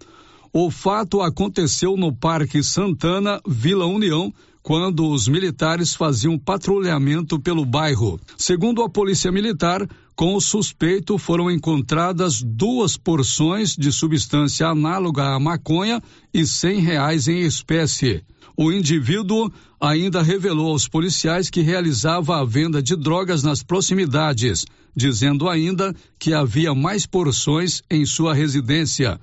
O 0.58 0.70
fato 0.70 1.20
aconteceu 1.20 1.98
no 1.98 2.10
Parque 2.10 2.62
Santana, 2.62 3.42
Vila 3.46 3.84
União, 3.84 4.32
quando 4.62 5.06
os 5.06 5.28
militares 5.28 5.94
faziam 5.94 6.38
patrulhamento 6.38 7.38
pelo 7.38 7.62
bairro. 7.62 8.18
Segundo 8.38 8.82
a 8.82 8.88
Polícia 8.88 9.30
Militar, 9.30 9.86
com 10.14 10.34
o 10.34 10.40
suspeito 10.40 11.18
foram 11.18 11.50
encontradas 11.50 12.40
duas 12.40 12.96
porções 12.96 13.76
de 13.76 13.92
substância 13.92 14.68
análoga 14.68 15.34
à 15.34 15.38
maconha 15.38 16.02
e 16.32 16.46
cem 16.46 16.80
reais 16.80 17.28
em 17.28 17.40
espécie. 17.40 18.24
O 18.56 18.72
indivíduo 18.72 19.52
ainda 19.78 20.22
revelou 20.22 20.70
aos 20.70 20.88
policiais 20.88 21.50
que 21.50 21.60
realizava 21.60 22.40
a 22.40 22.44
venda 22.46 22.82
de 22.82 22.96
drogas 22.96 23.42
nas 23.42 23.62
proximidades, 23.62 24.64
dizendo 24.96 25.50
ainda 25.50 25.94
que 26.18 26.32
havia 26.32 26.74
mais 26.74 27.04
porções 27.04 27.82
em 27.90 28.06
sua 28.06 28.32
residência. 28.32 29.20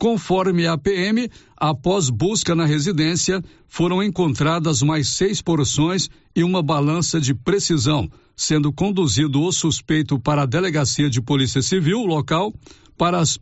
Conforme 0.00 0.66
a 0.66 0.78
PM, 0.78 1.30
após 1.54 2.08
busca 2.08 2.54
na 2.54 2.64
residência, 2.64 3.44
foram 3.68 4.02
encontradas 4.02 4.80
mais 4.80 5.10
seis 5.10 5.42
porções 5.42 6.08
e 6.34 6.42
uma 6.42 6.62
balança 6.62 7.20
de 7.20 7.34
precisão, 7.34 8.08
sendo 8.34 8.72
conduzido 8.72 9.42
o 9.42 9.52
suspeito 9.52 10.18
para 10.18 10.44
a 10.44 10.46
delegacia 10.46 11.10
de 11.10 11.20
polícia 11.20 11.60
civil 11.60 12.06
local 12.06 12.50
para 12.96 13.18
as 13.18 13.36